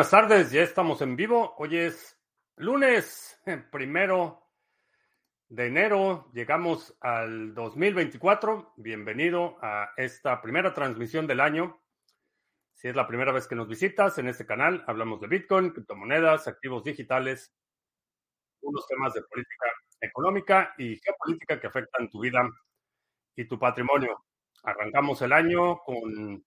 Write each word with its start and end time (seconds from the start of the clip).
Buenas 0.00 0.12
tardes, 0.12 0.50
ya 0.50 0.62
estamos 0.62 1.02
en 1.02 1.14
vivo. 1.14 1.54
Hoy 1.58 1.76
es 1.76 2.18
lunes, 2.56 3.38
primero 3.70 4.42
de 5.46 5.66
enero. 5.66 6.30
Llegamos 6.32 6.96
al 7.02 7.52
2024. 7.52 8.72
Bienvenido 8.78 9.58
a 9.60 9.90
esta 9.98 10.40
primera 10.40 10.72
transmisión 10.72 11.26
del 11.26 11.40
año. 11.40 11.82
Si 12.72 12.88
es 12.88 12.96
la 12.96 13.06
primera 13.06 13.30
vez 13.30 13.46
que 13.46 13.54
nos 13.54 13.68
visitas 13.68 14.16
en 14.16 14.28
este 14.28 14.46
canal, 14.46 14.82
hablamos 14.86 15.20
de 15.20 15.26
Bitcoin, 15.26 15.68
criptomonedas, 15.68 16.48
activos 16.48 16.82
digitales, 16.82 17.52
unos 18.62 18.86
temas 18.86 19.12
de 19.12 19.20
política 19.20 19.66
económica 20.00 20.74
y 20.78 20.98
geopolítica 20.98 21.60
que 21.60 21.66
afectan 21.66 22.08
tu 22.08 22.20
vida 22.20 22.40
y 23.36 23.46
tu 23.46 23.58
patrimonio. 23.58 24.24
Arrancamos 24.62 25.20
el 25.20 25.34
año 25.34 25.76
con 25.84 26.42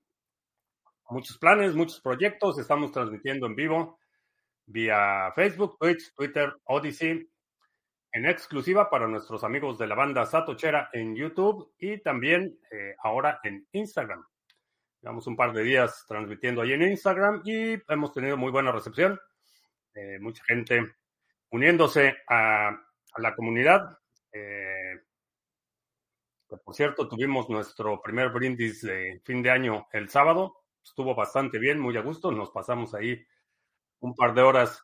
muchos 1.09 1.37
planes, 1.37 1.75
muchos 1.75 2.01
proyectos. 2.01 2.59
Estamos 2.59 2.91
transmitiendo 2.91 3.47
en 3.47 3.55
vivo 3.55 3.99
vía 4.65 5.31
Facebook, 5.35 5.77
Twitch, 5.79 6.13
Twitter, 6.15 6.53
Odyssey, 6.65 7.29
en 8.11 8.25
exclusiva 8.25 8.89
para 8.89 9.07
nuestros 9.07 9.43
amigos 9.43 9.77
de 9.77 9.87
la 9.87 9.95
banda 9.95 10.25
Satochera 10.25 10.89
en 10.93 11.15
YouTube 11.15 11.73
y 11.79 12.01
también 12.01 12.59
eh, 12.71 12.95
ahora 13.03 13.39
en 13.43 13.67
Instagram. 13.71 14.23
Llevamos 15.01 15.27
un 15.27 15.35
par 15.35 15.51
de 15.51 15.63
días 15.63 16.05
transmitiendo 16.07 16.61
ahí 16.61 16.73
en 16.73 16.83
Instagram 16.83 17.41
y 17.43 17.75
hemos 17.91 18.13
tenido 18.13 18.37
muy 18.37 18.51
buena 18.51 18.71
recepción. 18.71 19.19
Eh, 19.95 20.17
mucha 20.19 20.43
gente 20.45 20.95
uniéndose 21.49 22.15
a, 22.29 22.71
la 23.17 23.35
comunidad. 23.35 23.97
Eh, 24.31 25.01
por 26.63 26.75
cierto, 26.75 27.07
tuvimos 27.07 27.49
nuestro 27.49 28.01
primer 28.01 28.29
brindis 28.29 28.81
de 28.81 29.21
fin 29.23 29.41
de 29.43 29.51
año 29.51 29.87
el 29.91 30.09
sábado. 30.09 30.62
Estuvo 30.83 31.15
bastante 31.15 31.59
bien, 31.59 31.79
muy 31.79 31.95
a 31.97 32.01
gusto. 32.01 32.31
Nos 32.31 32.51
pasamos 32.51 32.93
ahí 32.93 33.25
un 33.99 34.15
par 34.15 34.33
de 34.33 34.41
horas 34.41 34.83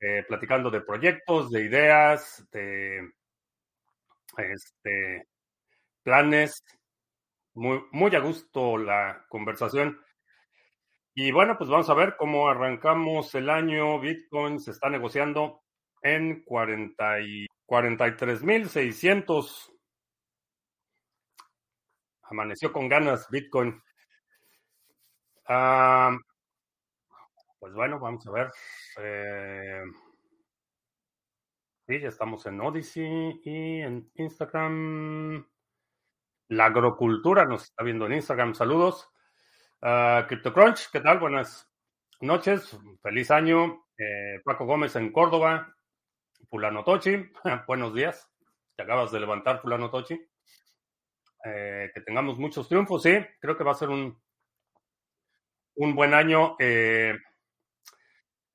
eh, 0.00 0.24
platicando 0.26 0.70
de 0.70 0.80
proyectos, 0.80 1.50
de 1.50 1.64
ideas, 1.64 2.46
de 2.50 3.12
este, 4.38 5.28
planes. 6.02 6.62
Muy, 7.54 7.82
muy 7.92 8.14
a 8.14 8.20
gusto 8.20 8.78
la 8.78 9.24
conversación. 9.28 10.00
Y 11.14 11.32
bueno, 11.32 11.56
pues 11.56 11.70
vamos 11.70 11.88
a 11.88 11.94
ver 11.94 12.16
cómo 12.16 12.48
arrancamos 12.48 13.34
el 13.34 13.48
año. 13.50 13.98
Bitcoin 14.00 14.60
se 14.60 14.72
está 14.72 14.90
negociando 14.90 15.62
en 16.02 16.44
40 16.44 17.20
y 17.20 17.46
43.600 17.66 19.76
Amaneció 22.28 22.72
con 22.72 22.88
ganas 22.88 23.28
Bitcoin. 23.30 23.80
Ah, 25.48 26.16
pues 27.60 27.72
bueno, 27.72 28.00
vamos 28.00 28.26
a 28.26 28.30
ver. 28.32 28.50
Eh, 28.98 29.82
sí, 31.86 32.00
ya 32.00 32.08
estamos 32.08 32.44
en 32.46 32.60
Odyssey 32.60 33.40
y 33.44 33.80
en 33.80 34.10
Instagram. 34.14 35.46
La 36.48 36.66
agrocultura 36.66 37.44
nos 37.44 37.64
está 37.64 37.84
viendo 37.84 38.06
en 38.06 38.14
Instagram. 38.14 38.54
Saludos. 38.54 39.08
Uh, 39.82 40.26
CryptoCrunch, 40.26 40.90
¿qué 40.90 41.00
tal? 41.00 41.18
Buenas 41.20 41.70
noches. 42.20 42.76
Feliz 43.02 43.30
año. 43.30 43.86
Eh, 43.98 44.40
Paco 44.44 44.66
Gómez 44.66 44.96
en 44.96 45.12
Córdoba. 45.12 45.76
Fulano 46.50 46.82
Tochi. 46.82 47.30
Buenos 47.68 47.94
días. 47.94 48.28
Te 48.76 48.82
acabas 48.82 49.12
de 49.12 49.20
levantar, 49.20 49.60
Fulano 49.60 49.90
Tochi. 49.90 50.20
Eh, 51.44 51.90
que 51.94 52.00
tengamos 52.00 52.38
muchos 52.38 52.66
triunfos, 52.68 53.04
sí, 53.04 53.16
creo 53.38 53.56
que 53.56 53.62
va 53.62 53.70
a 53.70 53.76
ser 53.76 53.88
un, 53.88 54.20
un 55.76 55.94
buen 55.94 56.14
año. 56.14 56.56
Eh, 56.58 57.14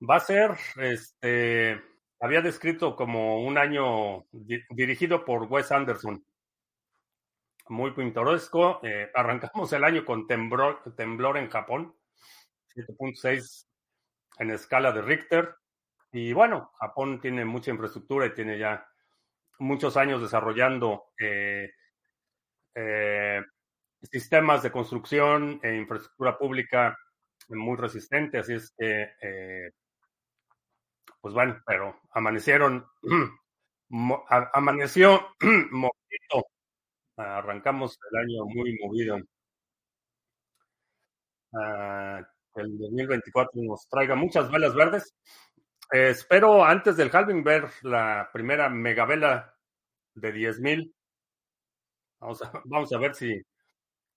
va 0.07 0.15
a 0.17 0.19
ser, 0.19 0.51
este, 0.77 1.81
había 2.19 2.41
descrito 2.41 2.95
como 2.95 3.43
un 3.43 3.57
año 3.57 4.25
dirigido 4.31 5.25
por 5.25 5.43
Wes 5.43 5.71
Anderson. 5.71 6.23
Muy 7.69 7.91
pintoresco. 7.91 8.79
Eh, 8.83 9.09
arrancamos 9.15 9.71
el 9.73 9.83
año 9.83 10.05
con 10.05 10.27
temblor, 10.27 10.81
temblor 10.95 11.37
en 11.37 11.49
Japón, 11.49 11.95
7.6 12.75 13.67
en 14.39 14.51
escala 14.51 14.91
de 14.91 15.01
Richter. 15.01 15.55
Y 16.11 16.33
bueno, 16.33 16.71
Japón 16.79 17.21
tiene 17.21 17.45
mucha 17.45 17.71
infraestructura 17.71 18.25
y 18.25 18.33
tiene 18.33 18.57
ya 18.57 18.85
muchos 19.59 19.95
años 19.95 20.21
desarrollando 20.21 21.11
eh, 21.17 21.71
eh, 22.75 23.41
sistemas 24.01 24.63
de 24.63 24.71
construcción 24.71 25.59
e 25.63 25.75
infraestructura 25.75 26.37
pública 26.37 26.97
muy 27.57 27.77
resistente, 27.77 28.39
así 28.39 28.53
es 28.53 28.73
que, 28.77 29.03
eh, 29.21 29.71
pues 31.21 31.33
bueno, 31.33 31.61
pero 31.65 31.99
amanecieron, 32.13 32.85
amaneció 34.53 35.35
movido, 35.71 36.45
arrancamos 37.17 37.97
el 38.11 38.19
año 38.19 38.45
muy 38.45 38.77
movido. 38.81 39.17
Uh, 41.53 42.23
el 42.55 42.77
2024 42.77 43.51
nos 43.63 43.87
traiga 43.89 44.15
muchas 44.15 44.49
velas 44.51 44.73
verdes. 44.73 45.13
Espero 45.91 46.63
antes 46.63 46.95
del 46.97 47.09
halving 47.13 47.43
ver 47.43 47.69
la 47.83 48.29
primera 48.31 48.69
megavela 48.69 49.53
de 50.15 50.33
10.000 50.33 50.93
Vamos 52.21 52.41
a, 52.43 52.51
vamos 52.65 52.93
a 52.93 52.97
ver 52.99 53.15
si, 53.15 53.41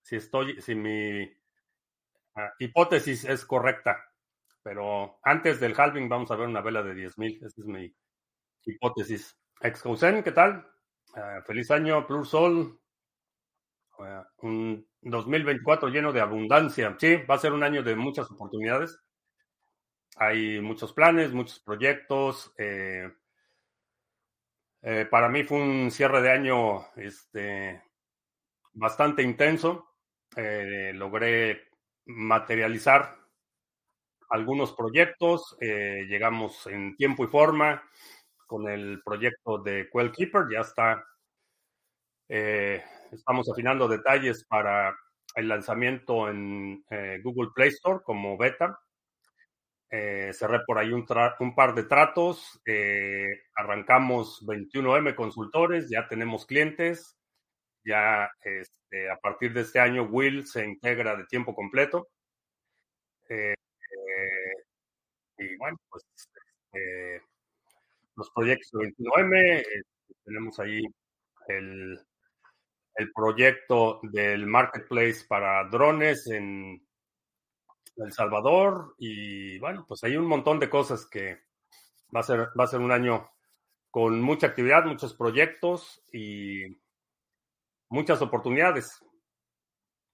si 0.02 0.16
estoy, 0.16 0.60
si 0.60 0.74
mi 0.74 1.26
uh, 2.36 2.50
hipótesis 2.58 3.24
es 3.24 3.44
correcta. 3.44 4.02
Pero 4.62 5.18
antes 5.22 5.60
del 5.60 5.74
halving 5.78 6.08
vamos 6.08 6.30
a 6.30 6.36
ver 6.36 6.48
una 6.48 6.62
vela 6.62 6.82
de 6.82 6.94
10.000. 6.94 7.36
Esa 7.38 7.60
es 7.60 7.66
mi 7.66 7.94
hipótesis. 8.64 9.36
Excousen, 9.60 10.22
¿qué 10.22 10.32
tal? 10.32 10.66
Uh, 11.14 11.42
feliz 11.46 11.70
año, 11.70 12.06
Plus 12.06 12.30
Sol. 12.30 12.80
Uh, 13.98 14.46
un 14.46 14.88
2024 15.02 15.88
lleno 15.88 16.12
de 16.12 16.20
abundancia. 16.20 16.96
Sí, 16.98 17.16
va 17.16 17.34
a 17.36 17.38
ser 17.38 17.52
un 17.52 17.62
año 17.62 17.82
de 17.82 17.94
muchas 17.94 18.30
oportunidades. 18.30 18.98
Hay 20.16 20.60
muchos 20.60 20.92
planes, 20.92 21.32
muchos 21.32 21.60
proyectos. 21.60 22.52
Eh, 22.56 23.10
eh, 24.82 25.06
para 25.10 25.28
mí 25.28 25.42
fue 25.44 25.58
un 25.58 25.90
cierre 25.90 26.22
de 26.22 26.30
año 26.30 26.86
este, 26.96 27.82
bastante 28.72 29.22
intenso. 29.22 29.88
Eh, 30.36 30.92
logré 30.94 31.68
materializar 32.06 33.16
algunos 34.30 34.72
proyectos. 34.72 35.56
Eh, 35.60 36.06
llegamos 36.08 36.66
en 36.66 36.96
tiempo 36.96 37.24
y 37.24 37.28
forma 37.28 37.82
con 38.46 38.68
el 38.68 39.02
proyecto 39.02 39.58
de 39.58 39.88
Quell 39.92 40.12
Keeper. 40.12 40.44
Ya 40.52 40.60
está. 40.60 41.04
Eh, 42.28 42.82
estamos 43.12 43.48
afinando 43.50 43.88
detalles 43.88 44.44
para 44.44 44.96
el 45.34 45.48
lanzamiento 45.48 46.28
en 46.28 46.84
eh, 46.90 47.20
Google 47.22 47.50
Play 47.54 47.68
Store 47.68 48.00
como 48.04 48.36
beta. 48.36 48.78
Cerré 49.90 50.58
por 50.66 50.76
ahí 50.76 50.92
un 50.92 51.54
par 51.54 51.72
de 51.72 51.84
tratos. 51.84 52.60
arrancamos 53.54 54.44
21M 54.44 55.14
consultores. 55.14 55.88
Ya 55.88 56.08
tenemos 56.08 56.46
clientes 56.46 57.16
ya 57.84 58.30
este, 58.42 59.10
a 59.10 59.16
partir 59.16 59.52
de 59.52 59.62
este 59.62 59.78
año 59.80 60.04
Will 60.04 60.46
se 60.46 60.64
integra 60.64 61.16
de 61.16 61.26
tiempo 61.26 61.54
completo. 61.54 62.08
Eh, 63.28 63.52
eh, 63.52 64.64
y 65.38 65.56
bueno, 65.56 65.76
pues 65.88 66.04
eh, 66.72 67.20
los 68.16 68.30
proyectos 68.30 68.70
de 68.72 68.92
21M, 68.92 69.56
este, 69.60 70.14
tenemos 70.24 70.58
ahí 70.60 70.82
el, 71.48 71.98
el 72.96 73.12
proyecto 73.12 74.00
del 74.02 74.46
marketplace 74.46 75.24
para 75.28 75.68
drones 75.68 76.26
en 76.28 76.86
El 77.96 78.12
Salvador 78.12 78.94
y 78.98 79.58
bueno, 79.58 79.84
pues 79.86 80.04
hay 80.04 80.16
un 80.16 80.26
montón 80.26 80.58
de 80.58 80.70
cosas 80.70 81.06
que 81.06 81.40
va 82.14 82.20
a 82.20 82.24
ser, 82.24 82.48
va 82.58 82.64
a 82.64 82.68
ser 82.68 82.80
un 82.80 82.92
año 82.92 83.28
con 83.90 84.20
mucha 84.20 84.48
actividad, 84.48 84.84
muchos 84.84 85.14
proyectos 85.14 86.02
y 86.12 86.83
muchas 87.88 88.20
oportunidades. 88.22 88.98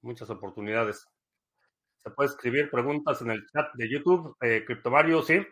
Muchas 0.02 0.31
oportunidades. 0.31 1.06
Se 2.02 2.11
puede 2.11 2.31
escribir 2.31 2.70
preguntas 2.70 3.20
en 3.22 3.31
el 3.31 3.46
chat 3.46 3.75
de 3.75 3.90
YouTube. 3.90 4.37
Eh, 4.40 4.64
Criptovario, 4.64 5.22
sí. 5.22 5.46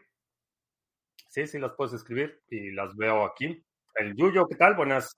Sí, 1.29 1.47
sí, 1.47 1.59
las 1.59 1.73
puedes 1.77 1.93
escribir 1.93 2.41
y 2.49 2.71
las 2.73 2.97
veo 2.97 3.25
aquí. 3.25 3.63
El 3.95 4.15
Yuyo, 4.17 4.47
¿qué 4.47 4.57
tal? 4.57 4.75
Buenas 4.75 5.15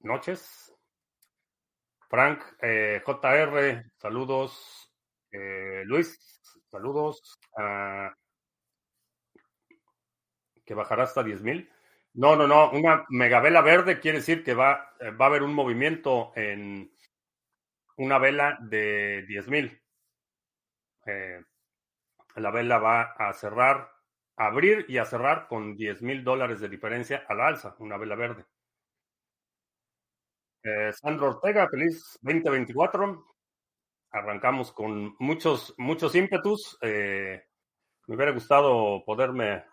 noches. 0.00 0.72
Frank, 2.08 2.40
eh, 2.62 3.02
JR, 3.04 3.90
saludos. 3.96 4.92
Eh, 5.32 5.82
Luis, 5.86 6.16
saludos. 6.70 7.20
Uh, 7.58 8.08
que 10.64 10.74
bajará 10.74 11.02
hasta 11.02 11.24
10 11.24 11.42
mil. 11.42 11.68
No, 12.22 12.34
no, 12.36 12.46
no. 12.46 12.70
Una 12.72 13.04
megavela 13.08 13.60
verde 13.60 14.00
quiere 14.00 14.18
decir 14.18 14.42
que 14.44 14.54
va, 14.54 14.90
eh, 15.00 15.10
va 15.10 15.26
a 15.26 15.28
haber 15.28 15.42
un 15.42 15.54
movimiento 15.54 16.32
en 16.36 16.90
una 17.96 18.18
vela 18.18 18.56
de 18.60 19.24
10.000. 19.26 19.82
Eh, 21.06 21.40
La 22.36 22.50
vela 22.52 22.78
va 22.78 23.02
a 23.28 23.32
cerrar, 23.32 23.90
abrir 24.36 24.86
y 24.88 24.98
a 24.98 25.06
cerrar 25.06 25.48
con 25.48 25.76
10 25.76 26.02
mil 26.02 26.22
dólares 26.24 26.60
de 26.60 26.68
diferencia 26.68 27.24
a 27.28 27.34
la 27.34 27.48
alza, 27.48 27.76
una 27.80 27.98
vela 27.98 28.14
verde. 28.16 28.46
Eh, 30.62 30.92
Sandro 30.92 31.28
Ortega, 31.28 31.68
feliz 31.68 32.18
2024. 32.22 33.24
Arrancamos 34.12 34.72
con 34.72 35.16
muchos, 35.18 35.74
muchos 35.78 36.14
ímpetus. 36.14 36.78
Eh, 36.82 37.42
me 38.08 38.16
hubiera 38.16 38.32
gustado 38.32 39.04
poderme 39.06 39.64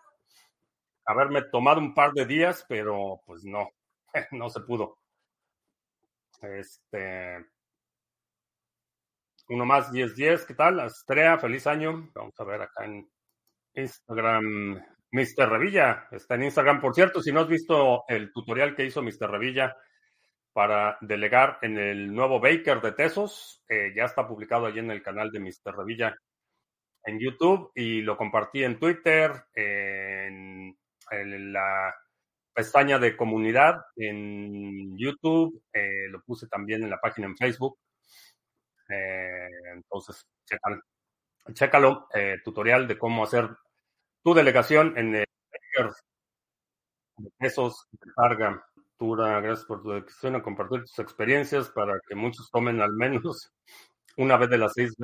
haberme 1.06 1.42
tomado 1.42 1.80
un 1.80 1.94
par 1.94 2.12
de 2.12 2.26
días, 2.26 2.64
pero 2.68 3.20
pues 3.26 3.44
no, 3.44 3.70
no 4.32 4.48
se 4.48 4.60
pudo. 4.60 4.98
Este. 6.40 7.44
Uno 9.48 9.66
más, 9.66 9.92
10-10, 9.92 10.46
¿qué 10.46 10.54
tal? 10.54 10.80
Astrea, 10.80 11.38
feliz 11.38 11.66
año. 11.66 12.10
Vamos 12.14 12.34
a 12.38 12.44
ver 12.44 12.62
acá 12.62 12.84
en 12.84 13.08
Instagram. 13.74 14.82
Mr. 15.10 15.48
Revilla 15.48 16.08
está 16.10 16.36
en 16.36 16.44
Instagram. 16.44 16.80
Por 16.80 16.94
cierto, 16.94 17.20
si 17.20 17.32
no 17.32 17.40
has 17.40 17.48
visto 17.48 18.04
el 18.08 18.32
tutorial 18.32 18.74
que 18.74 18.86
hizo 18.86 19.02
Mr. 19.02 19.30
Revilla 19.30 19.76
para 20.52 20.96
delegar 21.02 21.58
en 21.62 21.78
el 21.78 22.14
nuevo 22.14 22.40
Baker 22.40 22.80
de 22.80 22.92
Tesos, 22.92 23.62
eh, 23.68 23.92
ya 23.94 24.04
está 24.04 24.26
publicado 24.26 24.66
allí 24.66 24.78
en 24.78 24.90
el 24.90 25.02
canal 25.02 25.30
de 25.30 25.40
Mr. 25.40 25.76
Revilla 25.76 26.16
en 27.04 27.18
YouTube 27.18 27.72
y 27.74 28.00
lo 28.00 28.16
compartí 28.16 28.64
en 28.64 28.78
Twitter, 28.78 29.32
en, 29.54 30.76
en 31.12 31.52
la 31.52 31.94
pestaña 32.52 32.98
de 32.98 33.16
comunidad 33.16 33.80
en 33.96 34.96
YouTube, 34.96 35.62
eh, 35.72 36.08
lo 36.08 36.22
puse 36.22 36.46
también 36.48 36.82
en 36.82 36.90
la 36.90 37.00
página 37.00 37.26
en 37.26 37.36
Facebook. 37.36 37.78
Eh, 38.88 39.48
entonces, 39.74 40.26
chécalo, 40.44 40.82
chécalo 41.52 42.08
eh, 42.14 42.38
tutorial 42.44 42.86
de 42.86 42.98
cómo 42.98 43.24
hacer 43.24 43.48
tu 44.22 44.34
delegación 44.34 44.96
en 44.98 45.14
el 45.16 45.26
de 47.16 47.30
pesos 47.38 47.88
de. 48.16 48.62
Gracias 48.98 49.64
por 49.64 49.82
tu 49.82 49.90
decisión 49.92 50.36
a 50.36 50.42
compartir 50.42 50.80
tus 50.80 50.98
experiencias 51.00 51.70
para 51.70 51.98
que 52.06 52.14
muchos 52.14 52.48
tomen 52.50 52.80
al 52.80 52.92
menos 52.92 53.52
una 54.16 54.36
vez 54.36 54.50
de 54.50 54.58
las 54.58 54.72
seis. 54.74 54.94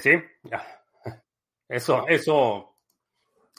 Sí, 0.00 0.12
eso, 1.68 2.06
eso 2.08 2.75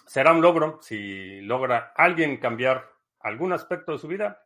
será 0.07 0.31
un 0.31 0.42
logro 0.42 0.80
si 0.81 1.42
logra 1.42 1.94
alguien 1.95 2.38
cambiar 2.38 2.89
algún 3.19 3.54
aspecto 3.54 3.92
de 3.92 4.00
su 4.00 4.07
vida. 4.07 4.42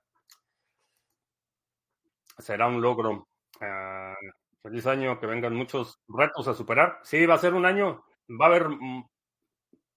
Será 2.38 2.68
un 2.68 2.82
logro. 2.82 3.28
Uh, 3.62 4.32
feliz 4.64 4.86
año, 4.88 5.20
que 5.20 5.28
vengan 5.28 5.56
muchos 5.56 6.02
retos 6.08 6.48
a 6.48 6.54
superar. 6.54 7.00
Sí, 7.04 7.26
va 7.26 7.36
a 7.36 7.40
ser 7.40 7.54
un 7.54 7.66
año, 7.66 8.04
va 8.30 8.46
a 8.46 8.50
haber 8.50 8.68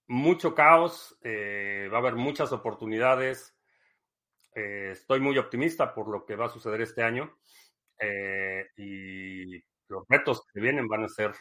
mucho 0.07 0.55
caos, 0.55 1.19
eh, 1.23 1.89
va 1.93 1.99
a 1.99 2.01
haber 2.01 2.15
muchas 2.15 2.53
oportunidades. 2.53 3.57
Eh, 4.55 4.91
estoy 4.93 5.21
muy 5.21 5.37
optimista 5.39 5.95
por 5.95 6.09
lo 6.09 6.25
que 6.25 6.37
va 6.37 6.47
a 6.47 6.51
suceder 6.51 6.81
este 6.83 7.03
año 7.03 7.37
y 8.77 9.59
los 9.89 10.05
retos 10.09 10.45
que 10.53 10.61
vienen 10.61 10.87
van 10.89 11.05
a 11.05 11.09
ser 11.09 11.33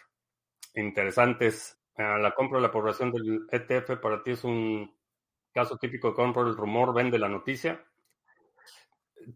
interesantes. 0.76 1.78
Uh, 1.96 2.18
la 2.18 2.34
compra 2.34 2.58
de 2.58 2.64
la 2.64 2.72
población 2.72 3.12
del 3.12 3.46
ETF 3.52 3.98
para 4.02 4.24
ti 4.24 4.32
es 4.32 4.44
un 4.44 4.92
caso 5.54 5.78
típico 5.78 6.10
de 6.10 6.16
compra 6.16 6.44
el 6.44 6.58
rumor, 6.58 6.94
vende 6.94 7.20
la 7.20 7.30
noticia. 7.30 7.86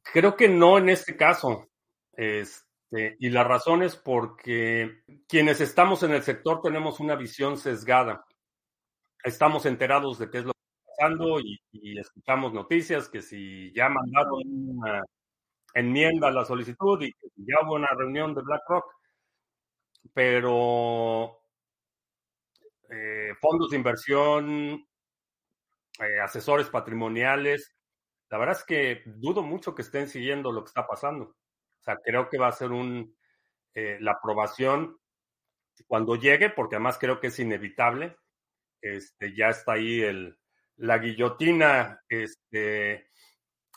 Creo 0.01 0.35
que 0.35 0.49
no 0.49 0.77
en 0.77 0.89
este 0.89 1.15
caso. 1.15 1.69
Este, 2.13 3.15
y 3.19 3.29
la 3.29 3.43
razón 3.43 3.83
es 3.83 3.95
porque 3.95 5.03
quienes 5.27 5.61
estamos 5.61 6.01
en 6.01 6.13
el 6.13 6.23
sector 6.23 6.61
tenemos 6.61 6.99
una 6.99 7.15
visión 7.15 7.57
sesgada. 7.57 8.25
Estamos 9.23 9.65
enterados 9.67 10.17
de 10.17 10.29
qué 10.29 10.39
es 10.39 10.45
lo 10.45 10.53
que 10.53 10.59
está 10.59 10.91
pasando 10.97 11.39
y, 11.39 11.59
y 11.71 11.99
escuchamos 11.99 12.53
noticias 12.53 13.07
que 13.07 13.21
si 13.21 13.71
ya 13.73 13.87
mandaron 13.89 14.41
una 14.45 15.03
enmienda 15.75 16.29
a 16.29 16.31
la 16.31 16.43
solicitud 16.43 16.99
y 17.03 17.13
que 17.13 17.27
ya 17.35 17.63
hubo 17.63 17.75
una 17.75 17.89
reunión 17.95 18.33
de 18.33 18.41
BlackRock, 18.41 18.85
pero 20.13 21.39
eh, 22.89 23.33
fondos 23.39 23.69
de 23.69 23.77
inversión, 23.77 24.87
eh, 25.99 26.19
asesores 26.21 26.69
patrimoniales. 26.69 27.73
La 28.29 28.37
verdad 28.37 28.57
es 28.57 28.63
que 28.63 29.03
dudo 29.05 29.41
mucho 29.43 29.73
que 29.75 29.81
estén 29.81 30.07
siguiendo 30.07 30.51
lo 30.51 30.63
que 30.63 30.69
está 30.69 30.85
pasando. 30.87 31.25
O 31.25 31.83
sea, 31.83 31.97
creo 32.03 32.29
que 32.29 32.37
va 32.37 32.47
a 32.47 32.51
ser 32.51 32.71
un 32.71 33.15
eh, 33.73 33.97
la 33.99 34.13
aprobación 34.13 34.97
cuando 35.85 36.15
llegue, 36.15 36.49
porque 36.49 36.75
además 36.75 36.97
creo 36.99 37.19
que 37.19 37.27
es 37.27 37.39
inevitable. 37.39 38.17
Este, 38.81 39.35
ya 39.35 39.49
está 39.49 39.73
ahí 39.73 40.01
el, 40.01 40.37
la 40.77 40.97
guillotina 40.97 42.01
este, 42.09 43.09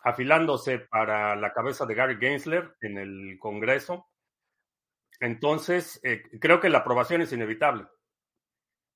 afilándose 0.02 0.78
para 0.78 1.36
la 1.36 1.52
cabeza 1.52 1.86
de 1.86 1.94
Gary 1.94 2.16
Gensler 2.18 2.74
en 2.80 2.98
el 2.98 3.38
Congreso. 3.38 4.06
Entonces, 5.20 6.00
eh, 6.02 6.22
creo 6.40 6.60
que 6.60 6.70
la 6.70 6.78
aprobación 6.78 7.20
es 7.20 7.32
inevitable. 7.32 7.86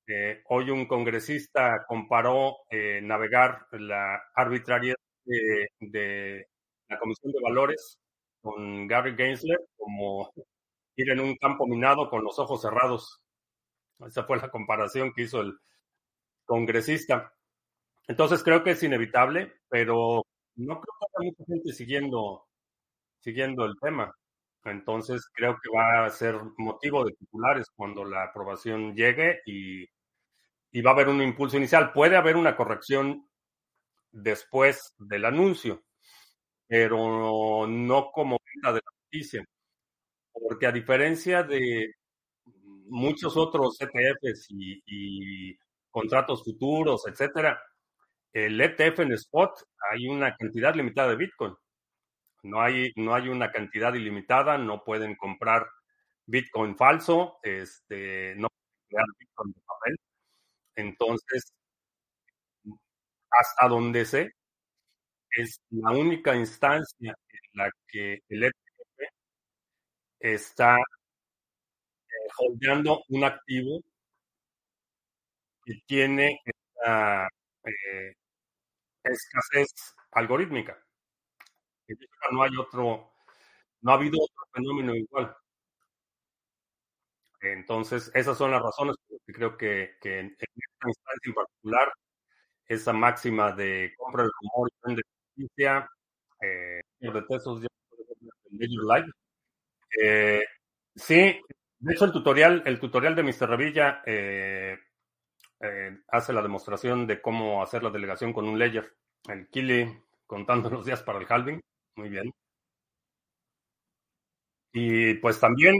Eh, 0.06 0.42
hoy 0.48 0.70
un 0.70 0.86
congresista 0.86 1.84
comparó 1.88 2.58
eh, 2.70 3.00
navegar 3.02 3.66
la 3.72 4.20
arbitrariedad 4.34 4.96
de, 5.24 5.68
de, 5.80 6.46
la 6.88 6.98
Comisión 6.98 7.32
de 7.32 7.40
Valores 7.42 7.98
con 8.42 8.86
Gary 8.86 9.14
Gensler 9.16 9.58
como 9.76 10.30
ir 10.96 11.10
en 11.10 11.20
un 11.20 11.36
campo 11.36 11.66
minado 11.66 12.10
con 12.10 12.22
los 12.22 12.38
ojos 12.38 12.60
cerrados. 12.62 13.20
Esa 14.06 14.24
fue 14.24 14.36
la 14.38 14.50
comparación 14.50 15.12
que 15.14 15.22
hizo 15.22 15.40
el 15.40 15.58
congresista. 16.44 17.32
Entonces 18.08 18.42
creo 18.44 18.62
que 18.64 18.72
es 18.72 18.82
inevitable, 18.82 19.54
pero 19.68 20.22
no 20.56 20.80
creo 20.80 20.94
que 21.00 21.06
haya 21.24 21.30
mucha 21.30 21.44
gente 21.46 21.72
siguiendo, 21.72 22.46
siguiendo 23.20 23.64
el 23.64 23.74
tema. 23.80 24.14
Entonces 24.64 25.28
creo 25.34 25.58
que 25.62 25.70
va 25.76 26.06
a 26.06 26.10
ser 26.10 26.36
motivo 26.58 27.04
de 27.04 27.12
titulares 27.14 27.66
cuando 27.76 28.04
la 28.04 28.24
aprobación 28.24 28.94
llegue 28.94 29.40
y, 29.46 29.86
y, 30.74 30.82
va 30.82 30.90
a 30.90 30.94
haber 30.94 31.08
un 31.08 31.22
impulso 31.22 31.56
inicial. 31.56 31.92
Puede 31.92 32.16
haber 32.16 32.36
una 32.36 32.56
corrección 32.56 33.28
después 34.10 34.94
del 34.98 35.24
anuncio, 35.24 35.84
pero 36.66 37.66
no 37.66 38.10
como 38.12 38.38
venta 38.54 38.72
de 38.72 38.80
la 38.84 38.92
noticia. 39.04 39.44
Porque 40.32 40.66
a 40.66 40.72
diferencia 40.72 41.42
de 41.42 41.94
muchos 42.88 43.36
otros 43.36 43.78
ETFs 43.80 44.46
y, 44.50 44.82
y 44.86 45.56
contratos 45.90 46.44
futuros, 46.44 47.06
etcétera, 47.06 47.60
el 48.32 48.60
ETF 48.60 49.00
en 49.00 49.12
spot 49.12 49.52
hay 49.92 50.08
una 50.08 50.36
cantidad 50.36 50.74
limitada 50.74 51.10
de 51.10 51.16
Bitcoin. 51.16 51.54
No 52.42 52.60
hay, 52.60 52.92
no 52.96 53.14
hay 53.14 53.28
una 53.28 53.50
cantidad 53.52 53.94
ilimitada, 53.94 54.58
no 54.58 54.82
pueden 54.84 55.14
comprar 55.14 55.66
Bitcoin 56.26 56.76
falso, 56.76 57.38
este, 57.42 58.34
no 58.36 58.48
pueden 58.48 58.88
crear 58.88 59.06
Bitcoin 59.18 59.52
de 59.52 59.60
papel. 59.66 59.96
Entonces, 60.76 61.52
hasta 63.30 63.68
donde 63.68 64.04
sé, 64.06 64.30
es 65.36 65.60
la 65.70 65.90
única 65.92 66.34
instancia 66.34 67.14
en 67.32 67.40
la 67.60 67.70
que 67.88 68.20
el 68.28 68.44
ETF 68.44 69.10
está 70.20 70.76
eh, 70.76 72.28
un 73.08 73.24
activo 73.24 73.80
que 75.64 75.74
tiene 75.86 76.38
esta 76.44 77.26
eh, 77.64 78.12
escasez 79.04 79.68
algorítmica 80.12 80.78
no 82.32 82.42
hay 82.42 82.56
otro, 82.58 83.12
no 83.82 83.90
ha 83.92 83.94
habido 83.94 84.18
otro 84.22 84.44
fenómeno 84.52 84.94
igual. 84.94 85.36
Entonces, 87.42 88.10
esas 88.14 88.36
son 88.38 88.50
las 88.50 88.62
razones 88.62 88.96
creo 89.32 89.56
que, 89.56 89.96
que 90.00 90.20
en, 90.20 90.26
esta 90.38 90.88
instancia 90.88 91.28
en 91.28 91.34
particular, 91.34 91.92
esa 92.66 92.92
máxima 92.92 93.52
de 93.52 93.92
compra 93.96 94.24
el 94.24 94.30
rumor 94.40 94.70
y 94.70 94.86
vende 94.86 95.02
noticia, 95.36 95.88
eh, 96.40 96.80
de 97.00 97.22
textos 97.22 97.62
ya 97.62 97.68
live. 98.50 99.10
Eh, 100.02 100.42
sí, 100.94 101.40
de 101.78 101.92
hecho 101.92 102.04
el 102.06 102.12
tutorial, 102.12 102.62
el 102.66 102.80
tutorial 102.80 103.14
de 103.14 103.22
Mr. 103.22 103.48
Revilla 103.48 104.02
eh, 104.06 104.78
eh, 105.60 105.98
hace 106.08 106.32
la 106.32 106.42
demostración 106.42 107.06
de 107.06 107.20
cómo 107.20 107.62
hacer 107.62 107.82
la 107.82 107.90
delegación 107.90 108.32
con 108.32 108.48
un 108.48 108.58
ledger. 108.58 108.94
El 109.28 109.48
Kili 109.48 109.86
contando 110.26 110.70
los 110.70 110.86
días 110.86 111.02
para 111.02 111.18
el 111.18 111.26
halving. 111.28 111.60
Muy 111.96 112.08
bien. 112.08 112.32
Y 114.72 115.14
pues 115.14 115.40
también, 115.40 115.76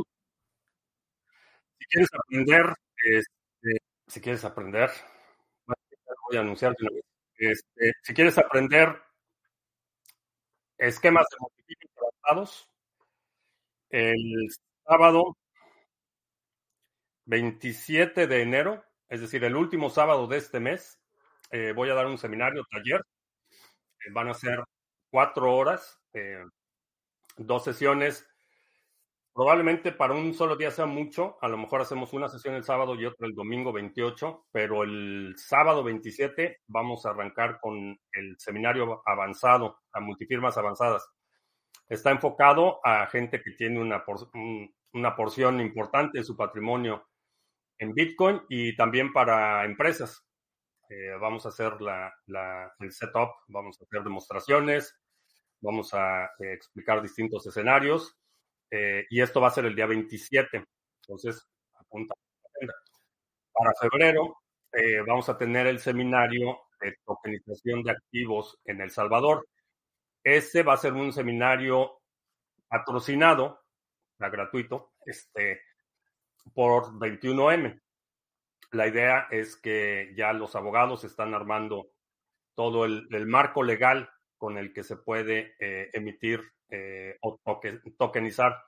si 1.79 1.87
quieres 1.87 2.09
aprender, 2.15 2.75
este, 3.05 3.79
si 4.07 4.21
quieres 4.21 4.45
aprender, 4.45 4.91
voy 6.29 6.37
a 6.37 6.41
anunciar 6.41 6.75
este, 7.37 7.93
si 8.03 8.15
quieres 8.15 8.39
aprender 8.39 9.03
esquemas 10.79 11.27
de 11.31 11.37
multiplicación 11.41 12.05
adaptados, 12.05 12.71
el 13.91 14.49
sábado 14.87 15.37
27 17.27 18.27
de 18.27 18.43
enero, 18.43 18.85
es 19.09 19.21
decir, 19.21 19.45
el 19.45 19.57
último 19.57 19.91
sábado 19.91 20.27
de 20.27 20.39
este 20.39 20.61
mes, 20.61 20.99
eh, 21.51 21.73
voy 21.73 21.91
a 21.91 21.95
dar 21.95 22.07
un 22.07 22.19
seminario, 22.19 22.65
taller. 22.71 23.01
Eh, 24.01 24.11
van 24.13 24.29
a 24.29 24.35
ser 24.35 24.65
cuatro 25.11 25.55
horas, 25.55 26.01
eh, 26.13 26.45
dos 27.37 27.65
sesiones. 27.65 28.27
Probablemente 29.35 29.91
para 29.91 30.15
un 30.15 30.33
solo 30.33 30.55
día 30.55 30.71
sea 30.71 30.87
mucho. 30.87 31.37
A 31.41 31.49
lo 31.49 31.59
mejor 31.59 31.81
hacemos 31.81 32.13
una 32.13 32.29
sesión 32.29 32.55
el 32.55 32.63
sábado 32.63 32.95
y 32.95 33.05
otra 33.05 33.27
el 33.27 33.35
domingo 33.35 33.73
28, 33.73 34.47
pero 34.53 34.85
el 34.85 35.35
sábado 35.37 35.83
27 35.83 36.61
vamos 36.69 37.05
a 37.05 37.11
arrancar 37.11 37.59
con 37.61 37.99
el 38.13 38.37
seminario 38.39 39.03
avanzado, 39.05 39.81
a 39.93 39.99
multifirmas 39.99 40.57
avanzadas. 40.57 41.09
Está 41.89 42.13
enfocado 42.13 42.79
a 42.87 43.07
gente 43.09 43.43
que 43.43 43.51
tiene 43.51 43.81
una, 43.81 44.05
por, 44.05 44.31
una 44.93 45.17
porción 45.17 45.61
importante 45.61 46.19
de 46.19 46.25
su 46.25 46.37
patrimonio 46.37 47.09
en 47.79 47.93
Bitcoin 47.93 48.41
y 48.49 48.77
también 48.77 49.13
para 49.13 49.65
empresas. 49.65 50.25
Eh, 50.89 51.11
vamos 51.21 51.45
a 51.45 51.49
hacer 51.49 51.73
el 52.79 52.93
setup, 52.93 53.31
vamos 53.49 53.81
a 53.81 53.85
hacer 53.85 54.05
demostraciones, 54.05 54.97
vamos 55.61 55.93
a 55.93 56.27
eh, 56.39 56.53
explicar 56.53 57.03
distintos 57.03 57.45
escenarios 57.49 58.17
eh, 58.75 59.07
y 59.09 59.21
esto 59.21 59.41
va 59.41 59.49
a 59.49 59.53
ser 59.53 59.67
el 59.67 59.77
día 59.77 59.87
27. 59.87 60.65
Entonces, 61.03 61.47
apunta. 61.75 62.15
Para 63.53 63.73
febrero 63.81 64.39
vamos 65.07 65.29
a 65.29 65.39
tener 65.39 65.69
el 65.69 65.79
seminario 65.79 66.59
de 66.81 66.97
tokenización 67.07 67.85
de 67.85 67.93
activos 67.93 68.59
en 68.65 68.81
El 68.81 68.91
Salvador. 68.91 69.47
Ese 70.25 70.65
va 70.65 70.75
a 70.75 70.79
ser 70.79 70.95
un 70.95 71.13
seminario 71.13 72.01
patrocinado, 72.67 73.61
gratuito, 74.19 74.95
este, 75.07 75.61
por 76.53 76.99
21M. 76.99 77.81
La 78.73 78.89
idea 78.89 79.29
es 79.31 79.57
que 79.57 80.13
ya 80.17 80.33
los 80.33 80.57
abogados 80.57 81.05
están 81.05 81.33
armando 81.35 81.91
todo 82.57 82.85
el, 82.85 83.07
el 83.13 83.27
marco 83.27 83.63
legal 83.63 84.11
con 84.37 84.59
el 84.59 84.73
que 84.73 84.83
se 84.83 84.97
puede 84.97 85.55
eh, 85.61 85.91
emitir 85.93 86.43
eh, 86.75 87.17
o 87.21 87.41
tokenizar 87.99 88.65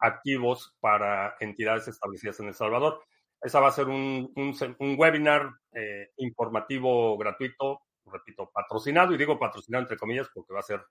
activos 0.00 0.74
para 0.80 1.36
entidades 1.40 1.88
establecidas 1.88 2.40
en 2.40 2.48
El 2.48 2.54
Salvador. 2.54 3.02
Esa 3.40 3.60
va 3.60 3.68
a 3.68 3.72
ser 3.72 3.88
un, 3.88 4.32
un, 4.36 4.96
webinar 4.98 5.50
eh, 5.72 6.10
informativo 6.16 7.16
gratuito, 7.18 7.82
repito, 8.06 8.50
patrocinado, 8.52 9.14
y 9.14 9.18
digo 9.18 9.38
patrocinado 9.38 9.82
entre 9.82 9.98
comillas 9.98 10.28
porque 10.32 10.54
va 10.54 10.60
a 10.60 10.62
ser 10.62 10.84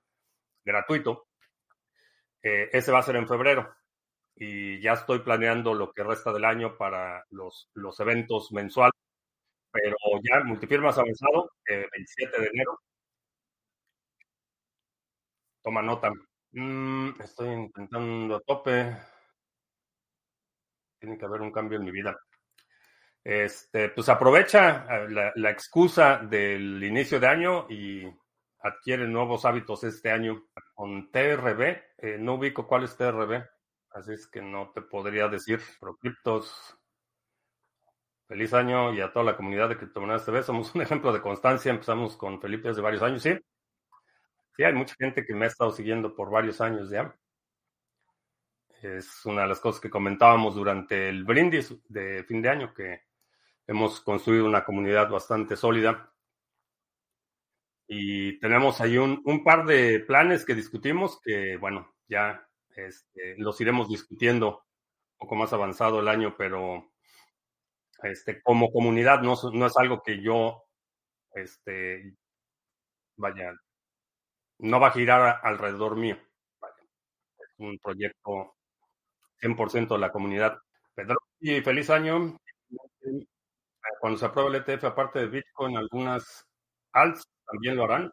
gratuito. 0.63 1.27
ese 2.41 2.91
va 2.91 2.99
a 2.99 3.03
ser 3.03 3.15
en 3.15 3.27
febrero 3.27 3.73
y 4.35 4.81
ya 4.81 4.93
estoy 4.93 5.19
planeando 5.19 5.73
lo 5.73 5.91
que 5.93 6.03
resta 6.03 6.31
del 6.33 6.45
año 6.45 6.77
para 6.77 7.25
los, 7.29 7.69
los 7.73 7.99
eventos 7.99 8.51
mensuales. 8.51 8.99
Pero 9.71 9.95
ya 10.23 10.43
multifirmas 10.43 10.97
avanzado, 10.97 11.51
eh, 11.67 11.87
27 11.91 12.41
de 12.41 12.47
enero. 12.47 12.79
Toma 15.63 15.81
nota. 15.81 16.11
Mm, 16.53 17.19
estoy 17.21 17.49
intentando 17.49 18.35
a 18.35 18.41
tope. 18.41 18.95
Tiene 20.99 21.17
que 21.17 21.25
haber 21.25 21.41
un 21.41 21.51
cambio 21.51 21.79
en 21.79 21.85
mi 21.85 21.91
vida. 21.91 22.15
Este, 23.23 23.89
pues 23.89 24.09
aprovecha 24.09 24.85
eh, 24.89 25.31
la, 25.35 25.49
excusa 25.49 26.17
del 26.17 26.83
inicio 26.83 27.19
de 27.19 27.27
año 27.27 27.65
y 27.69 28.03
adquiere 28.59 29.07
nuevos 29.07 29.45
hábitos 29.45 29.83
este 29.83 30.11
año. 30.11 30.43
Con 30.75 31.11
TRB, 31.11 31.61
eh, 31.97 32.17
no 32.19 32.35
ubico 32.35 32.67
cuál 32.67 32.83
es 32.83 32.97
TRB. 32.97 33.43
Así 33.91 34.13
es 34.13 34.27
que 34.27 34.41
no 34.41 34.71
te 34.73 34.81
podría 34.81 35.27
decir, 35.27 35.59
pero 35.79 35.95
criptos, 35.97 36.77
feliz 38.27 38.53
año 38.53 38.93
y 38.93 39.01
a 39.01 39.11
toda 39.11 39.25
la 39.25 39.37
comunidad 39.37 39.69
de 39.69 39.77
Criptomonedas 39.77 40.25
TV. 40.25 40.43
Somos 40.43 40.73
un 40.75 40.81
ejemplo 40.81 41.11
de 41.13 41.21
constancia. 41.21 41.71
Empezamos 41.71 42.17
con 42.17 42.39
Felipe 42.41 42.69
hace 42.69 42.81
varios 42.81 43.03
años, 43.03 43.23
sí. 43.23 43.39
Sí, 44.55 44.63
hay 44.63 44.73
mucha 44.73 44.95
gente 44.95 45.25
que 45.25 45.33
me 45.33 45.45
ha 45.45 45.47
estado 45.47 45.71
siguiendo 45.71 46.15
por 46.15 46.29
varios 46.29 46.61
años 46.61 46.89
ya. 46.89 47.15
Es 48.83 49.25
una 49.25 49.43
de 49.43 49.47
las 49.47 49.59
cosas 49.59 49.81
que 49.81 49.89
comentábamos 49.89 50.55
durante 50.55 51.09
el 51.09 51.23
brindis 51.23 51.73
de 51.87 52.23
fin 52.25 52.41
de 52.41 52.49
año, 52.49 52.73
que 52.73 53.01
hemos 53.65 54.01
construido 54.01 54.45
una 54.45 54.63
comunidad 54.63 55.09
bastante 55.09 55.55
sólida. 55.55 56.13
Y 57.87 58.39
tenemos 58.39 58.79
ahí 58.81 58.97
un, 58.97 59.43
par 59.43 59.65
de 59.65 59.99
planes 60.01 60.45
que 60.45 60.55
discutimos 60.55 61.19
que, 61.21 61.57
bueno, 61.57 61.95
ya 62.07 62.47
este, 62.75 63.35
los 63.37 63.59
iremos 63.61 63.89
discutiendo 63.89 64.65
un 65.13 65.17
poco 65.17 65.35
más 65.35 65.53
avanzado 65.53 65.99
el 65.99 66.07
año, 66.07 66.35
pero 66.37 66.91
este, 68.03 68.41
como 68.43 68.71
comunidad 68.71 69.21
no, 69.21 69.35
no 69.53 69.65
es 69.65 69.77
algo 69.77 70.03
que 70.03 70.21
yo, 70.21 70.63
este, 71.33 72.15
vaya, 73.15 73.53
no 74.63 74.79
va 74.79 74.87
a 74.87 74.91
girar 74.91 75.39
alrededor 75.43 75.95
mío. 75.97 76.17
Es 77.37 77.49
un 77.57 77.77
proyecto 77.79 78.55
100% 79.39 79.95
de 79.95 79.99
la 79.99 80.11
comunidad. 80.11 80.57
Pedro, 80.95 81.17
y 81.39 81.61
feliz 81.61 81.89
año. 81.89 82.37
Cuando 83.99 84.17
se 84.17 84.25
apruebe 84.25 84.49
el 84.49 84.63
ETF, 84.63 84.85
aparte 84.85 85.19
de 85.19 85.27
Bitcoin, 85.27 85.77
algunas 85.77 86.45
alts 86.93 87.27
también 87.45 87.75
lo 87.75 87.83
harán. 87.83 88.11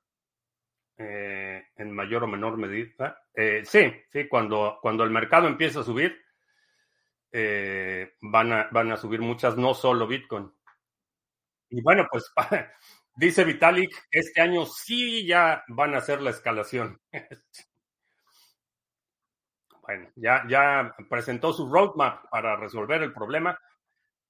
Eh, 0.99 1.65
en 1.77 1.93
mayor 1.93 2.25
o 2.25 2.27
menor 2.27 2.57
medida. 2.57 3.23
Eh, 3.33 3.63
sí, 3.65 3.91
sí, 4.13 4.29
cuando, 4.29 4.79
cuando 4.83 5.05
el 5.05 5.11
mercado 5.11 5.47
empieza 5.47 5.81
a 5.81 5.85
subir, 5.85 6.21
eh, 7.33 8.15
van, 8.21 8.53
a, 8.53 8.69
van 8.73 8.93
a 8.93 8.97
subir 8.97 9.21
muchas, 9.21 9.57
no 9.57 9.73
solo 9.73 10.07
Bitcoin. 10.07 10.53
Y 11.71 11.81
bueno, 11.81 12.07
pues 12.11 12.33
dice 13.21 13.45
Vitalik, 13.45 13.91
este 14.11 14.41
año 14.41 14.65
sí 14.65 15.27
ya 15.27 15.63
van 15.69 15.95
a 15.95 15.99
hacer 15.99 16.23
la 16.23 16.31
escalación. 16.31 16.99
bueno, 19.83 20.11
ya, 20.17 20.47
ya 20.49 20.97
presentó 21.11 21.53
su 21.53 21.71
roadmap 21.71 22.25
para 22.31 22.57
resolver 22.57 23.03
el 23.03 23.13
problema 23.13 23.61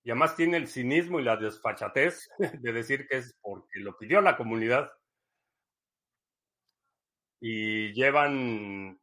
y 0.03 0.11
además 0.11 0.35
tiene 0.35 0.57
el 0.57 0.67
cinismo 0.67 1.21
y 1.21 1.23
la 1.23 1.37
desfachatez 1.37 2.29
de 2.39 2.73
decir 2.73 3.07
que 3.07 3.19
es 3.19 3.39
porque 3.41 3.79
lo 3.79 3.97
pidió 3.97 4.21
la 4.21 4.37
comunidad 4.37 4.91
y 7.41 7.93
llevan 7.93 9.01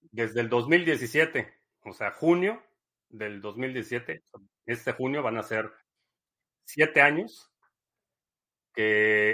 desde 0.00 0.40
el 0.40 0.48
2017, 0.48 1.60
o 1.84 1.92
sea, 1.92 2.10
junio 2.10 2.60
del 3.08 3.40
2017, 3.40 4.24
este 4.66 4.92
junio 4.92 5.22
van 5.22 5.38
a 5.38 5.44
ser 5.44 5.72
siete 6.64 7.00
años 7.00 7.49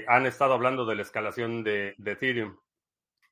han 0.07 0.27
estado 0.27 0.55
hablando 0.55 0.85
de 0.87 0.97
la 0.97 1.03
escalación 1.03 1.63
de, 1.63 1.95
Ethereum. 2.05 2.57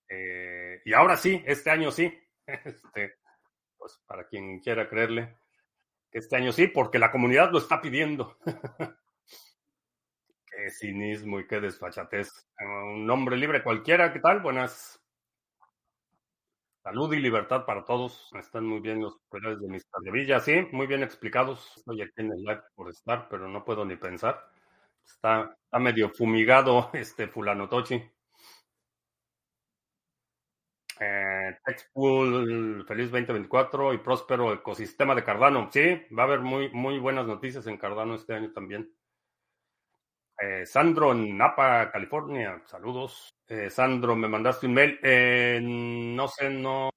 Eh, 0.08 0.82
y 0.84 0.92
ahora 0.92 1.16
sí, 1.16 1.42
este 1.46 1.70
año 1.70 1.90
sí, 1.90 2.12
este, 2.46 3.16
pues 3.76 4.00
para 4.06 4.26
quien 4.26 4.60
quiera 4.60 4.88
creerle, 4.88 5.36
este 6.14 6.36
año 6.36 6.52
sí, 6.52 6.68
porque 6.68 6.98
la 6.98 7.10
comunidad 7.10 7.50
lo 7.50 7.58
está 7.58 7.80
pidiendo. 7.80 8.38
Qué 10.46 10.70
cinismo 10.70 11.40
y 11.40 11.48
qué 11.48 11.60
desfachatez. 11.60 12.48
Un 12.60 13.10
hombre 13.10 13.36
libre 13.36 13.64
cualquiera, 13.64 14.12
¿qué 14.12 14.20
tal? 14.20 14.38
Buenas. 14.38 15.02
Salud 16.84 17.12
y 17.12 17.18
libertad 17.18 17.64
para 17.64 17.84
todos. 17.84 18.30
Están 18.38 18.64
muy 18.64 18.78
bien 18.78 19.00
los 19.00 19.14
superiores 19.14 19.58
de 19.60 19.68
Mr. 19.68 20.12
Villa, 20.12 20.38
sí, 20.38 20.68
muy 20.70 20.86
bien 20.86 21.02
explicados. 21.02 21.76
Estoy 21.76 22.02
aquí 22.02 22.12
en 22.18 22.30
el 22.30 22.44
live 22.44 22.62
por 22.76 22.88
estar, 22.88 23.26
pero 23.28 23.48
no 23.48 23.64
puedo 23.64 23.84
ni 23.84 23.96
pensar. 23.96 24.53
Está, 25.06 25.56
está 25.64 25.78
medio 25.78 26.10
fumigado 26.10 26.90
este 26.94 27.28
fulano 27.28 27.68
Tochi. 27.68 28.02
Eh, 31.00 31.58
Textpool, 31.64 32.84
feliz 32.86 33.10
2024 33.10 33.94
y 33.94 33.98
próspero 33.98 34.52
ecosistema 34.52 35.14
de 35.14 35.24
Cardano. 35.24 35.68
Sí, 35.72 36.02
va 36.16 36.22
a 36.22 36.26
haber 36.26 36.40
muy, 36.40 36.70
muy 36.70 36.98
buenas 36.98 37.26
noticias 37.26 37.66
en 37.66 37.78
Cardano 37.78 38.14
este 38.14 38.34
año 38.34 38.52
también. 38.52 38.94
Eh, 40.38 40.66
Sandro 40.66 41.12
en 41.12 41.36
Napa, 41.36 41.90
California, 41.90 42.62
saludos. 42.66 43.30
Eh, 43.48 43.70
Sandro, 43.70 44.16
me 44.16 44.28
mandaste 44.28 44.66
un 44.66 44.74
mail. 44.74 44.98
Eh, 45.02 45.60
no 45.62 46.28
sé, 46.28 46.50
no. 46.50 46.90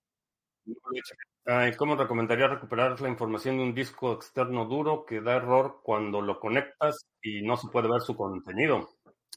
¿Cómo 1.77 1.95
recomendaría 1.95 2.49
recuperar 2.49 2.99
la 2.99 3.07
información 3.07 3.55
de 3.55 3.63
un 3.63 3.73
disco 3.73 4.11
externo 4.11 4.65
duro 4.65 5.05
que 5.05 5.21
da 5.21 5.37
error 5.37 5.79
cuando 5.81 6.19
lo 6.19 6.41
conectas 6.41 7.07
y 7.21 7.41
no 7.41 7.55
se 7.55 7.69
puede 7.69 7.89
ver 7.89 8.01
su 8.01 8.17
contenido? 8.17 8.89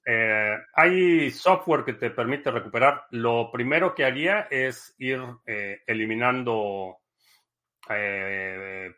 Eh, 0.04 0.56
hay 0.74 1.30
software 1.30 1.84
que 1.84 1.92
te 1.92 2.10
permite 2.10 2.50
recuperar. 2.50 3.04
Lo 3.12 3.52
primero 3.52 3.94
que 3.94 4.04
haría 4.04 4.48
es 4.50 4.92
ir 4.98 5.20
eh, 5.46 5.82
eliminando 5.86 6.98
eh, 7.88 8.92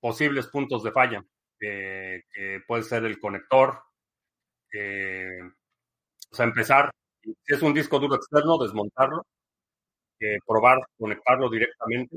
posibles 0.00 0.48
puntos 0.48 0.82
de 0.82 0.92
falla 0.92 1.24
que 1.58 2.60
puede 2.66 2.82
ser 2.82 3.06
el 3.06 3.18
conector. 3.18 3.82
O 6.30 6.36
sea, 6.36 6.44
empezar, 6.44 6.90
si 7.22 7.54
es 7.54 7.62
un 7.62 7.72
disco 7.72 7.98
duro 7.98 8.16
externo, 8.16 8.58
desmontarlo, 8.58 9.24
eh, 10.20 10.38
probar 10.46 10.78
conectarlo 10.98 11.48
directamente 11.50 12.16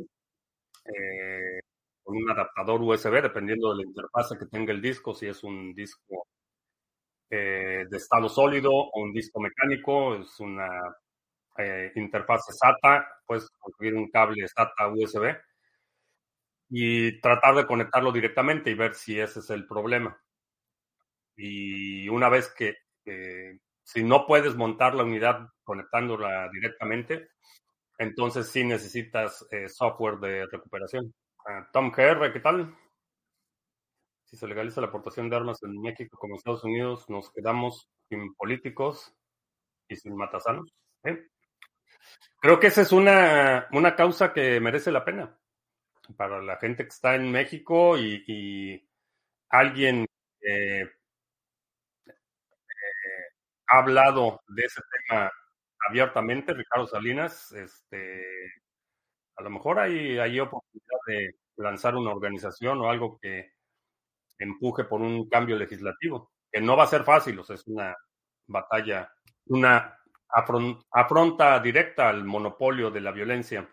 con 0.86 1.62
con 2.04 2.18
un 2.18 2.30
adaptador 2.30 2.82
USB, 2.82 3.22
dependiendo 3.22 3.72
de 3.72 3.78
la 3.78 3.90
interfase 3.90 4.38
que 4.38 4.46
tenga 4.48 4.74
el 4.74 4.82
disco, 4.82 5.16
si 5.16 5.28
es 5.28 5.44
un 5.44 5.74
disco 5.74 6.28
eh, 7.30 7.86
de 7.90 7.98
estado 7.98 8.30
sólido 8.30 8.72
o 8.72 9.02
un 9.02 9.12
disco 9.14 9.40
mecánico, 9.40 10.16
es 10.16 10.40
una 10.40 10.68
eh, 11.58 11.92
interfase 11.96 12.54
SATA, 12.54 13.08
puedes 13.26 13.50
conseguir 13.60 13.96
un 13.96 14.10
cable 14.12 14.48
SATA 14.48 14.90
USB 14.90 15.36
y 16.70 17.22
tratar 17.22 17.56
de 17.56 17.66
conectarlo 17.66 18.12
directamente 18.12 18.70
y 18.70 18.74
ver 18.74 18.96
si 18.96 19.20
ese 19.20 19.40
es 19.40 19.50
el 19.50 19.66
problema. 19.68 20.18
Y 21.36 22.08
una 22.10 22.30
vez 22.30 22.54
que, 22.56 22.76
eh, 23.06 23.60
si 23.84 24.04
no 24.04 24.26
puedes 24.26 24.56
montar 24.56 24.96
la 24.96 25.04
unidad 25.04 25.48
conectándola 25.64 26.50
directamente, 26.52 27.30
entonces 27.98 28.48
sí 28.48 28.64
necesitas 28.64 29.46
eh, 29.52 29.70
software 29.70 30.18
de 30.20 30.46
recuperación. 30.48 31.14
Uh, 31.46 31.64
Tom 31.72 31.92
GR, 31.92 32.32
¿qué 32.32 32.40
tal? 32.40 32.76
Si 34.26 34.38
se 34.38 34.48
legaliza 34.48 34.82
la 34.82 34.88
aportación 34.88 35.30
de 35.30 35.36
armas 35.36 35.62
en 35.64 35.80
México 35.80 36.18
como 36.18 36.36
Estados 36.36 36.64
Unidos, 36.64 37.10
nos 37.10 37.32
quedamos 37.32 37.90
sin 38.10 38.34
políticos 38.36 39.14
y 39.88 39.96
sin 39.96 40.16
matasanos. 40.16 40.74
¿eh? 41.04 41.28
Creo 42.40 42.60
que 42.60 42.68
esa 42.68 42.82
es 42.82 42.92
una, 42.92 43.68
una 43.72 43.96
causa 43.96 44.34
que 44.34 44.60
merece 44.60 44.92
la 44.92 45.06
pena 45.06 45.38
para 46.18 46.42
la 46.42 46.58
gente 46.58 46.84
que 46.84 46.90
está 46.90 47.16
en 47.16 47.32
México 47.32 47.98
y, 47.98 48.24
y 48.28 48.90
alguien 49.50 50.06
eh, 50.42 50.84
ha 53.68 53.78
hablado 53.78 54.42
de 54.48 54.64
ese 54.64 54.82
tema 55.08 55.32
abiertamente, 55.90 56.54
Ricardo 56.54 56.88
Salinas, 56.88 57.52
este, 57.54 58.22
a 59.38 59.44
lo 59.44 59.50
mejor 59.50 59.80
hay, 59.80 60.18
hay 60.20 60.40
oportunidad 60.40 60.98
de 61.08 61.36
lanzar 61.58 61.96
una 61.96 62.12
organización 62.12 62.80
o 62.82 62.90
algo 62.90 63.18
que 63.22 63.52
empuje 64.40 64.86
por 64.86 65.02
un 65.02 65.30
cambio 65.30 65.56
legislativo, 65.58 66.32
que 66.52 66.62
no 66.62 66.76
va 66.78 66.84
a 66.84 66.88
ser 66.88 67.04
fácil, 67.04 67.40
o 67.40 67.44
sea, 67.44 67.56
es 67.56 67.68
una 67.68 67.96
batalla, 68.48 69.12
una 69.46 69.98
afronta 70.92 71.60
directa 71.60 72.10
al 72.10 72.24
monopolio 72.26 72.90
de 72.92 73.02
la 73.02 73.12
violencia 73.12 73.70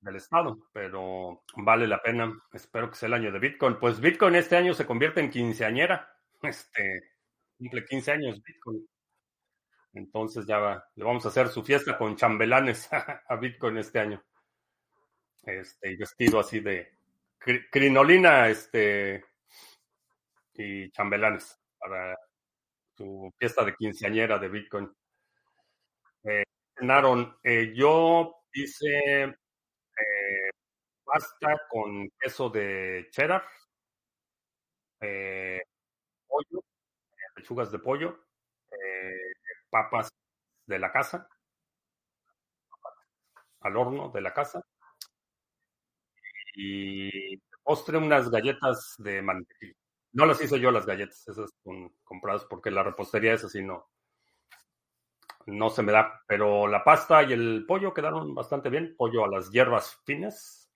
del 0.00 0.16
Estado, 0.16 0.58
pero 0.72 1.42
vale 1.56 1.86
la 1.86 2.02
pena. 2.02 2.32
Espero 2.52 2.90
que 2.90 2.96
sea 2.96 3.06
el 3.08 3.14
año 3.14 3.32
de 3.32 3.38
Bitcoin. 3.38 3.78
Pues 3.78 4.00
Bitcoin 4.00 4.34
este 4.34 4.56
año 4.56 4.74
se 4.74 4.86
convierte 4.86 5.20
en 5.20 5.30
quinceañera. 5.30 6.10
Este, 6.42 7.12
cumple 7.58 7.84
15 7.84 8.12
años 8.12 8.42
Bitcoin. 8.42 8.86
Entonces 9.92 10.46
ya 10.46 10.58
va, 10.58 10.84
le 10.94 11.04
vamos 11.04 11.24
a 11.24 11.28
hacer 11.28 11.48
su 11.48 11.62
fiesta 11.62 11.98
con 11.98 12.16
chambelanes 12.16 12.88
a 13.28 13.36
Bitcoin 13.36 13.78
este 13.78 13.98
año. 13.98 14.22
Este, 15.42 15.96
vestido 15.96 16.38
así 16.38 16.60
de 16.60 16.92
crinolina, 17.70 18.48
este, 18.48 19.24
y 20.54 20.90
chambelanes 20.90 21.58
para 21.78 22.16
su 22.96 23.32
fiesta 23.38 23.64
de 23.64 23.74
quinceañera 23.74 24.38
de 24.38 24.48
Bitcoin. 24.48 24.94
Eh, 26.24 26.44
Naron, 26.82 27.38
eh, 27.42 27.72
yo 27.74 28.44
hice 28.52 29.24
eh, 29.24 30.50
pasta 31.04 31.56
con 31.68 32.08
queso 32.18 32.50
de 32.50 33.08
cheddar, 33.10 33.44
eh, 35.00 35.60
pollo, 36.28 36.62
lechugas 37.36 37.72
de 37.72 37.78
pollo, 37.78 38.26
eh, 38.70 39.29
papas 39.70 40.10
de 40.66 40.78
la 40.78 40.92
casa, 40.92 41.28
al 43.60 43.76
horno 43.76 44.10
de 44.10 44.20
la 44.20 44.32
casa, 44.34 44.62
y 46.54 47.36
postre 47.62 47.98
unas 47.98 48.30
galletas 48.30 48.94
de 48.98 49.22
mantequilla. 49.22 49.74
No 50.12 50.26
las 50.26 50.40
hice 50.40 50.58
yo 50.58 50.70
las 50.70 50.86
galletas, 50.86 51.26
esas 51.28 51.50
son 51.62 51.94
compradas 52.02 52.44
porque 52.46 52.70
la 52.70 52.82
repostería 52.82 53.34
es 53.34 53.44
así, 53.44 53.62
no, 53.62 53.88
no 55.46 55.70
se 55.70 55.82
me 55.82 55.92
da. 55.92 56.22
Pero 56.26 56.66
la 56.66 56.84
pasta 56.84 57.22
y 57.22 57.32
el 57.32 57.64
pollo 57.66 57.94
quedaron 57.94 58.34
bastante 58.34 58.70
bien. 58.70 58.94
Pollo 58.96 59.24
a 59.24 59.28
las 59.28 59.50
hierbas 59.50 60.00
finas. 60.04 60.70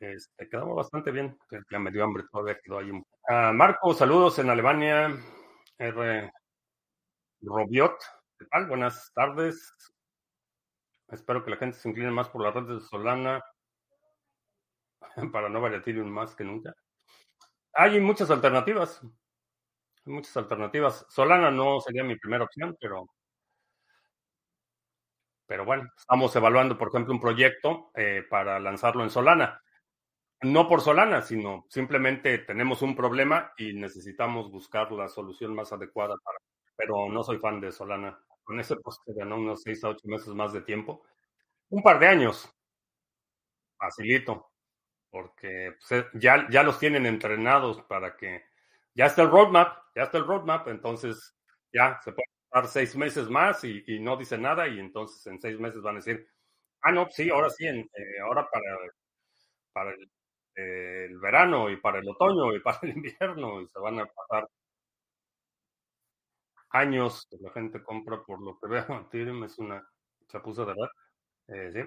Este, 0.00 0.48
quedamos 0.48 0.76
bastante 0.76 1.10
bien. 1.10 1.36
Ya 1.70 1.78
me 1.78 1.90
dio 1.90 2.04
hambre, 2.04 2.24
todavía 2.30 2.58
quedó 2.62 2.78
ahí. 2.78 2.90
Ah, 3.28 3.52
Marco, 3.54 3.94
saludos 3.94 4.38
en 4.38 4.50
Alemania. 4.50 5.10
R. 5.78 6.32
Robiot, 7.42 7.96
¿qué 8.38 8.46
tal? 8.46 8.66
Buenas 8.66 9.12
tardes. 9.14 9.72
Espero 11.08 11.44
que 11.44 11.50
la 11.50 11.56
gente 11.56 11.78
se 11.78 11.88
incline 11.88 12.10
más 12.10 12.28
por 12.28 12.42
la 12.42 12.50
red 12.50 12.64
de 12.64 12.80
Solana 12.80 13.42
para 15.32 15.48
no 15.48 15.66
Ethereum 15.66 16.08
más 16.08 16.34
que 16.34 16.44
nunca. 16.44 16.74
Hay 17.74 18.00
muchas 18.00 18.30
alternativas. 18.30 19.00
Hay 19.02 20.12
muchas 20.12 20.36
alternativas. 20.36 21.06
Solana 21.08 21.50
no 21.50 21.80
sería 21.80 22.02
mi 22.04 22.16
primera 22.16 22.44
opción, 22.44 22.76
pero 22.80 23.08
pero 25.46 25.64
bueno, 25.64 25.88
estamos 25.96 26.36
evaluando, 26.36 26.76
por 26.76 26.88
ejemplo, 26.88 27.14
un 27.14 27.20
proyecto 27.20 27.90
eh, 27.94 28.22
para 28.28 28.60
lanzarlo 28.60 29.02
en 29.02 29.10
Solana. 29.10 29.62
No 30.42 30.68
por 30.68 30.82
Solana, 30.82 31.22
sino 31.22 31.66
simplemente 31.70 32.38
tenemos 32.38 32.82
un 32.82 32.94
problema 32.94 33.52
y 33.56 33.72
necesitamos 33.72 34.50
buscar 34.50 34.92
la 34.92 35.08
solución 35.08 35.54
más 35.54 35.72
adecuada 35.72 36.16
para. 36.22 36.38
Pero 36.78 37.10
no 37.10 37.22
soy 37.22 37.38
fan 37.38 37.60
de 37.60 37.72
Solana. 37.72 38.18
Con 38.44 38.58
ese 38.60 38.76
post 38.76 39.02
ganó 39.08 39.36
unos 39.36 39.62
6 39.62 39.84
a 39.84 39.88
8 39.88 40.00
meses 40.04 40.28
más 40.28 40.52
de 40.52 40.62
tiempo. 40.62 41.04
Un 41.70 41.82
par 41.82 41.98
de 41.98 42.06
años. 42.06 42.48
Facilito. 43.76 44.52
Porque 45.10 45.74
pues, 45.78 45.92
eh, 45.92 46.06
ya, 46.14 46.46
ya 46.48 46.62
los 46.62 46.78
tienen 46.78 47.04
entrenados 47.04 47.82
para 47.82 48.16
que. 48.16 48.44
Ya 48.94 49.06
está 49.06 49.22
el 49.22 49.30
roadmap, 49.30 49.76
ya 49.94 50.04
está 50.04 50.18
el 50.18 50.26
roadmap, 50.26 50.68
entonces 50.68 51.36
ya 51.72 52.00
se 52.02 52.12
puede 52.12 52.28
seis 52.66 52.96
meses 52.96 53.28
más 53.28 53.62
y, 53.64 53.84
y, 53.86 54.00
no 54.00 54.16
dice 54.16 54.38
nada 54.38 54.66
y 54.66 54.78
entonces 54.80 55.26
en 55.26 55.40
seis 55.40 55.58
meses 55.58 55.82
van 55.82 55.96
a 55.96 55.98
decir, 55.98 56.26
ah, 56.82 56.92
no, 56.92 57.08
sí, 57.10 57.30
ahora 57.30 57.50
sí, 57.50 57.66
en, 57.66 57.78
eh, 57.80 58.20
ahora 58.22 58.48
para, 58.50 58.76
para 59.72 59.90
el, 59.92 60.10
eh, 60.56 61.06
el, 61.10 61.18
verano 61.18 61.70
y 61.70 61.76
para 61.76 62.00
el 62.00 62.08
otoño 62.08 62.54
y 62.54 62.60
para 62.60 62.78
el 62.82 62.90
invierno 62.96 63.60
y 63.60 63.68
se 63.68 63.78
van 63.78 64.00
a 64.00 64.06
pasar 64.06 64.48
años 66.70 67.26
que 67.30 67.36
la 67.40 67.50
gente 67.52 67.82
compra 67.82 68.22
por 68.22 68.40
lo 68.42 68.58
que 68.58 68.68
veo. 68.68 69.00
Ethereum 69.06 69.44
es 69.44 69.58
una 69.58 69.86
chapuza 70.28 70.62
de 70.62 70.68
verdad. 70.68 70.90
Eh, 71.48 71.70
sí. 71.72 71.80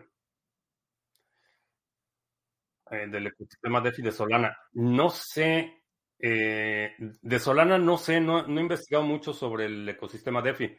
Eh, 2.92 3.08
del 3.08 3.28
ecosistema 3.28 3.82
DeFi 3.82 4.02
de 4.02 4.12
Solana. 4.12 4.58
No 4.74 5.10
sé 5.10 5.82
eh, 6.24 6.94
de 7.00 7.40
Solana 7.40 7.80
no 7.80 7.98
sé, 7.98 8.22
no, 8.22 8.46
he 8.46 8.62
investigado 8.62 9.04
mucho 9.04 9.34
sobre 9.34 9.66
el 9.66 9.90
ecosistema 9.90 10.42
DeFi. 10.42 10.78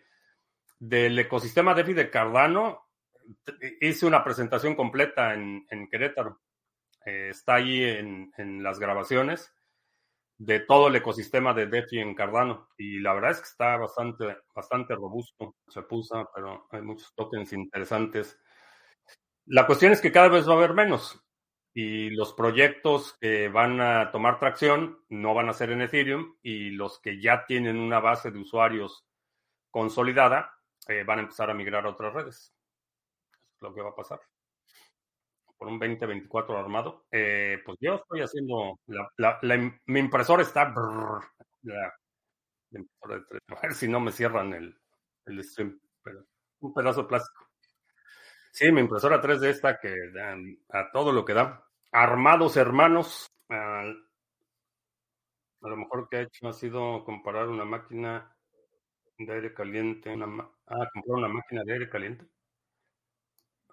Del 0.79 1.19
ecosistema 1.19 1.75
DeFi 1.75 1.95
de 1.95 2.11
Cardano, 2.11 2.91
hice 3.81 4.07
una 4.07 4.23
presentación 4.23 4.77
completa 4.77 5.35
en, 5.35 5.67
en 5.69 5.89
Querétaro. 5.89 6.41
Está 7.05 7.55
ahí 7.55 7.83
en, 7.83 8.33
en, 8.37 8.63
las 8.63 8.79
grabaciones 8.79 9.53
de 10.45 10.59
todo 10.59 10.89
el 10.89 10.97
ecosistema 10.97 11.55
de 11.55 11.67
DeFi 11.67 12.01
en 12.01 12.15
Cardano. 12.15 12.69
Y 12.77 12.99
la 12.99 13.15
verdad 13.15 13.31
es 13.31 13.39
que 13.39 13.49
está 13.49 13.77
bastante, 13.77 14.39
bastante 14.55 14.95
robusto. 14.95 15.55
Se 15.69 15.83
puso, 15.83 16.29
pero 16.35 16.67
hay 16.71 16.83
muchos 16.83 17.15
tokens 17.15 17.53
interesantes. 17.53 18.39
La 19.47 19.67
cuestión 19.67 19.93
es 19.93 20.01
que 20.01 20.11
cada 20.11 20.29
vez 20.29 20.49
va 20.49 20.55
a 20.55 20.57
haber 20.57 20.75
menos 20.75 21.23
y 21.75 22.11
los 22.11 22.35
proyectos 22.35 23.17
que 23.21 23.49
van 23.49 23.81
a 23.81 24.11
tomar 24.11 24.39
tracción 24.39 24.99
no 25.09 25.33
van 25.33 25.49
a 25.49 25.55
ser 25.55 25.71
en 25.71 25.83
Ethereum 25.83 26.37
y 26.43 26.71
los 26.71 27.01
que 27.01 27.21
ya 27.21 27.47
tienen 27.47 27.79
una 27.79 28.01
base 28.01 28.31
de 28.31 28.41
usuarios 28.41 29.07
consolidada 29.71 30.53
eh, 30.89 31.05
van 31.05 31.21
a 31.21 31.23
empezar 31.23 31.51
a 31.51 31.55
migrar 31.55 31.87
a 31.87 31.91
otras 31.91 32.13
redes. 32.13 32.55
es 33.33 33.63
lo 33.63 33.73
que 33.73 33.81
va 33.81 33.91
a 33.91 33.97
pasar. 33.97 34.21
Por 35.63 35.71
un 35.71 35.79
2024 35.79 36.59
armado. 36.59 37.05
Eh, 37.13 37.63
pues 37.65 37.79
yo 37.81 37.95
estoy 37.95 38.21
haciendo. 38.21 38.81
La, 39.17 39.39
mi 39.87 40.01
impresora 40.01 40.43
está. 40.43 40.67
Impresora 40.67 41.25
de 42.71 43.39
A 43.57 43.61
ver 43.63 43.73
si 43.73 43.87
no 43.87 44.01
me 44.01 44.11
cierran 44.11 44.55
el, 44.55 44.77
el 45.25 45.45
stream. 45.45 45.81
Pero 46.03 46.25
un 46.63 46.75
pedazo 46.75 47.03
de 47.03 47.09
plástico. 47.09 47.47
Sí, 48.51 48.73
mi 48.73 48.81
impresora 48.81 49.23
3D 49.23 49.51
está 49.51 49.79
que 49.79 49.95
a 50.71 50.91
todo 50.91 51.13
lo 51.13 51.25
que 51.25 51.35
da. 51.35 51.65
Armados 51.93 52.57
hermanos. 52.57 53.31
a 53.49 53.85
lo 55.61 55.77
mejor 55.77 56.09
que 56.09 56.17
ha 56.17 56.23
hecho 56.23 56.49
ha 56.49 56.53
sido 56.53 57.05
comparar 57.05 57.47
una 57.47 57.65
máquina 57.65 58.37
de 59.17 59.33
aire 59.33 59.55
caliente. 59.55 60.13
Ah, 60.67 60.89
comprar 60.93 61.19
una 61.19 61.29
máquina 61.29 61.63
de 61.63 61.73
aire 61.73 61.89
caliente. 61.89 62.27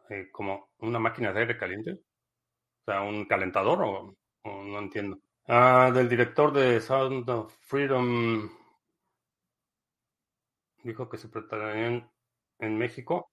Eh, 0.10 0.30
como 0.32 0.72
una 0.80 1.00
máquina 1.00 1.32
de 1.32 1.42
aire 1.42 1.58
caliente. 1.58 1.92
O 1.92 2.86
sea, 2.86 3.02
un 3.02 3.26
calentador 3.26 3.82
o, 3.84 4.16
no 4.44 4.80
entiendo. 4.80 5.20
Ah, 5.48 5.92
del 5.94 6.10
director 6.10 6.54
de 6.54 6.80
Sound 6.82 7.30
of 7.30 7.56
Freedom 7.62 8.50
dijo 10.84 11.10
que 11.10 11.18
se 11.18 11.30
prepararían 11.30 12.10
en 12.60 12.78
México. 12.78 13.32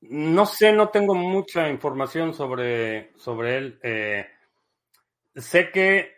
No 0.00 0.46
sé, 0.46 0.72
no 0.72 0.88
tengo 0.90 1.14
mucha 1.14 1.68
información 1.68 2.34
sobre, 2.34 3.12
sobre 3.18 3.56
él. 3.56 3.80
Eh, 3.82 4.26
sé 5.34 5.70
que, 5.70 6.12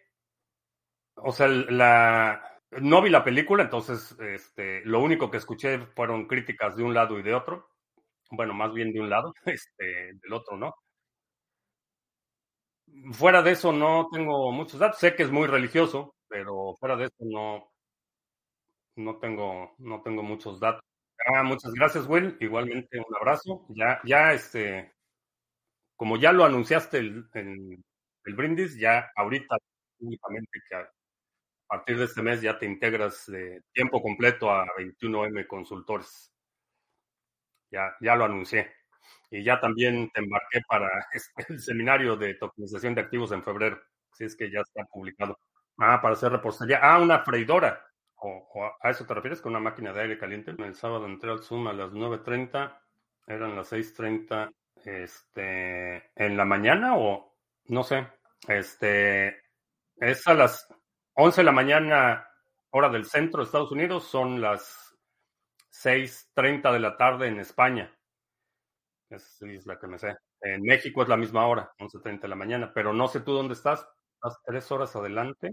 o 1.16 1.32
sea, 1.32 1.48
la, 1.48 2.60
no 2.72 3.02
vi 3.02 3.10
la 3.10 3.24
película, 3.24 3.62
entonces 3.64 4.16
este, 4.20 4.82
lo 4.84 5.00
único 5.00 5.30
que 5.30 5.38
escuché 5.38 5.78
fueron 5.94 6.26
críticas 6.26 6.76
de 6.76 6.82
un 6.82 6.94
lado 6.94 7.18
y 7.18 7.22
de 7.22 7.34
otro. 7.34 7.68
Bueno, 8.30 8.54
más 8.54 8.72
bien 8.74 8.92
de 8.92 9.00
un 9.00 9.10
lado, 9.10 9.34
este, 9.46 9.84
del 10.14 10.32
otro 10.32 10.56
no. 10.56 10.74
Fuera 13.12 13.42
de 13.42 13.52
eso 13.52 13.72
no 13.72 14.08
tengo 14.12 14.50
muchos 14.52 14.80
datos. 14.80 14.98
Sé 14.98 15.14
que 15.14 15.22
es 15.22 15.30
muy 15.30 15.46
religioso, 15.46 16.14
pero 16.28 16.74
fuera 16.78 16.96
de 16.96 17.06
eso 17.06 17.16
no, 17.20 17.70
no 18.96 19.18
tengo, 19.18 19.74
no 19.78 20.02
tengo 20.02 20.22
muchos 20.22 20.60
datos. 20.60 20.82
Ah, 21.26 21.42
muchas 21.42 21.72
gracias, 21.72 22.06
Will. 22.06 22.36
Igualmente 22.40 22.98
un 22.98 23.16
abrazo. 23.16 23.66
Ya, 23.70 24.00
ya, 24.04 24.32
este, 24.32 24.92
como 25.96 26.16
ya 26.16 26.32
lo 26.32 26.44
anunciaste 26.44 26.98
el, 26.98 27.28
en 27.34 27.84
el 28.24 28.34
brindis, 28.34 28.78
ya 28.78 29.10
ahorita 29.16 29.56
únicamente 30.00 30.60
que 30.68 30.76
a 30.76 30.88
partir 31.68 31.98
de 31.98 32.04
este 32.06 32.22
mes 32.22 32.40
ya 32.42 32.58
te 32.58 32.66
integras 32.66 33.26
de 33.26 33.62
tiempo 33.72 34.02
completo 34.02 34.50
a 34.50 34.66
21M 34.78 35.46
Consultores. 35.46 36.32
Ya, 37.70 37.94
ya 38.00 38.16
lo 38.16 38.24
anuncié. 38.24 38.72
Y 39.30 39.44
ya 39.44 39.60
también 39.60 40.10
te 40.10 40.20
embarqué 40.20 40.60
para 40.68 40.88
este, 41.12 41.46
el 41.52 41.60
seminario 41.60 42.16
de 42.16 42.34
tokenización 42.34 42.94
de 42.94 43.02
activos 43.02 43.32
en 43.32 43.42
febrero, 43.42 43.80
si 44.12 44.24
es 44.24 44.36
que 44.36 44.50
ya 44.50 44.60
está 44.60 44.84
publicado. 44.84 45.38
Ah, 45.78 46.00
para 46.02 46.14
hacer 46.14 46.32
repostería. 46.32 46.80
Ah, 46.82 46.98
una 47.00 47.20
freidora. 47.24 47.84
¿O, 48.16 48.28
o 48.54 48.72
a 48.80 48.90
eso 48.90 49.06
te 49.06 49.14
refieres 49.14 49.40
con 49.40 49.52
una 49.52 49.60
máquina 49.60 49.92
de 49.92 50.02
aire 50.02 50.18
caliente? 50.18 50.50
El 50.58 50.74
sábado 50.74 51.06
entré 51.06 51.30
al 51.30 51.42
Zoom 51.42 51.68
a 51.68 51.72
las 51.72 51.92
9.30, 51.92 52.76
eran 53.26 53.54
las 53.54 53.72
6.30 53.72 54.50
este, 54.84 56.10
en 56.16 56.36
la 56.36 56.44
mañana 56.44 56.96
o 56.96 57.36
no 57.66 57.82
sé. 57.84 58.08
Este, 58.48 59.36
es 59.96 60.26
a 60.26 60.34
las 60.34 60.66
11 61.14 61.40
de 61.40 61.44
la 61.44 61.52
mañana, 61.52 62.28
hora 62.70 62.88
del 62.88 63.04
centro 63.04 63.40
de 63.40 63.46
Estados 63.46 63.72
Unidos, 63.72 64.04
son 64.08 64.40
las 64.40 64.87
6.30 65.82 66.72
de 66.72 66.80
la 66.80 66.96
tarde 66.96 67.28
en 67.28 67.38
España. 67.38 67.94
Esa 69.08 69.46
es 69.46 69.64
la 69.66 69.78
que 69.78 69.86
me 69.86 69.98
sé. 69.98 70.16
En 70.40 70.62
México 70.62 71.02
es 71.02 71.08
la 71.08 71.16
misma 71.16 71.46
hora, 71.46 71.72
11.30 71.78 72.22
de 72.22 72.28
la 72.28 72.34
mañana, 72.34 72.72
pero 72.74 72.92
no 72.92 73.06
sé 73.08 73.20
tú 73.20 73.32
dónde 73.32 73.54
estás. 73.54 73.88
¿Estás 74.14 74.40
tres 74.44 74.70
horas 74.72 74.94
adelante? 74.96 75.52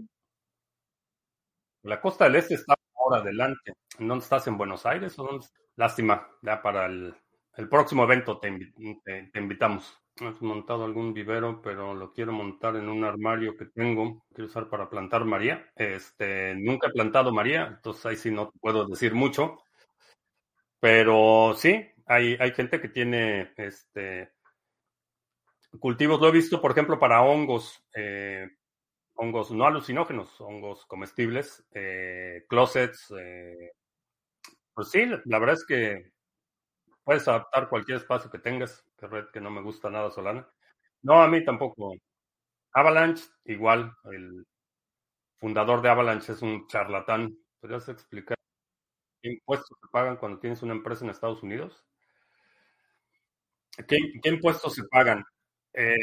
La 1.82 2.00
costa 2.00 2.24
del 2.24 2.36
este 2.36 2.54
está 2.54 2.74
ahora 2.96 3.20
adelante. 3.20 3.74
¿Dónde 3.98 4.24
estás? 4.24 4.46
¿En 4.48 4.58
Buenos 4.58 4.84
Aires? 4.84 5.16
¿O 5.18 5.24
dónde? 5.24 5.46
Lástima, 5.76 6.26
ya 6.42 6.60
para 6.60 6.86
el, 6.86 7.14
próximo 7.70 8.02
evento 8.02 8.38
te, 8.38 8.50
te, 9.04 9.30
te, 9.32 9.38
invitamos. 9.38 9.96
Has 10.20 10.42
montado 10.42 10.84
algún 10.84 11.12
vivero, 11.14 11.60
pero 11.62 11.94
lo 11.94 12.12
quiero 12.12 12.32
montar 12.32 12.76
en 12.76 12.88
un 12.88 13.04
armario 13.04 13.56
que 13.56 13.66
tengo. 13.66 14.24
Quiero 14.34 14.46
usar 14.46 14.68
para 14.68 14.90
plantar 14.90 15.24
María. 15.24 15.70
Este, 15.76 16.54
nunca 16.56 16.88
he 16.88 16.92
plantado 16.92 17.32
María, 17.32 17.66
entonces 17.66 18.06
ahí 18.06 18.16
sí 18.16 18.30
no 18.30 18.50
puedo 18.60 18.86
decir 18.86 19.14
mucho. 19.14 19.58
Pero 20.86 21.52
sí, 21.56 21.84
hay, 22.06 22.36
hay 22.38 22.52
gente 22.52 22.80
que 22.80 22.88
tiene 22.88 23.52
este, 23.56 24.30
cultivos. 25.80 26.20
Lo 26.20 26.28
he 26.28 26.30
visto, 26.30 26.60
por 26.60 26.70
ejemplo, 26.70 26.96
para 27.00 27.22
hongos. 27.22 27.84
Eh, 27.92 28.48
hongos 29.16 29.50
no 29.50 29.66
alucinógenos, 29.66 30.40
hongos 30.40 30.86
comestibles, 30.86 31.66
eh, 31.72 32.44
closets. 32.48 33.12
Eh, 33.18 33.72
pues 34.72 34.90
sí, 34.90 35.06
la 35.24 35.40
verdad 35.40 35.56
es 35.56 35.66
que 35.66 36.12
puedes 37.02 37.26
adaptar 37.26 37.68
cualquier 37.68 37.96
espacio 37.96 38.30
que 38.30 38.38
tengas. 38.38 38.84
Que 38.96 39.08
red 39.08 39.24
que 39.32 39.40
no 39.40 39.50
me 39.50 39.62
gusta 39.62 39.90
nada 39.90 40.12
Solana. 40.12 40.48
No, 41.02 41.20
a 41.20 41.26
mí 41.26 41.44
tampoco. 41.44 41.94
Avalanche, 42.74 43.24
igual. 43.46 43.92
El 44.04 44.46
fundador 45.40 45.82
de 45.82 45.88
Avalanche 45.88 46.32
es 46.32 46.42
un 46.42 46.68
charlatán. 46.68 47.36
¿Podrías 47.60 47.88
explicar 47.88 48.35
qué 49.22 49.30
impuestos 49.30 49.76
se 49.80 49.88
pagan 49.90 50.16
cuando 50.16 50.38
tienes 50.38 50.62
una 50.62 50.74
empresa 50.74 51.04
en 51.04 51.10
Estados 51.10 51.42
Unidos? 51.42 51.84
¿Qué, 53.86 53.98
impuestos 54.24 54.74
se 54.74 54.84
pagan? 54.84 55.24
Eh, 55.72 55.96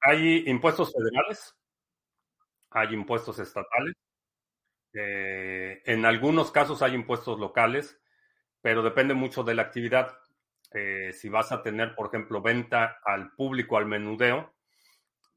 hay 0.00 0.44
impuestos 0.48 0.92
federales, 0.92 1.54
hay 2.70 2.94
impuestos 2.94 3.38
estatales, 3.38 3.94
eh, 4.94 5.82
en 5.84 6.06
algunos 6.06 6.50
casos 6.50 6.80
hay 6.80 6.94
impuestos 6.94 7.38
locales, 7.38 8.00
pero 8.62 8.82
depende 8.82 9.14
mucho 9.14 9.42
de 9.42 9.54
la 9.54 9.62
actividad. 9.62 10.16
Eh, 10.72 11.12
si 11.12 11.28
vas 11.28 11.52
a 11.52 11.62
tener, 11.62 11.94
por 11.94 12.08
ejemplo, 12.08 12.40
venta 12.40 12.98
al 13.04 13.32
público, 13.32 13.76
al 13.76 13.86
menudeo, 13.86 14.54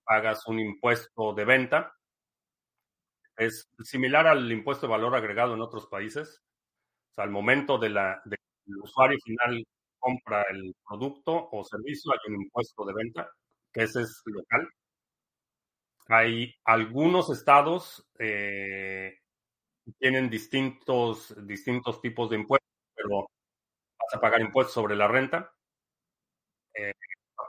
pagas 0.04 0.48
un 0.48 0.60
impuesto 0.60 1.34
de 1.34 1.46
venta. 1.46 1.96
Es 3.36 3.70
similar 3.84 4.28
al 4.28 4.52
impuesto 4.52 4.88
de 4.88 4.91
valor 4.91 5.15
agregado 5.15 5.54
en 5.54 5.62
otros 5.62 5.88
países. 5.88 6.41
Sea, 7.17 7.25
al 7.25 7.32
momento 7.32 7.80
de 7.80 7.89
la, 7.89 8.21
de 8.25 8.38
el 8.67 8.77
usuario 8.77 9.17
final 9.25 9.65
compra 9.99 10.43
el 10.51 10.75
producto 10.88 11.49
o 11.51 11.63
servicio, 11.63 12.12
hay 12.13 12.34
un 12.34 12.43
impuesto 12.43 12.86
de 12.86 12.93
venta, 12.93 13.30
que 13.73 13.84
ese 13.84 14.03
es 14.03 14.21
local. 14.25 14.69
Hay 16.10 16.53
algunos 16.65 17.30
estados 17.30 18.06
eh, 18.19 19.13
tienen 19.99 20.30
distintos, 20.30 21.36
distintos 21.47 22.01
tipos 22.01 22.30
de 22.30 22.38
impuestos, 22.38 22.69
pero 22.95 23.21
vas 23.99 24.15
a 24.15 24.21
pagar 24.21 24.41
impuestos 24.41 24.73
sobre 24.75 24.95
la 24.95 25.08
renta 25.08 25.53
eh, 26.75 26.93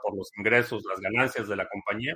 por 0.03 0.15
los 0.17 0.29
ingresos, 0.37 0.83
las 0.85 0.99
ganancias 0.99 1.47
de 1.47 1.55
la 1.55 1.67
compañía 1.69 2.13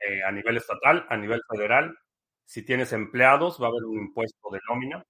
eh, 0.00 0.22
a 0.22 0.30
nivel 0.32 0.56
estatal, 0.56 1.06
a 1.08 1.16
nivel 1.16 1.40
federal. 1.50 1.96
Si 2.44 2.64
tienes 2.64 2.92
empleados, 2.92 3.60
va 3.60 3.66
a 3.66 3.70
haber 3.70 3.84
un 3.84 3.98
impuesto 3.98 4.50
de 4.52 4.60
nómina. 4.68 5.02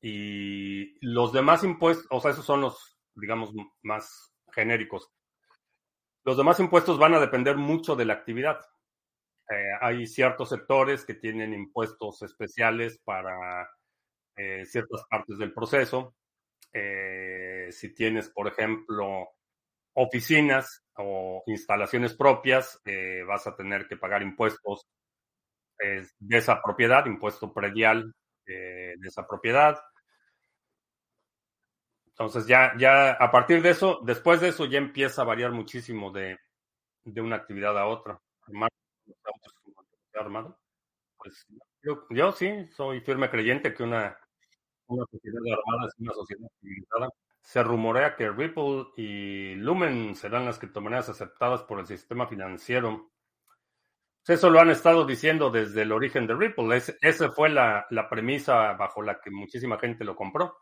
Y 0.00 0.98
los 1.04 1.32
demás 1.32 1.64
impuestos, 1.64 2.06
o 2.10 2.20
sea, 2.20 2.32
esos 2.32 2.44
son 2.44 2.60
los, 2.60 2.98
digamos, 3.14 3.52
más 3.82 4.34
genéricos. 4.52 5.10
Los 6.24 6.36
demás 6.36 6.58
impuestos 6.60 6.98
van 6.98 7.14
a 7.14 7.20
depender 7.20 7.56
mucho 7.56 7.94
de 7.96 8.04
la 8.04 8.14
actividad. 8.14 8.60
Eh, 9.48 9.70
hay 9.80 10.06
ciertos 10.06 10.48
sectores 10.48 11.04
que 11.04 11.14
tienen 11.14 11.54
impuestos 11.54 12.20
especiales 12.22 12.98
para 13.04 13.70
eh, 14.36 14.64
ciertas 14.66 15.04
partes 15.08 15.38
del 15.38 15.52
proceso. 15.52 16.16
Eh, 16.72 17.68
si 17.70 17.94
tienes, 17.94 18.28
por 18.30 18.48
ejemplo, 18.48 19.28
oficinas 19.94 20.84
o 20.96 21.44
instalaciones 21.46 22.14
propias, 22.14 22.82
vas 23.26 23.46
a 23.46 23.54
tener 23.54 23.86
que 23.86 23.96
pagar 23.96 24.22
impuestos 24.22 24.86
de 25.78 26.36
esa 26.36 26.60
propiedad, 26.60 27.06
impuesto 27.06 27.52
predial 27.52 28.12
de 28.54 29.08
esa 29.08 29.26
propiedad. 29.26 29.78
Entonces 32.06 32.46
ya, 32.46 32.72
ya 32.78 33.12
a 33.12 33.30
partir 33.30 33.60
de 33.60 33.70
eso, 33.70 34.00
después 34.04 34.40
de 34.40 34.48
eso 34.48 34.64
ya 34.64 34.78
empieza 34.78 35.22
a 35.22 35.26
variar 35.26 35.52
muchísimo 35.52 36.10
de, 36.10 36.38
de 37.04 37.20
una 37.20 37.36
actividad 37.36 37.78
a 37.78 37.86
otra 37.86 38.20
armado. 40.18 40.58
Pues 41.18 41.46
yo, 41.82 42.06
yo, 42.10 42.32
sí 42.32 42.66
soy 42.68 43.00
firme 43.00 43.30
creyente 43.30 43.74
que 43.74 43.82
una, 43.82 44.18
una 44.86 45.04
sociedad 45.10 45.42
armada 45.52 45.88
es 45.88 45.94
una 45.98 46.12
sociedad 46.12 46.48
civilizada. 46.60 47.08
Se 47.42 47.62
rumorea 47.62 48.16
que 48.16 48.30
Ripple 48.30 48.86
y 48.96 49.54
Lumen 49.54 50.16
serán 50.16 50.46
las 50.46 50.58
criptomonedas 50.58 51.08
aceptadas 51.08 51.62
por 51.62 51.78
el 51.80 51.86
sistema 51.86 52.26
financiero. 52.26 53.10
Eso 54.26 54.50
lo 54.50 54.60
han 54.60 54.70
estado 54.70 55.06
diciendo 55.06 55.50
desde 55.50 55.82
el 55.82 55.92
origen 55.92 56.26
de 56.26 56.34
Ripple. 56.34 56.82
esa 57.00 57.30
fue 57.30 57.48
la, 57.48 57.86
premisa 58.10 58.72
bajo 58.72 59.02
la 59.02 59.20
que 59.20 59.30
muchísima 59.30 59.78
gente 59.78 60.04
lo 60.04 60.16
compró. 60.16 60.56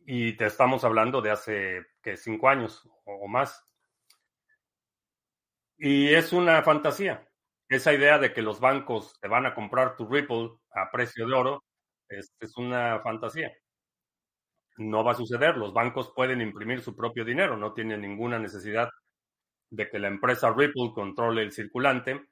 Y 0.00 0.36
te 0.36 0.46
estamos 0.46 0.84
hablando 0.84 1.20
de 1.20 1.30
hace 1.30 1.86
que 2.02 2.16
cinco 2.16 2.48
años 2.48 2.88
o 3.04 3.28
más. 3.28 3.64
Y 5.78 6.12
es 6.14 6.32
una 6.32 6.62
fantasía 6.62 7.28
esa 7.68 7.92
idea 7.92 8.18
de 8.18 8.32
que 8.32 8.42
los 8.42 8.60
bancos 8.60 9.18
te 9.20 9.28
van 9.28 9.46
a 9.46 9.54
comprar 9.54 9.96
tu 9.96 10.08
Ripple 10.08 10.52
a 10.72 10.90
precio 10.90 11.26
de 11.26 11.34
oro 11.34 11.64
es, 12.08 12.32
una 12.56 13.00
fantasía. 13.00 13.52
No 14.78 15.04
va 15.04 15.12
a 15.12 15.14
suceder. 15.14 15.56
Los 15.56 15.74
bancos 15.74 16.12
pueden 16.14 16.40
imprimir 16.40 16.80
su 16.80 16.96
propio 16.96 17.24
dinero, 17.24 17.56
no 17.56 17.74
tienen 17.74 18.00
ninguna 18.00 18.38
necesidad 18.38 18.88
de 19.70 19.90
que 19.90 19.98
la 19.98 20.08
empresa 20.08 20.50
Ripple 20.50 20.92
controle 20.94 21.42
el 21.42 21.52
circulante. 21.52 22.26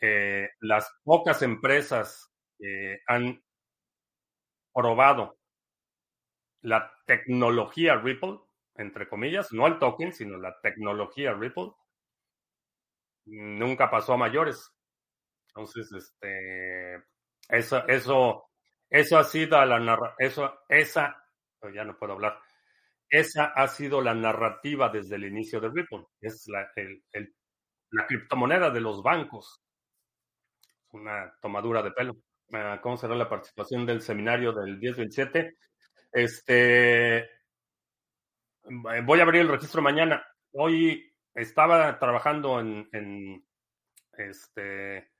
Eh, 0.00 0.48
las 0.60 0.90
pocas 1.04 1.42
empresas 1.42 2.30
que 2.58 2.98
han 3.06 3.42
probado 4.74 5.38
la 6.62 6.92
tecnología 7.06 7.96
Ripple, 7.96 8.40
entre 8.76 9.08
comillas, 9.08 9.52
no 9.52 9.66
el 9.66 9.78
token, 9.78 10.12
sino 10.12 10.38
la 10.38 10.58
tecnología 10.60 11.32
Ripple, 11.34 11.72
nunca 13.26 13.90
pasó 13.90 14.14
a 14.14 14.16
mayores. 14.16 14.70
Entonces, 15.48 15.92
este, 15.92 16.96
eso, 17.48 17.86
eso, 17.88 18.44
eso 18.90 19.18
ha 19.18 19.24
sido 19.24 19.64
la 19.64 19.78
narra 19.80 20.14
eso, 20.18 20.60
esa, 20.68 21.16
oh, 21.60 21.68
ya 21.70 21.84
no 21.84 21.98
puedo 21.98 22.14
hablar, 22.14 22.38
esa 23.10 23.46
ha 23.46 23.68
sido 23.68 24.00
la 24.02 24.14
narrativa 24.14 24.88
desde 24.88 25.16
el 25.16 25.24
inicio 25.24 25.60
de 25.60 25.70
Ripple. 25.70 26.06
Es 26.20 26.46
la, 26.48 26.68
el, 26.76 27.04
la 27.92 28.06
criptomoneda 28.06 28.70
de 28.70 28.80
los 28.80 29.02
bancos. 29.02 29.61
Una 30.92 31.32
tomadura 31.40 31.82
de 31.82 31.90
pelo. 31.92 32.16
Ah, 32.52 32.78
¿Cómo 32.82 32.96
será 32.96 33.14
la 33.14 33.28
participación 33.28 33.86
del 33.86 34.02
seminario 34.02 34.52
del 34.52 34.78
1027? 34.78 35.56
Este, 36.12 37.30
voy 39.04 39.20
a 39.20 39.22
abrir 39.22 39.40
el 39.42 39.48
registro 39.48 39.80
mañana. 39.80 40.22
Hoy 40.52 41.12
estaba 41.34 41.98
trabajando 41.98 42.60
en, 42.60 43.46
este, 44.12 45.10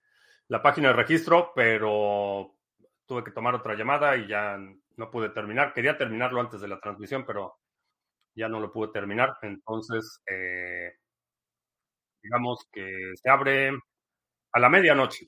la 0.49 0.63
página 0.63 0.89
de 0.89 0.95
registro, 0.95 1.53
pero 1.55 2.55
tuve 3.07 3.25
que 3.25 3.31
tomar 3.31 3.55
otra 3.55 3.75
llamada 3.75 4.17
y 4.17 4.29
ya 4.29 4.59
no 4.97 5.11
pude 5.11 5.31
terminar. 5.31 5.73
Quería 5.73 5.97
terminarlo 5.97 6.41
antes 6.41 6.61
de 6.61 6.69
la 6.69 6.81
transmisión, 6.81 7.25
pero 7.27 7.57
ya 8.35 8.49
no 8.49 8.61
lo 8.61 8.71
pude 8.71 8.93
terminar. 8.93 9.37
Entonces, 9.41 10.21
eh, 10.27 10.93
digamos 12.23 12.67
que 12.71 13.13
se 13.15 13.31
abre 13.31 13.71
a 14.53 14.61
la 14.61 14.69
medianoche. 14.69 15.27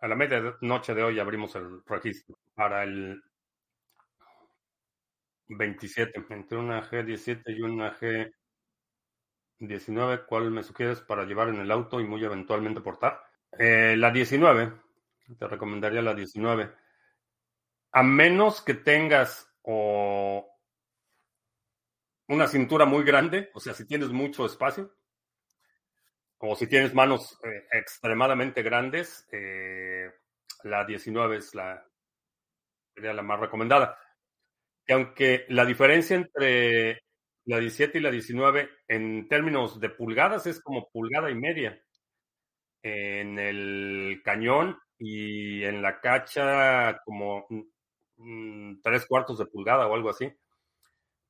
A 0.00 0.06
la 0.06 0.14
medianoche 0.14 0.94
de 0.94 1.02
hoy 1.02 1.18
abrimos 1.18 1.56
el 1.56 1.82
registro 1.84 2.38
para 2.54 2.84
el 2.84 3.20
27, 5.48 6.24
entre 6.30 6.56
una 6.56 6.88
G17 6.88 7.42
y 7.46 7.62
una 7.62 7.92
G19. 9.58 10.26
¿Cuál 10.26 10.52
me 10.52 10.62
sugieres 10.62 11.00
para 11.00 11.24
llevar 11.24 11.48
en 11.48 11.56
el 11.56 11.70
auto 11.72 12.00
y 12.00 12.04
muy 12.04 12.24
eventualmente 12.24 12.80
portar? 12.80 13.20
Eh, 13.58 13.96
la 13.98 14.12
19. 14.12 14.72
Te 15.36 15.48
recomendaría 15.48 16.00
la 16.00 16.14
19. 16.14 16.72
A 17.90 18.02
menos 18.04 18.62
que 18.62 18.74
tengas 18.74 19.52
o 19.62 20.46
una 22.28 22.46
cintura 22.46 22.84
muy 22.84 23.02
grande, 23.02 23.50
o 23.52 23.58
sea, 23.58 23.74
si 23.74 23.84
tienes 23.84 24.10
mucho 24.10 24.46
espacio, 24.46 24.94
o 26.40 26.54
si 26.54 26.66
tienes 26.66 26.94
manos 26.94 27.38
eh, 27.44 27.66
extremadamente 27.72 28.62
grandes, 28.62 29.26
eh, 29.32 30.10
la 30.64 30.84
19 30.84 31.36
es 31.36 31.54
la, 31.54 31.84
sería 32.94 33.12
la 33.12 33.22
más 33.22 33.40
recomendada. 33.40 33.98
Y 34.86 34.92
aunque 34.92 35.44
la 35.48 35.64
diferencia 35.64 36.16
entre 36.16 37.02
la 37.44 37.58
17 37.58 37.98
y 37.98 38.00
la 38.02 38.10
19 38.10 38.68
en 38.88 39.28
términos 39.28 39.80
de 39.80 39.90
pulgadas 39.90 40.46
es 40.46 40.60
como 40.60 40.88
pulgada 40.90 41.30
y 41.30 41.34
media. 41.34 41.80
En 42.82 43.38
el 43.38 44.20
cañón 44.24 44.78
y 44.98 45.64
en 45.64 45.82
la 45.82 46.00
cacha 46.00 47.00
como 47.04 47.46
tres 48.82 49.06
cuartos 49.06 49.38
de 49.38 49.46
pulgada 49.46 49.86
o 49.86 49.94
algo 49.94 50.10
así. 50.10 50.30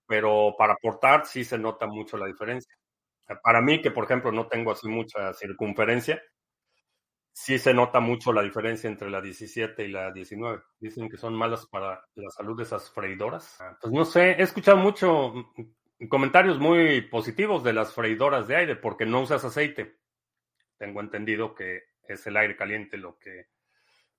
Pero 0.07 0.55
para 0.59 0.77
portar 0.77 1.25
sí 1.27 1.45
se 1.45 1.59
nota 1.59 1.87
mucho 1.87 2.17
la 2.17 2.27
diferencia. 2.27 2.78
Para 3.43 3.61
mí, 3.61 3.83
que 3.83 3.91
por 3.91 4.05
ejemplo 4.05 4.33
no 4.33 4.47
tengo 4.47 4.73
así 4.73 4.89
mucha 4.89 5.33
circunferencia, 5.35 6.23
sí 7.33 7.59
se 7.59 7.73
nota 7.73 8.01
mucho 8.01 8.33
la 8.33 8.43
diferencia 8.43 8.89
entre 8.89 9.11
la 9.11 9.21
17 9.21 9.85
y 9.85 9.93
la 9.93 10.11
19. 10.11 10.63
Dicen 10.81 11.09
que 11.09 11.17
son 11.17 11.35
malas 11.35 11.67
para 11.67 12.05
la 12.17 12.31
salud 12.31 12.57
de 12.57 12.65
esas 12.65 12.91
freidoras. 12.91 13.61
Ah, 13.61 13.79
pues 13.81 13.93
no 13.93 14.05
sé, 14.05 14.33
he 14.33 14.43
escuchado 14.43 14.77
mucho 14.77 15.33
mm, 15.57 16.09
comentarios 16.09 16.59
muy 16.59 17.03
positivos 17.03 17.63
de 17.63 17.75
las 17.75 17.95
freidoras 17.95 18.49
de 18.49 18.57
aire 18.57 18.77
porque 18.77 19.07
no 19.07 19.21
usas 19.21 19.45
aceite. 19.45 19.99
Tengo 20.79 21.01
entendido 21.01 21.55
que 21.55 21.83
es 22.03 22.27
el 22.27 22.37
aire 22.37 22.57
caliente 22.57 22.97
lo 22.97 23.19
que 23.19 23.47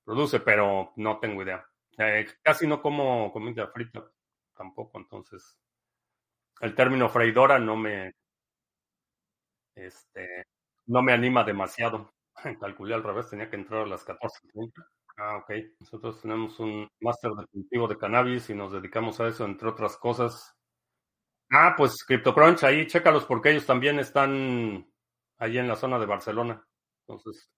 produce, 0.06 0.40
pero 0.40 0.94
no 0.96 1.20
tengo 1.20 1.44
idea. 1.44 1.66
Eh, 1.98 2.26
casi 2.42 2.68
no 2.68 2.82
como 2.82 3.34
comida 3.34 3.68
frita 3.68 4.10
tampoco, 4.56 4.98
entonces 4.98 5.60
el 6.62 6.74
término 6.74 7.10
freidora 7.10 7.60
no 7.60 7.76
me, 7.76 8.16
este, 9.80 10.46
no 10.88 11.02
me 11.02 11.14
anima 11.14 11.44
demasiado. 11.44 12.12
Calculé 12.60 12.96
al 12.96 13.04
revés, 13.04 13.30
tenía 13.30 13.50
que 13.50 13.56
entrar 13.56 13.84
a 13.84 13.88
las 13.88 14.06
14.30. 14.06 14.86
Ah, 15.18 15.38
ok. 15.38 15.52
Nosotros 15.80 16.22
tenemos 16.22 16.60
un 16.60 16.88
máster 17.02 17.32
de 17.32 17.46
cultivo 17.48 17.88
de 17.88 17.98
cannabis 17.98 18.50
y 18.50 18.56
nos 18.56 18.72
dedicamos 18.72 19.20
a 19.20 19.28
eso, 19.28 19.46
entre 19.46 19.70
otras 19.70 19.98
cosas. 19.98 20.56
Ah, 21.52 21.74
pues 21.76 22.04
CryptoCrunch, 22.06 22.64
ahí 22.64 22.86
chécalos 22.88 23.26
porque 23.26 23.50
ellos 23.52 23.66
también 23.66 24.00
están 24.00 24.88
ahí 25.40 25.58
en 25.58 25.68
la 25.68 25.76
zona 25.76 26.00
de 26.00 26.06
Barcelona. 26.06 26.64
Entonces, 27.08 27.50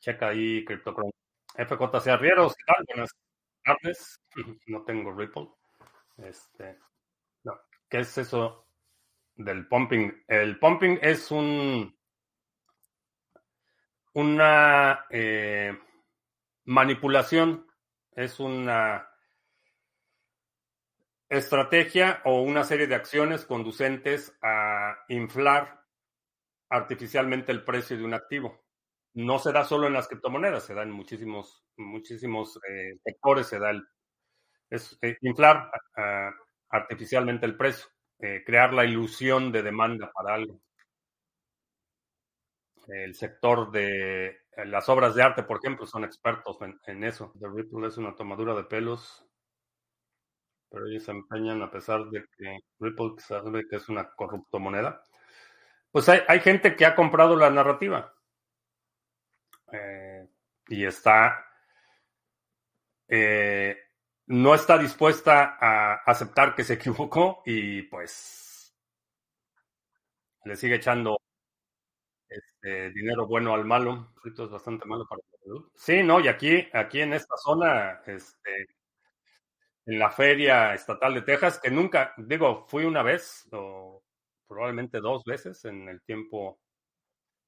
checa 0.00 0.28
ahí 0.28 0.64
CryptoCrunch. 0.64 1.14
FJC 1.54 2.08
Arrieros, 2.08 2.54
¿qué 2.56 2.64
tal? 2.66 2.84
Buenas 2.88 3.10
tardes. 3.64 4.20
No 4.66 4.84
tengo 4.84 5.12
Ripple. 5.12 5.48
Este, 6.18 6.78
no. 7.44 7.54
¿Qué 7.88 7.98
es 8.00 8.18
eso 8.18 8.67
del 9.38 9.66
pumping. 9.66 10.24
El 10.26 10.58
pumping 10.58 10.98
es 11.00 11.30
un 11.30 11.96
una 14.14 15.06
eh, 15.10 15.78
manipulación, 16.64 17.66
es 18.12 18.40
una 18.40 19.08
estrategia 21.28 22.20
o 22.24 22.42
una 22.42 22.64
serie 22.64 22.86
de 22.88 22.96
acciones 22.96 23.44
conducentes 23.44 24.36
a 24.42 24.96
inflar 25.08 25.84
artificialmente 26.70 27.52
el 27.52 27.64
precio 27.64 27.96
de 27.96 28.04
un 28.04 28.14
activo. 28.14 28.64
No 29.14 29.38
se 29.38 29.52
da 29.52 29.64
solo 29.64 29.86
en 29.86 29.92
las 29.92 30.08
criptomonedas, 30.08 30.64
se 30.64 30.74
da 30.74 30.82
en 30.82 30.90
muchísimos, 30.90 31.64
muchísimos 31.76 32.58
eh, 32.68 32.98
sectores, 33.04 33.46
se 33.46 33.58
da 33.58 33.70
el, 33.70 33.86
es 34.68 34.98
eh, 35.02 35.16
inflar 35.22 35.70
ah, 35.96 36.30
artificialmente 36.70 37.46
el 37.46 37.56
precio. 37.56 37.86
Eh, 38.20 38.42
crear 38.44 38.72
la 38.72 38.84
ilusión 38.84 39.52
de 39.52 39.62
demanda 39.62 40.10
para 40.12 40.34
algo. 40.34 40.60
El 42.88 43.14
sector 43.14 43.70
de 43.70 44.28
eh, 44.28 44.64
las 44.66 44.88
obras 44.88 45.14
de 45.14 45.22
arte, 45.22 45.42
por 45.44 45.58
ejemplo, 45.58 45.86
son 45.86 46.04
expertos 46.04 46.58
en, 46.86 47.04
eso. 47.04 47.32
The 47.38 47.46
Ripple 47.48 47.86
es 47.86 47.96
una 47.96 48.16
tomadura 48.16 48.54
de 48.54 48.64
pelos, 48.64 49.24
pero 50.68 50.86
ellos 50.86 51.04
se 51.04 51.12
empeñan 51.12 51.62
a 51.62 51.70
pesar 51.70 52.04
de 52.06 52.24
que 52.36 52.58
Ripple 52.80 53.12
sabe 53.18 53.68
que 53.68 53.76
es 53.76 53.88
una 53.88 54.10
corrupto 54.10 54.58
moneda. 54.58 55.02
Pues 55.92 56.08
hay, 56.08 56.40
gente 56.40 56.76
que 56.76 56.86
ha 56.86 56.94
comprado 56.94 57.36
la 57.36 57.50
narrativa 57.50 58.14
eh, 59.72 60.28
y 60.68 60.84
está 60.84 61.44
no 64.28 64.54
está 64.54 64.76
dispuesta 64.76 65.56
a 65.58 65.94
aceptar 66.04 66.54
que 66.54 66.64
se 66.64 66.74
equivocó 66.74 67.42
y 67.46 67.82
pues 67.82 68.74
le 70.44 70.54
sigue 70.54 70.76
echando 70.76 71.18
este, 72.28 72.90
dinero 72.90 73.26
bueno 73.26 73.54
al 73.54 73.64
malo. 73.64 74.12
Esto 74.24 74.44
es 74.44 74.50
bastante 74.50 74.84
malo 74.86 75.06
para 75.08 75.22
la 75.22 75.38
salud. 75.38 75.70
Sí, 75.74 76.02
no, 76.02 76.20
y 76.20 76.28
aquí, 76.28 76.68
aquí 76.74 77.00
en 77.00 77.14
esta 77.14 77.36
zona, 77.38 78.02
este, 78.06 78.66
en 79.86 79.98
la 79.98 80.10
feria 80.10 80.74
estatal 80.74 81.14
de 81.14 81.22
Texas, 81.22 81.58
que 81.58 81.70
nunca, 81.70 82.12
digo, 82.18 82.66
fui 82.68 82.84
una 82.84 83.02
vez 83.02 83.48
o 83.52 84.02
probablemente 84.46 85.00
dos 85.00 85.24
veces 85.24 85.64
en 85.64 85.88
el 85.88 86.02
tiempo, 86.02 86.58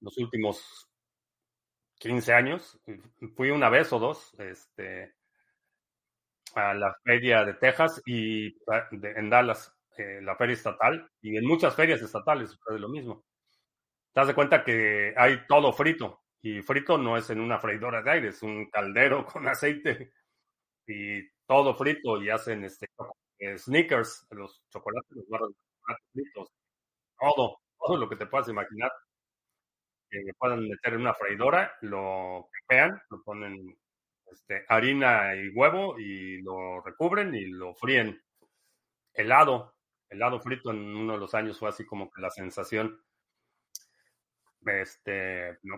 los 0.01 0.17
últimos 0.17 0.89
15 1.99 2.33
años. 2.33 2.81
Fui 3.37 3.51
una 3.51 3.69
vez 3.69 3.93
o 3.93 3.99
dos, 3.99 4.35
este, 4.39 5.15
a 6.57 6.75
la 6.75 6.95
feria 7.05 7.45
de 7.45 7.55
Texas 7.55 8.03
y 8.07 8.55
en 9.03 9.31
Dallas, 9.31 9.73
eh, 9.97 10.21
la 10.23 10.37
feria 10.37 10.55
estatal, 10.55 11.11
y 11.21 11.37
en 11.37 11.47
muchas 11.47 11.75
ferias 11.75 12.03
estatales 12.03 12.51
sucede 12.51 12.79
lo 12.81 12.89
mismo. 12.89 13.25
Te 14.13 14.21
das 14.21 14.29
de 14.29 14.35
cuenta 14.35 14.65
que 14.65 15.15
hay 15.17 15.47
todo 15.49 15.73
frito, 15.73 16.23
y 16.43 16.63
frito 16.63 16.99
no 16.99 17.17
es 17.17 17.31
en 17.31 17.41
una 17.41 17.59
freidora 17.59 18.03
de 18.03 18.11
aire, 18.11 18.29
es 18.29 18.43
un 18.43 18.71
caldero 18.71 19.27
con 19.27 19.49
aceite 19.49 20.13
y 20.87 21.29
todo 21.47 21.75
frito 21.75 22.23
y 22.23 22.31
hacen 22.31 22.65
este 22.65 22.87
eh, 23.39 23.59
sneakers, 23.59 24.27
los 24.31 24.63
chocolates, 24.71 25.11
los 25.17 25.29
barros 25.29 25.51
de 25.51 25.57
chocolate 25.57 26.03
fritos, 26.13 26.49
todo, 27.19 27.59
todo 27.79 27.97
lo 27.99 28.09
que 28.09 28.17
te 28.17 28.27
puedas 28.27 28.49
imaginar 28.49 28.91
que 30.11 30.21
puedan 30.39 30.69
meter 30.69 30.95
en 30.95 31.01
una 31.03 31.15
freidora, 31.15 31.73
lo 31.83 32.49
pegan, 32.67 33.01
lo 33.11 33.23
ponen 33.23 33.77
este, 34.31 34.65
harina 34.69 35.35
y 35.35 35.49
huevo 35.49 35.99
y 35.99 36.41
lo 36.43 36.81
recubren 36.81 37.35
y 37.35 37.47
lo 37.47 37.75
fríen. 37.75 38.23
Helado, 39.13 39.75
helado 40.09 40.41
frito 40.41 40.71
en 40.71 40.79
uno 40.79 41.15
de 41.15 41.19
los 41.19 41.35
años 41.35 41.59
fue 41.59 41.69
así 41.69 41.85
como 41.85 42.11
que 42.11 42.23
la 42.23 42.31
sensación. 42.31 43.03
Este, 44.67 45.59
no. 45.63 45.77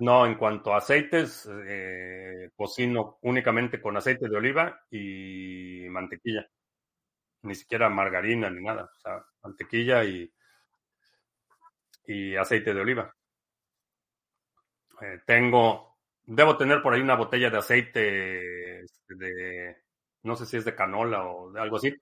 No, 0.00 0.24
en 0.24 0.36
cuanto 0.36 0.72
a 0.72 0.78
aceites, 0.78 1.46
eh, 1.66 2.50
cocino 2.56 3.18
únicamente 3.22 3.82
con 3.82 3.96
aceite 3.98 4.28
de 4.28 4.36
oliva 4.36 4.80
y 4.90 5.86
mantequilla. 5.90 6.48
Ni 7.42 7.54
siquiera 7.54 7.90
margarina 7.90 8.48
ni 8.48 8.62
nada. 8.62 8.84
O 8.84 9.00
sea, 9.00 9.22
mantequilla 9.42 10.04
y, 10.04 10.32
y 12.06 12.34
aceite 12.34 12.72
de 12.72 12.80
oliva. 12.80 13.14
Eh, 15.02 15.20
tengo 15.26 15.89
Debo 16.32 16.56
tener 16.56 16.80
por 16.80 16.94
ahí 16.94 17.00
una 17.00 17.16
botella 17.16 17.50
de 17.50 17.58
aceite 17.58 18.84
este, 18.84 19.14
de, 19.16 19.76
no 20.22 20.36
sé 20.36 20.46
si 20.46 20.58
es 20.58 20.64
de 20.64 20.76
canola 20.76 21.26
o 21.26 21.50
de 21.50 21.60
algo 21.60 21.76
así, 21.76 21.92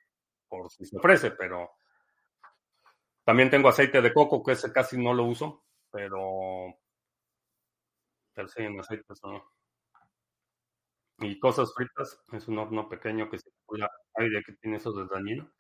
por 0.46 0.70
si 0.70 0.84
se 0.84 0.98
ofrece, 0.98 1.30
pero, 1.30 1.70
También 3.24 3.48
tengo 3.48 3.70
aceite 3.70 4.02
de 4.02 4.12
coco, 4.12 4.42
que 4.42 4.52
ese 4.52 4.70
casi 4.70 4.98
no 4.98 5.14
lo 5.14 5.24
uso, 5.24 5.64
pero, 5.90 6.66
en 8.36 8.76
no. 9.22 9.52
Y 11.20 11.38
cosas 11.40 11.72
fritas, 11.74 12.20
es 12.30 12.48
un 12.48 12.58
horno 12.58 12.86
pequeño 12.86 13.30
que 13.30 13.38
aire 14.16 14.42
que 14.44 14.52
tiene 14.56 14.76
eso 14.76 14.92
de 14.92 15.06
dañino. 15.06 15.50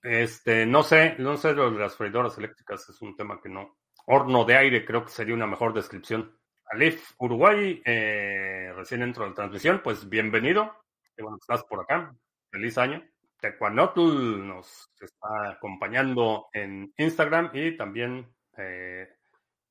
Este, 0.00 0.64
no 0.64 0.84
sé, 0.84 1.16
no 1.18 1.36
sé 1.36 1.54
de 1.54 1.70
las 1.72 1.96
freidoras 1.96 2.38
eléctricas, 2.38 2.88
es 2.88 3.02
un 3.02 3.16
tema 3.16 3.40
que 3.42 3.48
no. 3.48 3.78
Horno 4.06 4.44
de 4.44 4.56
aire 4.56 4.84
creo 4.84 5.04
que 5.04 5.10
sería 5.10 5.34
una 5.34 5.48
mejor 5.48 5.74
descripción. 5.74 6.38
Alif, 6.68 7.12
Uruguay, 7.18 7.80
eh, 7.84 8.72
recién 8.74 9.02
entro 9.02 9.24
a 9.24 9.28
la 9.28 9.34
transmisión, 9.34 9.80
pues 9.84 10.08
bienvenido. 10.08 10.74
Qué 11.14 11.22
bueno 11.22 11.38
estás 11.40 11.62
por 11.64 11.80
acá. 11.80 12.12
Feliz 12.50 12.76
año. 12.76 13.04
Tecuanotl 13.40 14.44
nos 14.46 14.90
está 15.00 15.52
acompañando 15.52 16.48
en 16.52 16.92
Instagram 16.96 17.50
y 17.52 17.76
también 17.76 18.34
eh, 18.58 19.08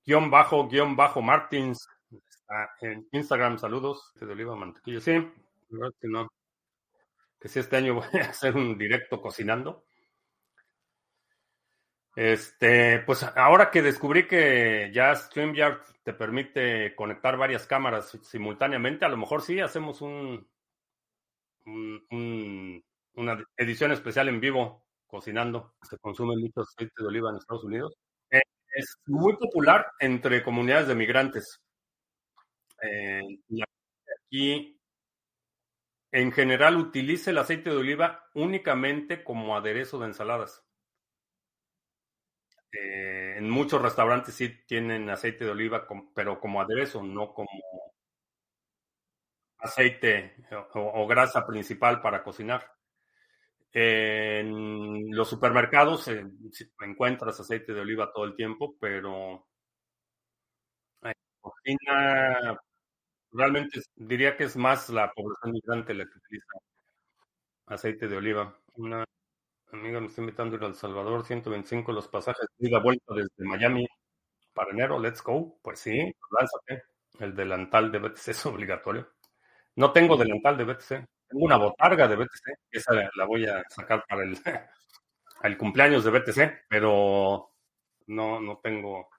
guion 0.05 0.31
bajo, 0.31 0.69
guion 0.69 0.95
bajo 0.95 1.21
Martins 1.21 1.85
está 2.11 2.71
en 2.79 3.07
Instagram. 3.11 3.57
Saludos. 3.57 4.13
De 4.15 4.27
oliva, 4.27 4.55
mantequilla. 4.55 5.01
Sí, 5.01 5.11
verdad 5.69 5.93
que 5.99 6.07
no. 6.07 6.31
Que 7.39 7.49
sí, 7.49 7.59
este 7.59 7.75
año 7.75 7.95
voy 7.95 8.21
a 8.21 8.29
hacer 8.29 8.55
un 8.55 8.77
directo 8.77 9.21
cocinando. 9.21 9.84
Este, 12.15 12.99
pues 12.99 13.23
ahora 13.23 13.69
que 13.69 13.81
descubrí 13.81 14.25
que 14.25 14.89
ya 14.93 15.13
StreamYard 15.13 15.81
te 16.03 16.13
permite 16.13 16.95
conectar 16.95 17.35
varias 17.35 17.67
cámaras 17.67 18.17
simultáneamente, 18.23 19.03
a 19.03 19.09
lo 19.09 19.17
mejor 19.17 19.41
sí 19.41 19.59
hacemos 19.59 20.01
un, 20.01 20.47
una 23.15 23.43
edición 23.57 23.91
especial 23.91 24.29
en 24.29 24.39
vivo 24.39 24.85
cocinando. 25.07 25.73
Se 25.81 25.97
consume 25.97 26.37
mucho 26.37 26.61
aceite 26.61 26.93
de 26.97 27.07
oliva 27.07 27.29
en 27.29 27.37
Estados 27.37 27.63
Unidos. 27.63 27.93
Eh, 28.29 28.41
es 28.75 28.95
muy 29.05 29.35
popular 29.35 29.85
entre 29.99 30.43
comunidades 30.43 30.87
de 30.87 30.95
migrantes. 30.95 31.61
Eh, 32.81 33.21
aquí, 34.25 34.79
en 36.11 36.31
general, 36.31 36.77
utiliza 36.77 37.31
el 37.31 37.39
aceite 37.39 37.69
de 37.69 37.77
oliva 37.77 38.29
únicamente 38.33 39.23
como 39.23 39.55
aderezo 39.55 39.99
de 39.99 40.07
ensaladas. 40.07 40.64
Eh, 42.75 43.35
en 43.37 43.49
muchos 43.49 43.81
restaurantes 43.81 44.35
sí 44.35 44.49
tienen 44.65 45.09
aceite 45.09 45.45
de 45.45 45.51
oliva, 45.51 45.87
pero 46.13 46.39
como 46.39 46.61
aderezo, 46.61 47.03
no 47.03 47.33
como 47.33 47.49
aceite 49.59 50.35
o, 50.73 51.07
grasa 51.07 51.45
principal 51.45 52.01
para 52.01 52.23
cocinar. 52.23 52.71
En 53.71 55.13
los 55.15 55.29
supermercados 55.29 56.07
eh, 56.07 56.25
encuentras 56.81 57.39
aceite 57.39 57.73
de 57.73 57.81
oliva 57.81 58.11
todo 58.13 58.25
el 58.25 58.35
tiempo, 58.35 58.75
pero 58.79 59.47
en 61.03 61.13
cocina 61.41 62.57
realmente 63.31 63.81
diría 63.95 64.37
que 64.37 64.45
es 64.45 64.55
más 64.57 64.89
la 64.89 65.11
población 65.13 65.53
migrante 65.53 65.93
la 65.93 66.05
que 66.05 66.17
utiliza 66.17 66.57
aceite 67.67 68.07
de 68.07 68.17
oliva. 68.17 68.57
Una 68.75 69.05
amiga 69.75 69.99
me 69.99 70.07
está 70.07 70.21
invitando 70.21 70.55
a 70.55 70.57
ir 70.57 70.63
a 70.63 70.67
El 70.67 70.75
Salvador, 70.75 71.25
125 71.25 71.91
los 71.91 72.07
pasajes 72.07 72.47
de 72.57 72.69
ida 72.69 72.79
vuelta 72.79 73.13
desde 73.13 73.29
Miami 73.45 73.85
para 74.53 74.71
enero, 74.71 74.97
let's 74.99 75.21
go. 75.21 75.59
Pues 75.61 75.79
sí, 75.79 75.91
lánzate. 76.31 76.83
El 77.19 77.35
delantal 77.35 77.91
de 77.91 77.99
BTC 77.99 78.27
es 78.29 78.45
obligatorio. 78.45 79.09
No 79.75 79.91
tengo 79.91 80.17
delantal 80.17 80.57
de 80.57 80.63
BTC. 80.63 80.87
Tengo 81.27 81.45
una 81.45 81.57
botarga 81.57 82.07
de 82.07 82.15
BTC. 82.15 82.59
Esa 82.71 82.93
la 83.15 83.25
voy 83.25 83.45
a 83.45 83.63
sacar 83.69 84.03
para 84.07 84.23
el, 84.23 84.37
el 85.43 85.57
cumpleaños 85.57 86.03
de 86.03 86.11
BTC, 86.11 86.65
pero 86.69 87.51
no, 88.07 88.39
no 88.39 88.59
tengo 88.63 89.09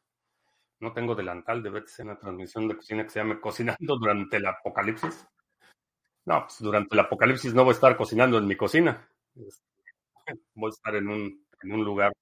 no 0.79 0.92
tengo 0.92 1.14
delantal 1.14 1.62
de 1.62 1.71
BTC 1.71 2.01
en 2.01 2.09
la 2.09 2.19
transmisión 2.19 2.69
de 2.69 2.77
cocina 2.77 3.03
que 3.05 3.11
se 3.11 3.21
llame 3.21 3.40
Cocinando 3.40 3.97
durante 3.97 4.37
el 4.37 4.47
Apocalipsis. 4.47 5.27
No, 6.27 6.42
pues 6.42 6.59
durante 6.61 6.95
el 6.95 7.01
Apocalipsis 7.01 7.55
no 7.55 7.64
voy 7.64 7.73
a 7.73 7.75
estar 7.75 7.97
cocinando 7.97 8.37
en 8.37 8.47
mi 8.47 8.57
cocina. 8.57 9.09
Voy 10.55 10.69
a 10.69 10.71
estar 10.71 10.95
en 10.97 11.09
un, 11.09 11.47
en 11.62 11.73
un 11.73 11.85
lugar 11.85 12.12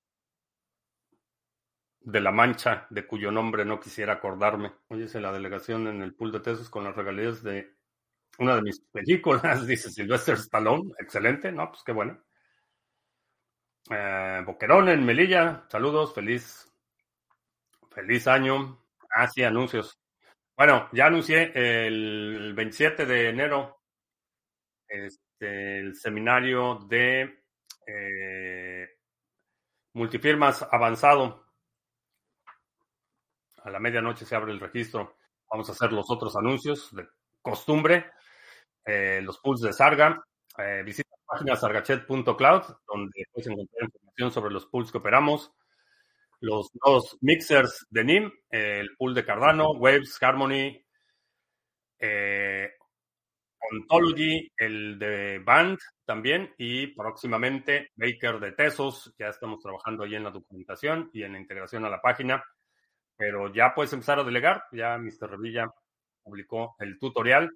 de 2.01 2.21
La 2.21 2.31
Mancha, 2.31 2.87
de 2.91 3.07
cuyo 3.07 3.31
nombre 3.31 3.65
no 3.65 3.81
quisiera 3.81 4.15
acordarme. 4.15 4.73
Oye, 4.89 5.09
la 5.21 5.33
delegación 5.33 5.87
en 5.87 6.03
el 6.03 6.15
pool 6.15 6.33
de 6.33 6.41
tesos 6.41 6.69
con 6.69 6.85
las 6.85 6.95
regalías 6.95 7.43
de 7.43 7.77
una 8.39 8.57
de 8.57 8.63
mis 8.63 8.81
películas, 8.81 9.67
dice 9.67 9.91
Sylvester 9.91 10.35
Stallone. 10.35 10.93
Excelente, 10.99 11.51
¿no? 11.51 11.71
Pues 11.71 11.83
qué 11.83 11.93
bueno. 11.93 12.23
Eh, 13.91 14.43
Boquerón 14.45 14.89
en 14.89 15.05
Melilla, 15.05 15.65
saludos, 15.69 16.15
feliz, 16.15 16.71
feliz 17.91 18.27
año. 18.27 18.85
Ah, 19.11 19.29
sí, 19.29 19.43
anuncios. 19.43 19.99
Bueno, 20.57 20.89
ya 20.93 21.07
anuncié 21.07 21.53
el 21.55 22.53
27 22.55 23.07
de 23.07 23.29
enero 23.31 23.81
este, 24.89 25.79
el 25.81 25.97
seminario 25.97 26.77
de 26.89 27.44
eh, 27.87 28.89
multifirmas 29.95 30.67
avanzado. 30.71 31.45
A 33.63 33.71
la 33.71 33.81
medianoche 33.81 34.25
se 34.25 34.37
abre 34.37 34.53
el 34.53 34.61
registro. 34.61 35.17
Vamos 35.51 35.69
a 35.69 35.73
hacer 35.73 35.93
los 35.93 36.07
otros 36.11 36.37
anuncios 36.37 36.95
de 36.95 37.07
costumbre. 37.41 38.11
Eh, 38.85 39.21
los 39.23 39.39
pools 39.39 39.61
de 39.61 39.73
Sarga. 39.73 40.23
Eh, 40.59 40.83
visita 40.85 41.11
la 41.11 41.25
página 41.27 41.57
sargachet.cloud, 41.57 42.63
donde 42.87 43.27
puedes 43.33 43.47
encontrar 43.49 43.85
información 43.85 44.33
sobre 44.33 44.53
los 44.53 44.67
pools 44.67 44.93
que 44.93 44.99
operamos. 44.99 45.53
Los 46.41 46.71
dos 46.75 47.17
mixers 47.23 47.87
de 47.91 48.05
NIM, 48.05 48.33
el 48.51 48.95
pool 48.97 49.15
de 49.15 49.25
Cardano, 49.25 49.71
Waves, 49.73 50.23
Harmony, 50.23 50.85
eh, 51.99 52.71
Ontology, 53.73 54.51
el 54.57 54.99
de 54.99 55.39
Band 55.39 55.79
también, 56.05 56.55
y 56.59 56.89
próximamente 56.89 57.91
Baker 57.97 58.41
de 58.41 58.53
Tesos. 58.53 59.15
Ya 59.19 59.29
estamos 59.29 59.61
trabajando 59.61 60.05
ahí 60.05 60.15
en 60.15 60.25
la 60.25 60.31
documentación 60.31 61.11
y 61.13 61.23
en 61.23 61.33
la 61.33 61.41
integración 61.41 61.85
a 61.85 61.91
la 61.91 62.01
página, 62.01 62.45
pero 63.17 63.53
ya 63.53 63.75
puedes 63.75 63.93
empezar 63.93 64.19
a 64.19 64.25
delegar. 64.25 64.65
Ya 64.73 64.99
Mr. 64.99 65.31
Revilla 65.31 65.71
publicó 66.23 66.75
el 66.79 66.99
tutorial. 66.99 67.51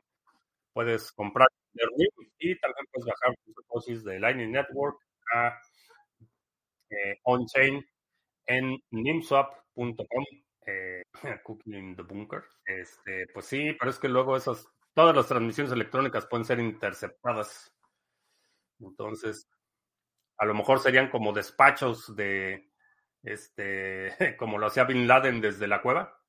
puedes 0.73 1.11
comprar 1.11 1.47
y 2.39 2.57
también 2.59 2.85
puedes 2.91 3.05
bajar 3.05 3.35
tus 3.45 3.55
dosis 3.67 4.03
de 4.03 4.19
Lightning 4.19 4.51
Network 4.51 4.97
a 5.33 5.59
eh, 6.89 7.19
on-chain 7.23 7.85
en 8.45 8.77
nimswap.com. 8.91 10.25
Eh, 10.65 11.03
cooking 11.43 11.95
the 11.95 12.03
bunker. 12.03 12.43
Este, 12.65 13.27
pues 13.33 13.45
sí, 13.45 13.75
pero 13.79 13.91
es 13.91 13.99
que 13.99 14.09
luego 14.09 14.35
esas, 14.35 14.67
todas 14.93 15.15
las 15.15 15.27
transmisiones 15.27 15.71
electrónicas 15.71 16.25
pueden 16.25 16.45
ser 16.45 16.59
interceptadas. 16.59 17.73
Entonces, 18.79 19.47
a 20.37 20.45
lo 20.45 20.53
mejor 20.53 20.79
serían 20.79 21.09
como 21.09 21.33
despachos 21.33 22.15
de, 22.15 22.69
este, 23.23 24.15
como 24.37 24.57
lo 24.57 24.67
hacía 24.67 24.83
Bin 24.83 25.07
Laden 25.07 25.41
desde 25.41 25.67
la 25.67 25.81
cueva, 25.81 26.19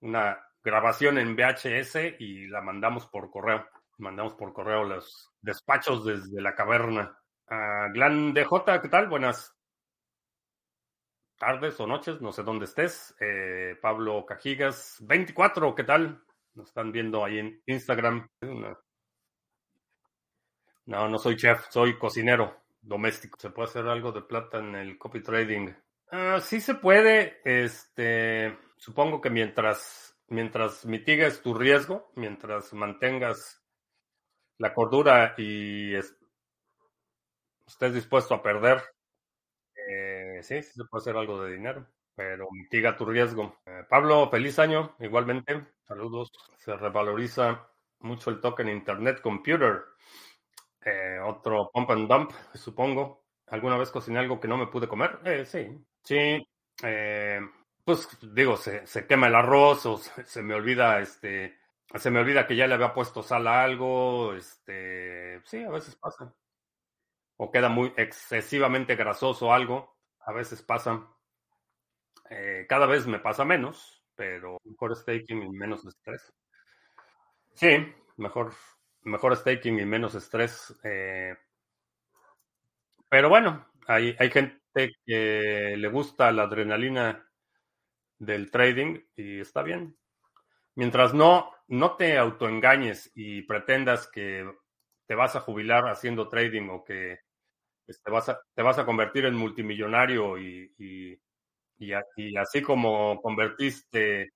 una 0.00 0.38
grabación 0.62 1.18
en 1.18 1.36
VHS 1.36 2.20
y 2.20 2.46
la 2.46 2.60
mandamos 2.60 3.06
por 3.06 3.30
correo. 3.30 3.66
Mandamos 3.98 4.34
por 4.34 4.52
correo 4.52 4.84
los 4.84 5.32
despachos 5.40 6.04
desde 6.04 6.40
la 6.40 6.54
caverna. 6.54 7.18
Uh, 7.52 7.92
Glan 7.92 8.32
DJ, 8.32 8.80
¿qué 8.80 8.88
tal? 8.88 9.08
Buenas 9.08 9.54
tardes 11.36 11.78
o 11.80 11.86
noches, 11.86 12.18
no 12.22 12.32
sé 12.32 12.42
dónde 12.42 12.64
estés. 12.64 13.14
Eh, 13.20 13.76
Pablo 13.78 14.24
Cajigas, 14.24 14.96
24, 15.02 15.74
¿qué 15.74 15.84
tal? 15.84 16.24
Nos 16.54 16.68
están 16.68 16.92
viendo 16.92 17.22
ahí 17.22 17.40
en 17.40 17.62
Instagram. 17.66 18.26
No, 20.86 21.08
no 21.10 21.18
soy 21.18 21.36
chef, 21.36 21.66
soy 21.68 21.98
cocinero 21.98 22.56
doméstico. 22.80 23.38
¿Se 23.38 23.50
puede 23.50 23.68
hacer 23.68 23.86
algo 23.86 24.12
de 24.12 24.22
plata 24.22 24.56
en 24.56 24.74
el 24.74 24.96
copy 24.96 25.20
trading? 25.20 25.74
Uh, 26.10 26.40
sí 26.40 26.58
se 26.58 26.76
puede. 26.76 27.42
Este, 27.44 28.56
supongo 28.78 29.20
que 29.20 29.28
mientras, 29.28 30.16
mientras 30.28 30.86
mitigues 30.86 31.42
tu 31.42 31.52
riesgo, 31.52 32.12
mientras 32.16 32.72
mantengas 32.72 33.62
la 34.56 34.72
cordura 34.72 35.34
y 35.36 35.94
estés 37.66 37.94
dispuesto 37.94 38.34
a 38.34 38.42
perder, 38.42 38.82
eh, 39.88 40.40
sí, 40.42 40.62
sí 40.62 40.72
se 40.72 40.84
puede 40.84 41.02
hacer 41.02 41.16
algo 41.16 41.42
de 41.42 41.52
dinero, 41.52 41.86
pero 42.14 42.48
mitiga 42.50 42.96
tu 42.96 43.04
riesgo. 43.04 43.60
Eh, 43.66 43.84
Pablo, 43.88 44.28
feliz 44.30 44.58
año, 44.58 44.96
igualmente. 45.00 45.66
Saludos. 45.82 46.30
Se 46.58 46.76
revaloriza 46.76 47.68
mucho 48.00 48.30
el 48.30 48.40
token 48.40 48.68
Internet 48.68 49.20
Computer. 49.20 49.84
Eh, 50.84 51.18
otro 51.24 51.70
pump 51.72 51.90
and 51.90 52.08
dump, 52.08 52.32
supongo. 52.54 53.24
¿Alguna 53.48 53.76
vez 53.76 53.90
cociné 53.90 54.18
algo 54.18 54.40
que 54.40 54.48
no 54.48 54.56
me 54.56 54.66
pude 54.66 54.88
comer? 54.88 55.18
Eh, 55.24 55.44
sí, 55.44 55.68
sí. 56.02 56.46
Eh, 56.82 57.40
pues 57.84 58.08
digo, 58.22 58.56
se, 58.56 58.86
se, 58.86 59.06
quema 59.06 59.28
el 59.28 59.34
arroz 59.34 59.86
o 59.86 59.98
se, 59.98 60.24
se, 60.24 60.42
me 60.42 60.54
olvida, 60.54 61.00
este, 61.00 61.58
se 61.94 62.10
me 62.10 62.20
olvida 62.20 62.46
que 62.46 62.56
ya 62.56 62.66
le 62.66 62.74
había 62.74 62.94
puesto 62.94 63.22
sal 63.22 63.46
a 63.46 63.62
algo, 63.62 64.34
este, 64.34 65.40
sí, 65.44 65.62
a 65.62 65.70
veces 65.70 65.96
pasa. 65.96 66.34
O 67.36 67.50
queda 67.50 67.68
muy 67.68 67.92
excesivamente 67.96 68.96
grasoso 68.96 69.52
algo, 69.52 69.96
a 70.20 70.32
veces 70.32 70.62
pasa. 70.62 71.08
Eh, 72.30 72.66
cada 72.68 72.86
vez 72.86 73.06
me 73.06 73.18
pasa 73.18 73.44
menos, 73.44 74.04
pero 74.14 74.58
mejor 74.64 74.96
staking 74.96 75.42
y 75.42 75.50
menos 75.50 75.84
estrés. 75.84 76.32
Sí, 77.54 77.92
mejor 78.16 78.52
mejor 79.04 79.36
staking 79.36 79.80
y 79.80 79.84
menos 79.84 80.14
estrés. 80.14 80.74
Eh, 80.84 81.34
pero 83.08 83.28
bueno, 83.28 83.66
hay, 83.86 84.16
hay 84.18 84.30
gente 84.30 84.90
que 85.04 85.74
le 85.76 85.88
gusta 85.88 86.32
la 86.32 86.44
adrenalina 86.44 87.28
del 88.18 88.50
trading 88.50 89.00
y 89.16 89.40
está 89.40 89.62
bien. 89.62 89.96
Mientras 90.74 91.12
no, 91.12 91.50
no 91.68 91.96
te 91.96 92.16
autoengañes 92.16 93.10
y 93.14 93.42
pretendas 93.42 94.08
que 94.08 94.50
te 95.12 95.16
vas 95.16 95.36
a 95.36 95.40
jubilar 95.40 95.90
haciendo 95.90 96.30
trading 96.30 96.70
o 96.70 96.82
que 96.82 97.18
te 97.86 98.10
vas 98.10 98.30
a, 98.30 98.40
te 98.54 98.62
vas 98.62 98.78
a 98.78 98.86
convertir 98.86 99.26
en 99.26 99.34
multimillonario 99.34 100.38
y, 100.38 100.72
y, 100.78 101.18
y, 102.16 102.36
así 102.38 102.62
como 102.62 103.20
convertiste 103.20 104.30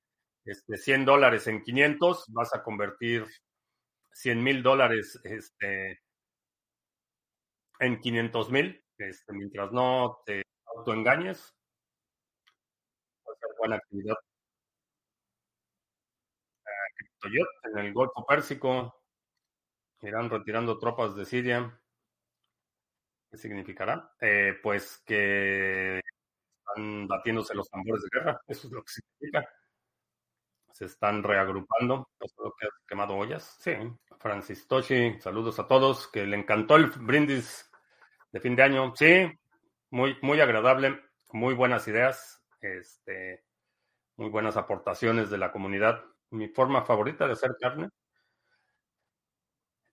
este, 0.44 0.76
100 0.76 1.06
dólares 1.06 1.46
en 1.46 1.62
500, 1.62 2.26
vas 2.28 2.54
a 2.54 2.62
convertir 2.62 3.24
100 4.12 4.42
mil 4.42 4.62
dólares 4.62 5.18
este, 5.24 5.98
en 7.78 7.98
500 7.98 8.50
mil, 8.50 8.84
este, 8.98 9.32
mientras 9.32 9.72
no 9.72 10.18
te 10.26 10.42
autoengañes, 10.76 11.54
va 13.26 13.32
a 13.32 13.36
ser 13.38 13.48
buena 13.58 13.76
actividad. 13.76 14.16
Uh, 17.24 17.70
en 17.72 17.78
el 17.78 17.94
Golfo 17.94 18.26
Pérsico, 18.26 18.95
irán 20.02 20.30
retirando 20.30 20.78
tropas 20.78 21.14
de 21.16 21.24
Siria. 21.24 21.80
¿Qué 23.30 23.36
significará? 23.36 24.12
Eh, 24.20 24.54
pues 24.62 25.02
que 25.04 25.98
están 25.98 27.06
batiéndose 27.08 27.54
los 27.54 27.68
tambores 27.68 28.02
de 28.02 28.18
guerra, 28.18 28.40
eso 28.46 28.66
es 28.66 28.72
lo 28.72 28.82
que 28.82 28.92
significa 28.92 29.48
se 30.76 30.84
están 30.84 31.22
reagrupando. 31.22 32.10
Lo 32.20 32.52
que 32.52 32.66
has 32.66 32.72
quemado 32.86 33.16
ollas. 33.16 33.56
Sí. 33.60 33.72
Francis 34.18 34.68
Toshi, 34.68 35.18
saludos 35.20 35.58
a 35.58 35.66
todos. 35.66 36.06
Que 36.08 36.26
le 36.26 36.36
encantó 36.36 36.76
el 36.76 36.90
brindis 36.90 37.70
de 38.30 38.40
fin 38.40 38.54
de 38.54 38.62
año. 38.62 38.92
Sí, 38.94 39.26
muy, 39.88 40.18
muy 40.20 40.38
agradable, 40.40 41.00
muy 41.32 41.54
buenas 41.54 41.88
ideas, 41.88 42.44
este, 42.60 43.42
muy 44.16 44.28
buenas 44.28 44.58
aportaciones 44.58 45.30
de 45.30 45.38
la 45.38 45.50
comunidad. 45.50 46.04
Mi 46.28 46.48
forma 46.48 46.84
favorita 46.84 47.26
de 47.26 47.32
hacer 47.32 47.56
carne. 47.58 47.88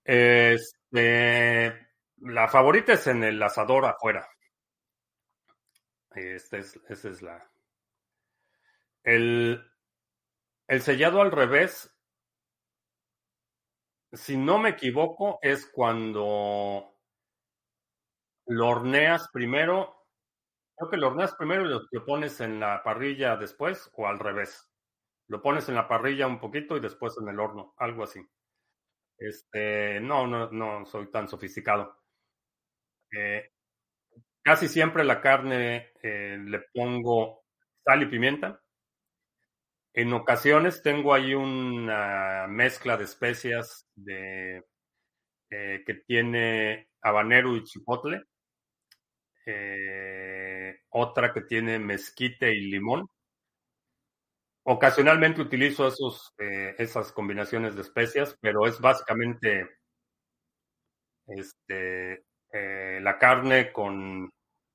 Este, 0.04 1.88
la 2.18 2.48
favorita 2.48 2.92
es 2.92 3.06
en 3.06 3.24
el 3.24 3.42
asador 3.42 3.86
afuera. 3.86 4.28
Este 6.14 6.58
es, 6.58 6.80
esa 6.88 7.08
es 7.08 7.22
la. 7.22 7.50
El, 9.02 9.64
el 10.68 10.80
sellado 10.82 11.20
al 11.20 11.32
revés, 11.32 11.90
si 14.12 14.36
no 14.36 14.58
me 14.58 14.70
equivoco, 14.70 15.38
es 15.42 15.66
cuando 15.66 16.94
lo 18.46 18.68
horneas 18.68 19.28
primero. 19.32 20.06
Creo 20.76 20.90
que 20.90 20.96
lo 20.96 21.08
horneas 21.08 21.34
primero 21.34 21.66
y 21.66 21.68
lo, 21.68 22.04
pones 22.04 22.40
en 22.40 22.60
la 22.60 22.82
parrilla 22.82 23.36
después 23.36 23.90
o 23.94 24.06
al 24.06 24.18
revés. 24.18 24.70
Lo 25.28 25.40
pones 25.40 25.68
en 25.68 25.76
la 25.76 25.88
parrilla 25.88 26.26
un 26.26 26.40
poquito 26.40 26.76
y 26.76 26.80
después 26.80 27.14
en 27.20 27.28
el 27.28 27.40
horno, 27.40 27.74
algo 27.78 28.04
así. 28.04 28.20
Este, 29.18 30.00
no, 30.00 30.26
no, 30.26 30.50
no 30.52 30.86
soy 30.86 31.10
tan 31.10 31.28
sofisticado. 31.28 31.96
Eh, 33.12 33.50
casi 34.42 34.68
siempre 34.68 35.04
la 35.04 35.20
carne 35.22 35.92
eh, 36.02 36.38
le 36.40 36.60
pongo 36.74 37.44
sal 37.84 38.02
y 38.02 38.06
pimienta 38.06 38.60
en 39.92 40.12
ocasiones 40.12 40.82
tengo 40.82 41.14
ahí 41.14 41.34
una 41.34 42.46
mezcla 42.48 42.96
de 42.96 43.04
especias 43.04 43.88
de, 43.94 44.58
eh, 45.50 45.84
que 45.86 45.94
tiene 46.06 46.88
habanero 47.02 47.56
y 47.56 47.64
chipotle. 47.64 48.24
Otra 50.90 51.32
que 51.34 51.42
tiene 51.42 51.78
mezquite 51.78 52.54
y 52.54 52.70
limón. 52.70 53.06
Ocasionalmente 54.64 55.42
utilizo 55.42 55.86
esos, 55.86 56.32
eh, 56.38 56.74
esas 56.78 57.12
combinaciones 57.12 57.76
de 57.76 57.82
especias, 57.82 58.36
pero 58.40 58.66
es 58.66 58.80
básicamente 58.80 59.68
este, 61.26 62.24
la 63.00 63.18
carne 63.18 63.72
con 63.72 64.30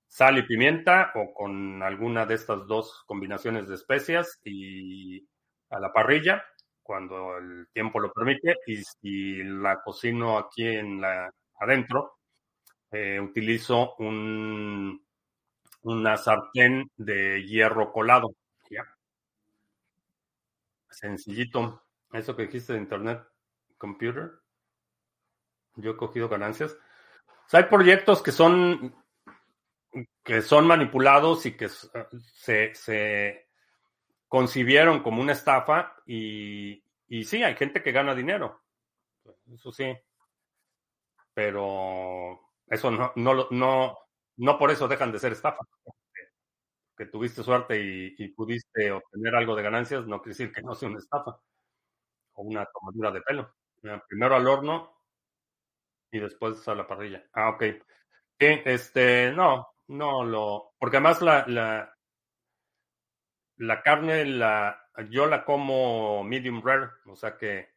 sal 0.07 0.37
y 0.39 0.43
pimienta 0.43 1.11
o 1.15 1.33
con 1.33 1.81
alguna 1.83 2.25
de 2.25 2.35
estas 2.35 2.67
dos 2.67 3.03
combinaciones 3.05 3.67
de 3.67 3.75
especias 3.75 4.39
y 4.43 5.25
a 5.69 5.79
la 5.79 5.93
parrilla 5.93 6.43
cuando 6.83 7.37
el 7.37 7.67
tiempo 7.71 7.99
lo 7.99 8.11
permite. 8.11 8.55
Y 8.65 8.77
si 8.77 9.43
la 9.43 9.81
cocino 9.81 10.37
aquí 10.37 10.67
en 10.67 10.99
la 11.01 11.31
adentro 11.59 12.17
eh, 12.91 13.19
utilizo 13.19 13.95
un 13.99 15.03
una 15.81 16.17
sartén 16.17 16.89
de 16.97 17.43
hierro 17.45 17.91
colado 17.93 18.33
sencillito. 20.99 21.83
Eso 22.11 22.35
que 22.35 22.43
dijiste 22.43 22.73
de 22.73 22.79
internet 22.79 23.21
computer. 23.77 24.31
Yo 25.75 25.91
he 25.91 25.97
cogido 25.97 26.27
ganancias. 26.27 26.77
Hay 27.51 27.63
proyectos 27.63 28.21
que 28.21 28.31
son 28.31 28.95
que 30.23 30.41
son 30.41 30.67
manipulados 30.67 31.45
y 31.45 31.57
que 31.57 31.67
se, 31.69 32.75
se 32.75 33.49
concibieron 34.27 35.01
como 35.01 35.21
una 35.21 35.31
estafa 35.31 35.95
y, 36.05 36.83
y 37.07 37.23
sí, 37.23 37.41
hay 37.41 37.55
gente 37.55 37.81
que 37.81 37.91
gana 37.91 38.13
dinero, 38.13 38.61
eso 39.51 39.71
sí, 39.71 39.91
pero 41.33 42.39
eso 42.67 42.91
no, 42.91 43.11
no, 43.15 43.47
no, 43.49 43.97
no 44.37 44.57
por 44.59 44.69
eso 44.69 44.87
dejan 44.87 45.11
de 45.11 45.19
ser 45.19 45.31
estafa. 45.31 45.65
Que 46.99 47.05
tuviste 47.05 47.43
suerte 47.43 47.79
y, 47.81 48.27
pudiste 48.33 48.91
obtener 48.91 49.33
algo 49.33 49.55
de 49.55 49.63
ganancias, 49.63 50.05
no 50.05 50.21
quiere 50.21 50.31
decir 50.37 50.51
que 50.51 50.61
no 50.61 50.75
sea 50.75 50.89
una 50.89 50.99
estafa 50.99 51.39
o 52.33 52.43
una 52.43 52.65
tomadura 52.65 53.09
de 53.09 53.21
pelo. 53.21 53.55
Primero 54.09 54.35
al 54.35 54.45
horno 54.45 54.99
y 56.11 56.19
después 56.19 56.67
a 56.67 56.75
la 56.75 56.85
parrilla. 56.85 57.23
Ah, 57.31 57.51
ok. 57.51 57.63
Sí, 58.37 58.47
este, 58.65 59.31
no, 59.31 59.69
no 59.87 60.25
lo, 60.25 60.73
porque 60.77 60.97
además 60.97 61.21
la, 61.21 61.45
la, 61.47 61.97
la 63.55 63.81
carne 63.81 64.25
la, 64.25 64.85
yo 65.09 65.25
la 65.25 65.45
como 65.45 66.21
medium 66.25 66.61
rare, 66.61 66.89
o 67.05 67.15
sea 67.15 67.37
que 67.37 67.69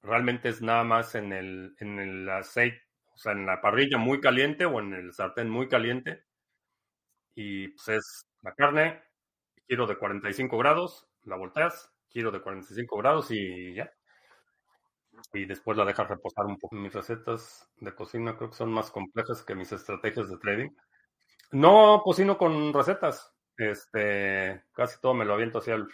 realmente 0.00 0.48
es 0.48 0.62
nada 0.62 0.84
más 0.84 1.14
en 1.14 1.34
el, 1.34 1.76
en 1.80 1.98
el 1.98 2.30
aceite, 2.30 2.82
o 3.12 3.18
sea, 3.18 3.32
en 3.32 3.44
la 3.44 3.60
parrilla 3.60 3.98
muy 3.98 4.22
caliente 4.22 4.64
o 4.64 4.80
en 4.80 4.94
el 4.94 5.12
sartén 5.12 5.50
muy 5.50 5.68
caliente. 5.68 6.24
Y 7.34 7.68
pues 7.68 7.88
es 7.88 8.28
la 8.42 8.54
carne, 8.54 9.02
giro 9.66 9.86
de 9.86 9.96
45 9.96 10.58
grados, 10.58 11.08
la 11.24 11.36
volteas, 11.36 11.92
giro 12.08 12.30
de 12.30 12.40
45 12.40 12.96
grados 12.98 13.30
y 13.30 13.74
ya. 13.74 13.92
y 15.32 15.44
después 15.46 15.76
la 15.76 15.84
dejas 15.84 16.08
reposar 16.08 16.46
un 16.46 16.58
poco. 16.58 16.76
Mis 16.76 16.94
recetas 16.94 17.68
de 17.76 17.94
cocina 17.94 18.36
creo 18.36 18.50
que 18.50 18.56
son 18.56 18.72
más 18.72 18.90
complejas 18.90 19.42
que 19.42 19.54
mis 19.54 19.72
estrategias 19.72 20.28
de 20.30 20.38
trading. 20.38 20.70
No 21.52 22.02
cocino 22.04 22.38
con 22.38 22.72
recetas. 22.72 23.32
Este, 23.56 24.64
casi 24.72 25.00
todo 25.00 25.14
me 25.14 25.24
lo 25.24 25.34
aviento 25.34 25.58
hacia 25.58 25.74
el 25.74 25.88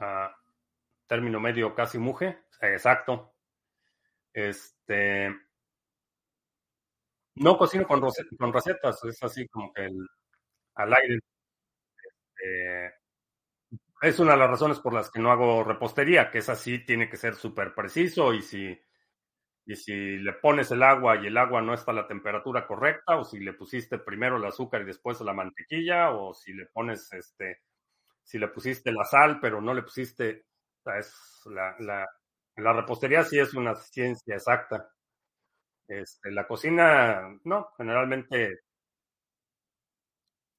a 0.00 0.34
término 1.06 1.40
medio 1.40 1.74
casi 1.74 1.98
muje. 1.98 2.38
Exacto. 2.60 3.34
Este, 4.32 5.34
no 7.36 7.56
cocino 7.58 7.86
con, 7.86 8.02
recetas, 8.52 9.04
es 9.04 9.22
así 9.22 9.48
como 9.48 9.72
que 9.72 9.84
el, 9.86 10.06
al 10.74 10.94
aire. 10.94 11.20
Eh, 12.44 12.90
es 14.02 14.18
una 14.18 14.32
de 14.32 14.38
las 14.38 14.50
razones 14.50 14.78
por 14.80 14.92
las 14.92 15.10
que 15.10 15.20
no 15.20 15.30
hago 15.30 15.64
repostería, 15.64 16.30
que 16.30 16.38
es 16.38 16.48
así, 16.48 16.84
tiene 16.84 17.08
que 17.08 17.16
ser 17.16 17.34
súper 17.34 17.74
preciso 17.74 18.34
y 18.34 18.42
si, 18.42 18.78
y 19.66 19.76
si 19.76 20.18
le 20.18 20.34
pones 20.34 20.70
el 20.70 20.82
agua 20.82 21.16
y 21.16 21.26
el 21.26 21.36
agua 21.36 21.62
no 21.62 21.74
está 21.74 21.92
a 21.92 21.94
la 21.94 22.06
temperatura 22.06 22.66
correcta, 22.66 23.16
o 23.16 23.24
si 23.24 23.40
le 23.40 23.54
pusiste 23.54 23.98
primero 23.98 24.36
el 24.36 24.44
azúcar 24.44 24.82
y 24.82 24.86
después 24.86 25.20
la 25.22 25.32
mantequilla, 25.32 26.10
o 26.10 26.34
si 26.34 26.52
le 26.52 26.66
pones, 26.66 27.12
este, 27.12 27.62
si 28.22 28.38
le 28.38 28.48
pusiste 28.48 28.92
la 28.92 29.04
sal, 29.04 29.40
pero 29.40 29.60
no 29.60 29.74
le 29.74 29.82
pusiste, 29.82 30.46
es 30.98 31.42
la, 31.46 31.74
la, 31.80 32.06
la 32.56 32.72
repostería 32.72 33.24
sí 33.24 33.38
es 33.38 33.54
una 33.54 33.74
ciencia 33.74 34.34
exacta. 34.34 34.90
Este, 35.88 36.32
la 36.32 36.46
cocina, 36.46 37.38
no, 37.44 37.68
generalmente 37.76 38.60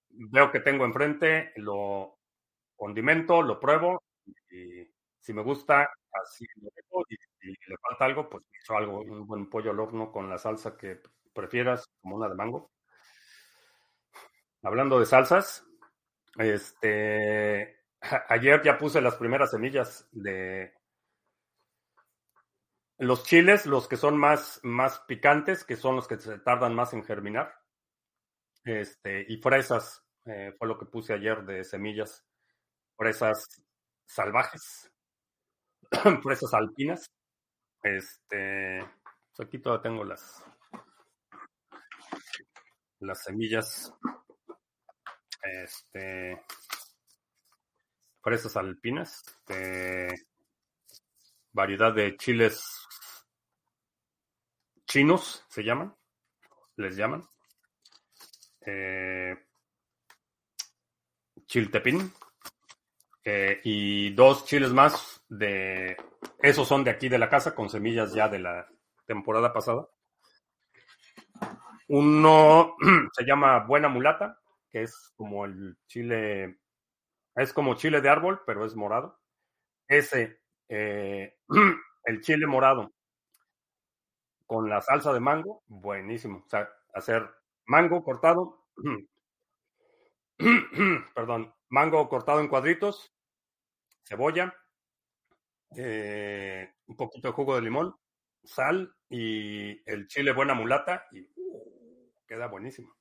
veo 0.10 0.52
que 0.52 0.62
tengo 0.62 0.86
enfrente, 0.86 1.52
lo 1.58 2.18
condimento, 2.76 3.42
lo 3.42 3.60
pruebo 3.60 4.04
y 4.50 4.88
si 5.20 5.34
me 5.34 5.44
gusta, 5.44 5.90
así 6.12 6.46
lo 6.62 6.70
dejo 6.74 7.04
y 7.10 7.16
si 7.40 7.48
le 7.68 7.78
falta 7.82 8.06
algo, 8.06 8.30
pues 8.30 8.44
he 8.46 8.58
hecho 8.60 8.78
algo, 8.78 9.02
un 9.02 9.28
buen 9.28 9.50
pollo 9.50 9.72
al 9.72 9.80
horno 9.80 10.12
con 10.12 10.30
la 10.30 10.38
salsa 10.38 10.78
que 10.78 11.02
prefieras, 11.34 11.86
como 12.02 12.16
una 12.16 12.30
de 12.30 12.36
mango. 12.36 12.72
Hablando 14.64 15.00
de 15.00 15.06
salsas, 15.06 15.66
este, 16.38 17.82
ayer 18.30 18.62
ya 18.64 18.78
puse 18.78 19.02
las 19.02 19.16
primeras 19.16 19.52
semillas 19.52 20.08
de 20.12 20.74
los 22.98 23.24
chiles, 23.24 23.66
los 23.66 23.88
que 23.88 23.98
son 23.98 24.18
más, 24.18 24.60
más 24.64 25.00
picantes, 25.02 25.64
que 25.64 25.76
son 25.76 25.96
los 25.96 26.08
que 26.08 26.18
se 26.18 26.40
tardan 26.40 26.74
más 26.74 26.94
en 26.94 27.04
germinar. 27.04 27.54
Este, 28.64 29.26
y 29.30 29.38
fresas, 29.38 30.04
eh, 30.26 30.54
fue 30.58 30.68
lo 30.68 30.78
que 30.78 30.86
puse 30.86 31.14
ayer 31.14 31.44
de 31.46 31.64
semillas. 31.64 32.26
Fresas 32.96 33.48
salvajes, 34.06 34.92
fresas 36.24 36.54
alpinas. 36.54 37.06
Este, 37.84 38.80
pues 39.36 39.48
aquí 39.48 39.60
todavía 39.60 39.84
tengo 39.84 40.04
las, 40.04 40.44
las 43.00 43.24
semillas. 43.24 43.94
Este, 45.44 46.42
fresas 48.22 48.58
alpinas. 48.58 49.24
Este, 49.48 50.28
variedad 51.58 51.94
de 51.94 52.16
chiles 52.18 52.87
chinos, 54.88 55.46
se 55.50 55.64
llaman. 55.64 55.96
Les 56.78 56.96
llaman. 56.96 57.24
Eh, 58.66 59.36
chiltepín. 61.46 62.12
Eh, 63.24 63.60
y 63.64 64.12
dos 64.12 64.46
chiles 64.46 64.72
más 64.72 65.24
de... 65.28 65.98
Esos 66.42 66.68
son 66.68 66.84
de 66.84 66.92
aquí 66.92 67.10
de 67.10 67.20
la 67.20 67.30
casa, 67.30 67.54
con 67.54 67.70
semillas 67.70 68.14
ya 68.14 68.30
de 68.30 68.40
la 68.40 68.68
temporada 69.06 69.52
pasada. 69.54 69.88
Uno 71.90 72.76
se 73.14 73.26
llama 73.26 73.66
Buena 73.66 73.90
Mulata, 73.90 74.40
que 74.70 74.84
es 74.84 75.14
como 75.16 75.46
el 75.46 75.78
chile, 75.88 76.60
es 77.36 77.54
como 77.54 77.76
chile 77.76 78.02
de 78.02 78.10
árbol, 78.10 78.42
pero 78.46 78.66
es 78.66 78.76
morado. 78.76 79.20
Ese, 79.88 80.42
eh, 80.70 81.38
el 82.06 82.22
chile 82.22 82.48
morado 82.48 82.94
con 84.48 84.70
la 84.70 84.82
salsa 84.82 85.14
de 85.14 85.20
mango, 85.20 85.64
buenísimo. 85.68 86.44
O 86.46 86.50
sea, 86.50 86.68
hacer 86.94 87.30
mango 87.66 88.04
cortado, 88.04 88.66
perdón, 91.14 91.54
mango 91.70 92.08
cortado 92.10 92.40
en 92.40 92.48
cuadritos, 92.48 93.14
cebolla, 94.04 94.56
eh, 95.76 96.74
un 96.88 96.96
poquito 96.96 97.28
de 97.28 97.34
jugo 97.34 97.56
de 97.56 97.62
limón, 97.62 97.96
sal 98.44 98.96
y 99.10 99.82
el 99.90 100.08
chile 100.08 100.32
buena 100.32 100.54
mulata 100.54 101.06
y 101.12 101.30
uh, 101.36 102.14
queda 102.26 102.48
buenísimo. 102.48 102.96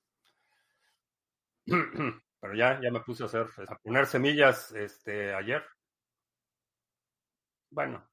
Pero 2.40 2.54
ya, 2.54 2.80
ya 2.82 2.90
me 2.90 3.00
puse 3.00 3.22
a 3.22 3.26
hacer, 3.26 3.46
a 3.68 3.78
poner 3.78 4.06
semillas 4.06 4.72
este, 4.72 5.32
ayer. 5.32 5.64
Bueno, 7.70 8.04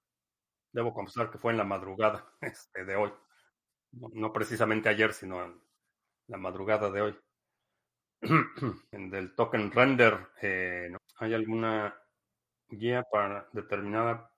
debo 0.71 0.93
confesar 0.93 1.31
que 1.31 1.37
fue 1.37 1.51
en 1.51 1.57
la 1.57 1.63
madrugada 1.63 2.25
este, 2.41 2.85
de 2.85 2.95
hoy. 2.95 3.11
No, 3.93 4.33
precisamente 4.33 4.89
ayer, 4.89 5.13
sino 5.13 5.43
en 5.43 5.61
la 6.27 6.37
madrugada 6.37 6.89
de 6.89 7.01
hoy. 7.01 7.19
del 8.91 9.35
token 9.35 9.71
render, 9.71 10.27
eh, 10.41 10.91
¿hay 11.17 11.33
alguna 11.33 11.95
guía 12.69 13.03
para 13.03 13.47
determinada 13.53 14.33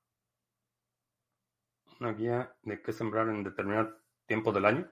una 1.99 2.13
guía 2.13 2.53
de 2.63 2.81
qué 2.81 2.91
sembrar 2.93 3.29
en 3.29 3.43
determinado 3.43 3.97
tiempo 4.25 4.51
del 4.51 4.65
año. 4.65 4.91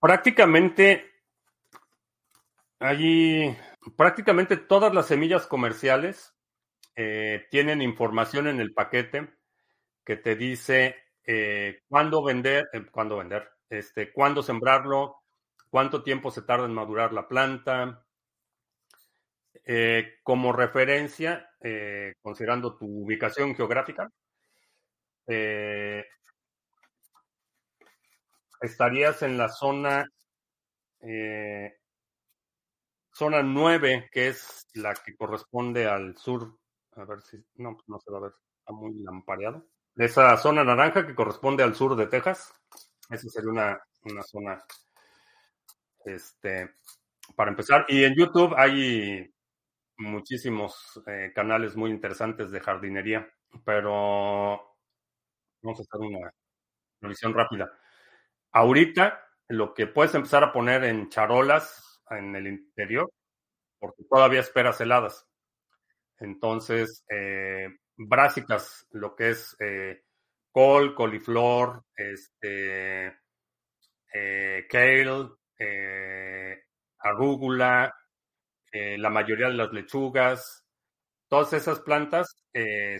Prácticamente 0.00 1.10
allí 2.78 3.56
prácticamente 3.96 4.56
todas 4.56 4.94
las 4.94 5.06
semillas 5.06 5.46
comerciales 5.46 6.34
eh, 6.96 7.46
tienen 7.50 7.82
información 7.82 8.46
en 8.46 8.60
el 8.60 8.72
paquete 8.72 9.34
que 10.04 10.16
te 10.16 10.36
dice 10.36 10.96
eh, 11.26 11.80
cuándo 11.88 12.22
vender, 12.22 12.68
eh, 12.72 12.84
cuándo 12.90 13.18
vender, 13.18 13.48
este, 13.70 14.12
cuándo 14.12 14.42
sembrarlo, 14.42 15.16
cuánto 15.70 16.02
tiempo 16.02 16.30
se 16.30 16.42
tarda 16.42 16.66
en 16.66 16.74
madurar 16.74 17.12
la 17.12 17.28
planta, 17.28 18.04
eh, 19.64 20.18
como 20.22 20.52
referencia, 20.52 21.50
eh, 21.60 22.14
considerando 22.20 22.76
tu 22.76 22.86
ubicación 22.86 23.54
geográfica, 23.54 24.08
estarías 28.60 29.22
en 29.22 29.38
la 29.38 29.48
zona, 29.48 30.06
zona 33.12 33.42
9, 33.42 34.08
que 34.12 34.28
es 34.28 34.66
la 34.74 34.92
que 34.94 35.16
corresponde 35.16 35.86
al 35.86 36.16
sur. 36.18 36.58
A 36.96 37.04
ver 37.04 37.22
si, 37.22 37.38
no, 37.54 37.76
no 37.86 37.98
se 37.98 38.10
va 38.12 38.18
a 38.18 38.20
ver, 38.22 38.32
está 38.58 38.72
muy 38.72 38.92
lampareado. 39.02 39.66
Esa 39.96 40.36
zona 40.36 40.64
naranja 40.64 41.06
que 41.06 41.14
corresponde 41.14 41.62
al 41.62 41.74
sur 41.74 41.94
de 41.94 42.06
Texas, 42.06 42.52
esa 43.10 43.28
sería 43.28 43.50
una, 43.50 43.80
una 44.02 44.22
zona, 44.22 44.64
este, 46.04 46.74
para 47.36 47.50
empezar. 47.50 47.86
Y 47.88 48.04
en 48.04 48.14
YouTube 48.14 48.54
hay 48.56 49.32
muchísimos 49.98 51.00
eh, 51.06 51.32
canales 51.34 51.76
muy 51.76 51.90
interesantes 51.90 52.50
de 52.50 52.60
jardinería, 52.60 53.28
pero 53.64 54.76
vamos 55.62 55.78
a 55.78 55.82
hacer 55.82 56.00
una 56.00 56.30
revisión 57.00 57.32
rápida. 57.32 57.70
Ahorita 58.52 59.20
lo 59.48 59.74
que 59.74 59.86
puedes 59.86 60.14
empezar 60.14 60.42
a 60.42 60.52
poner 60.52 60.84
en 60.84 61.08
charolas 61.08 62.02
en 62.10 62.34
el 62.34 62.46
interior, 62.46 63.10
porque 63.78 64.04
todavía 64.10 64.40
esperas 64.40 64.80
heladas. 64.80 65.26
Entonces, 66.18 67.04
eh, 67.08 67.68
brásicas, 67.96 68.86
lo 68.92 69.14
que 69.14 69.30
es 69.30 69.56
eh, 69.60 70.02
col, 70.50 70.94
coliflor, 70.94 71.84
este, 71.96 73.06
eh, 74.12 74.66
kale, 74.68 75.30
arúgula, 76.98 77.94
eh, 78.72 78.98
la 78.98 79.10
mayoría 79.10 79.48
de 79.48 79.54
las 79.54 79.72
lechugas, 79.72 80.64
todas 81.28 81.52
esas 81.52 81.80
plantas 81.80 82.44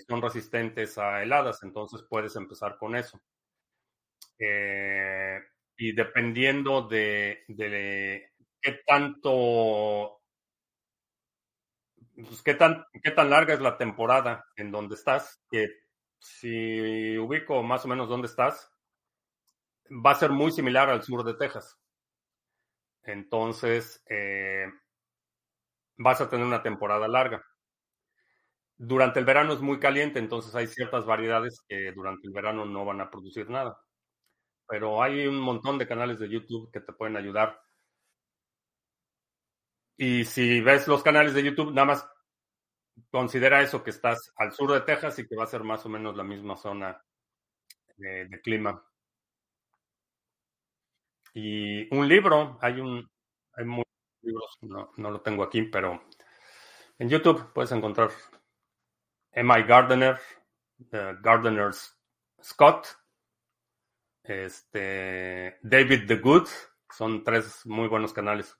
son 0.08 0.20
resistentes 0.20 0.98
a 0.98 1.22
heladas, 1.22 1.62
entonces 1.62 2.04
puedes 2.08 2.34
empezar 2.36 2.76
con 2.78 2.96
eso. 2.96 3.20
Y 5.76 5.92
dependiendo 5.92 6.86
de, 6.88 7.44
qué 8.60 8.80
tanto, 8.86 10.22
pues, 12.14 12.42
qué, 12.42 12.54
tan, 12.54 12.84
qué 13.02 13.10
tan 13.10 13.30
larga 13.30 13.54
es 13.54 13.60
la 13.60 13.76
temporada 13.76 14.44
en 14.56 14.70
donde 14.70 14.94
estás, 14.94 15.42
que 15.50 15.66
si 16.18 17.18
ubico 17.18 17.62
más 17.62 17.84
o 17.84 17.88
menos 17.88 18.08
dónde 18.08 18.28
estás, 18.28 18.70
va 19.90 20.12
a 20.12 20.16
ser 20.16 20.30
muy 20.30 20.50
similar 20.52 20.88
al 20.88 21.02
sur 21.02 21.24
de 21.24 21.34
Texas. 21.34 21.78
Entonces, 23.02 24.02
vas 25.96 26.20
a 26.20 26.28
tener 26.28 26.46
una 26.46 26.62
temporada 26.62 27.08
larga. 27.08 27.44
Durante 28.76 29.20
el 29.20 29.24
verano 29.24 29.52
es 29.52 29.60
muy 29.60 29.78
caliente, 29.78 30.18
entonces 30.18 30.54
hay 30.54 30.66
ciertas 30.66 31.04
variedades 31.06 31.62
que 31.68 31.92
durante 31.92 32.26
el 32.26 32.32
verano 32.32 32.64
no 32.64 32.84
van 32.84 33.00
a 33.00 33.10
producir 33.10 33.48
nada. 33.48 33.78
Pero 34.66 35.02
hay 35.02 35.26
un 35.26 35.38
montón 35.38 35.78
de 35.78 35.86
canales 35.86 36.18
de 36.18 36.28
YouTube 36.28 36.70
que 36.72 36.80
te 36.80 36.92
pueden 36.92 37.16
ayudar. 37.16 37.60
Y 39.96 40.24
si 40.24 40.60
ves 40.60 40.88
los 40.88 41.02
canales 41.02 41.34
de 41.34 41.44
YouTube, 41.44 41.72
nada 41.72 41.86
más 41.86 42.08
considera 43.10 43.62
eso, 43.62 43.82
que 43.82 43.90
estás 43.90 44.32
al 44.36 44.52
sur 44.52 44.72
de 44.72 44.80
Texas 44.80 45.18
y 45.18 45.26
que 45.26 45.36
va 45.36 45.44
a 45.44 45.48
ser 45.48 45.62
más 45.62 45.84
o 45.86 45.88
menos 45.88 46.16
la 46.16 46.24
misma 46.24 46.56
zona 46.56 47.00
de, 47.96 48.26
de 48.26 48.40
clima. 48.40 48.84
Y 51.32 51.94
un 51.94 52.08
libro, 52.08 52.58
hay 52.60 52.80
un, 52.80 53.08
hay 53.54 53.64
muchos 53.64 53.92
libros, 54.22 54.58
no, 54.62 54.92
no 54.96 55.10
lo 55.10 55.20
tengo 55.20 55.42
aquí, 55.42 55.62
pero 55.62 56.04
en 56.98 57.08
YouTube 57.08 57.52
puedes 57.52 57.72
encontrar 57.72 58.10
M.I. 59.32 59.64
Gardener, 59.64 60.20
The 60.90 61.16
Gardener's 61.20 61.98
Scott, 62.40 62.86
este, 64.22 65.58
David 65.62 66.06
the 66.06 66.16
Good, 66.16 66.46
son 66.88 67.24
tres 67.24 67.66
muy 67.66 67.88
buenos 67.88 68.12
canales. 68.12 68.56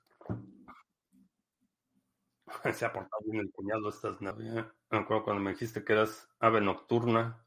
Se 2.73 2.85
ha 2.85 2.93
portado 2.93 3.21
bien 3.25 3.41
el 3.41 3.51
cuñado 3.51 3.89
estas 3.89 4.21
navidades. 4.21 4.65
Me 4.89 4.99
acuerdo 4.99 5.23
cuando 5.23 5.43
me 5.43 5.51
dijiste 5.51 5.83
que 5.83 5.93
eras 5.93 6.27
ave 6.39 6.61
nocturna. 6.61 7.45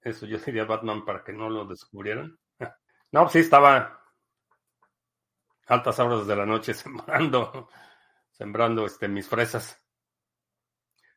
Eso 0.00 0.26
yo 0.26 0.38
diría 0.38 0.64
Batman 0.64 1.04
para 1.04 1.24
que 1.24 1.32
no 1.32 1.48
lo 1.50 1.66
descubrieran. 1.66 2.38
No, 3.10 3.26
sí, 3.26 3.38
estaba 3.38 4.02
altas 5.66 5.98
horas 5.98 6.26
de 6.26 6.36
la 6.36 6.44
noche 6.44 6.74
sembrando, 6.74 7.70
sembrando 8.30 8.84
este, 8.84 9.08
mis 9.08 9.26
fresas. 9.26 9.82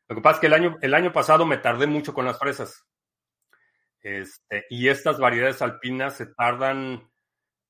Lo 0.08 0.16
que 0.16 0.22
pasa 0.22 0.36
es 0.36 0.40
que 0.40 0.46
el 0.46 0.54
año, 0.54 0.78
el 0.80 0.94
año 0.94 1.12
pasado 1.12 1.44
me 1.44 1.58
tardé 1.58 1.86
mucho 1.86 2.14
con 2.14 2.24
las 2.24 2.38
fresas. 2.38 2.86
Este, 4.00 4.64
y 4.70 4.88
estas 4.88 5.18
variedades 5.18 5.60
alpinas 5.60 6.16
se 6.16 6.26
tardan 6.26 7.10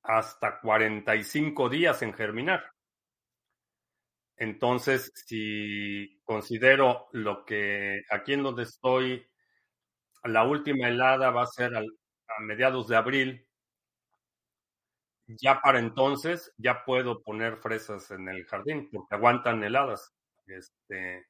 hasta 0.03 0.61
45 0.61 1.68
días 1.68 2.01
en 2.03 2.12
germinar. 2.14 2.64
Entonces, 4.43 5.12
si 5.14 6.20
considero 6.24 7.07
lo 7.12 7.45
que 7.45 8.03
aquí 8.11 8.32
en 8.32 8.43
donde 8.43 8.64
estoy, 8.64 9.24
la 10.24 10.43
última 10.43 10.88
helada 10.88 11.30
va 11.30 11.45
a 11.45 11.47
ser 11.47 11.76
a 11.76 11.82
mediados 12.40 12.88
de 12.88 12.97
abril, 12.97 13.47
ya 15.28 15.61
para 15.61 15.78
entonces 15.78 16.53
ya 16.59 16.84
puedo 16.84 17.22
poner 17.22 17.59
fresas 17.59 18.11
en 18.11 18.28
el 18.28 18.45
jardín 18.47 18.90
porque 18.90 19.14
aguantan 19.14 19.62
heladas. 19.62 20.12
Este, 20.47 21.24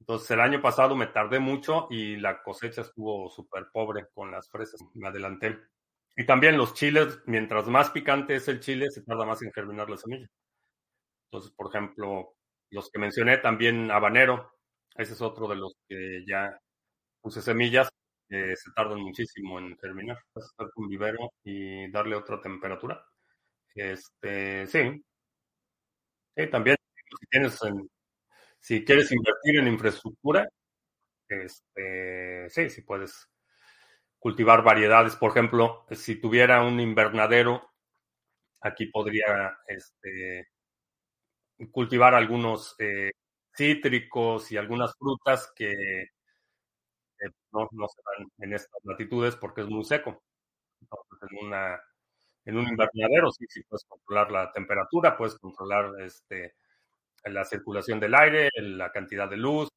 entonces 0.00 0.30
el 0.32 0.40
año 0.40 0.60
pasado 0.60 0.94
me 0.94 1.06
tardé 1.06 1.38
mucho 1.38 1.86
y 1.88 2.16
la 2.16 2.42
cosecha 2.42 2.82
estuvo 2.82 3.30
súper 3.30 3.68
pobre 3.72 4.08
con 4.12 4.30
las 4.30 4.50
fresas. 4.50 4.78
Me 4.92 5.08
adelanté. 5.08 5.58
Y 6.18 6.26
también 6.26 6.58
los 6.58 6.74
chiles, 6.74 7.18
mientras 7.24 7.66
más 7.68 7.88
picante 7.88 8.34
es 8.36 8.46
el 8.48 8.60
chile, 8.60 8.90
se 8.90 9.02
tarda 9.04 9.24
más 9.24 9.40
en 9.40 9.52
germinar 9.52 9.88
la 9.88 9.96
semilla. 9.96 10.28
Entonces, 11.30 11.50
por 11.52 11.68
ejemplo, 11.74 12.34
los 12.72 12.90
que 12.90 13.00
mencioné 13.00 13.38
también 13.38 13.90
habanero, 13.92 14.52
ese 14.96 15.14
es 15.14 15.22
otro 15.22 15.48
de 15.48 15.56
los 15.56 15.74
que 15.88 16.24
ya 16.28 16.58
puse 17.22 17.42
semillas, 17.42 17.90
que 18.28 18.56
se 18.56 18.72
tardan 18.74 19.00
muchísimo 19.02 19.58
en 19.60 19.78
germinar. 19.78 20.18
Vas 20.34 20.46
a 20.46 20.48
estar 20.48 20.70
con 20.74 20.88
vivero 20.88 21.32
y 21.44 21.90
darle 21.92 22.16
otra 22.16 22.40
temperatura. 22.42 23.04
Este, 23.74 24.66
sí. 24.68 25.04
Sí, 26.36 26.46
también 26.50 26.76
si 27.20 27.26
tienes 27.30 27.62
en- 27.64 27.88
si 28.60 28.84
quieres 28.84 29.12
invertir 29.12 29.58
en 29.60 29.68
infraestructura, 29.68 30.48
este, 31.28 32.50
sí, 32.50 32.70
sí 32.70 32.82
puedes 32.82 33.28
cultivar 34.18 34.62
variedades. 34.64 35.16
Por 35.16 35.30
ejemplo, 35.32 35.86
si 35.92 36.16
tuviera 36.20 36.62
un 36.64 36.80
invernadero, 36.80 37.70
aquí 38.62 38.86
podría 38.86 39.58
este, 39.68 40.48
cultivar 41.70 42.14
algunos 42.14 42.74
eh, 42.78 43.10
cítricos 43.54 44.50
y 44.52 44.56
algunas 44.56 44.92
frutas 44.98 45.52
que 45.54 45.70
eh, 45.70 46.06
no, 47.52 47.68
no 47.72 47.88
se 47.88 48.02
dan 48.04 48.28
en 48.38 48.54
estas 48.54 48.80
latitudes 48.84 49.36
porque 49.36 49.62
es 49.62 49.68
muy 49.68 49.84
seco. 49.84 50.22
En 50.80 51.46
una 51.46 51.80
en 52.44 52.58
un 52.58 52.68
invernadero 52.68 53.30
sí, 53.30 53.46
sí 53.48 53.62
puedes 53.68 53.84
controlar 53.84 54.30
la 54.32 54.52
temperatura, 54.52 55.16
puedes 55.16 55.38
controlar 55.38 55.92
este, 56.00 56.54
la 57.24 57.44
circulación 57.44 58.00
del 58.00 58.14
aire, 58.14 58.50
la 58.56 58.90
cantidad 58.90 59.28
de 59.30 59.36
luz. 59.36 59.68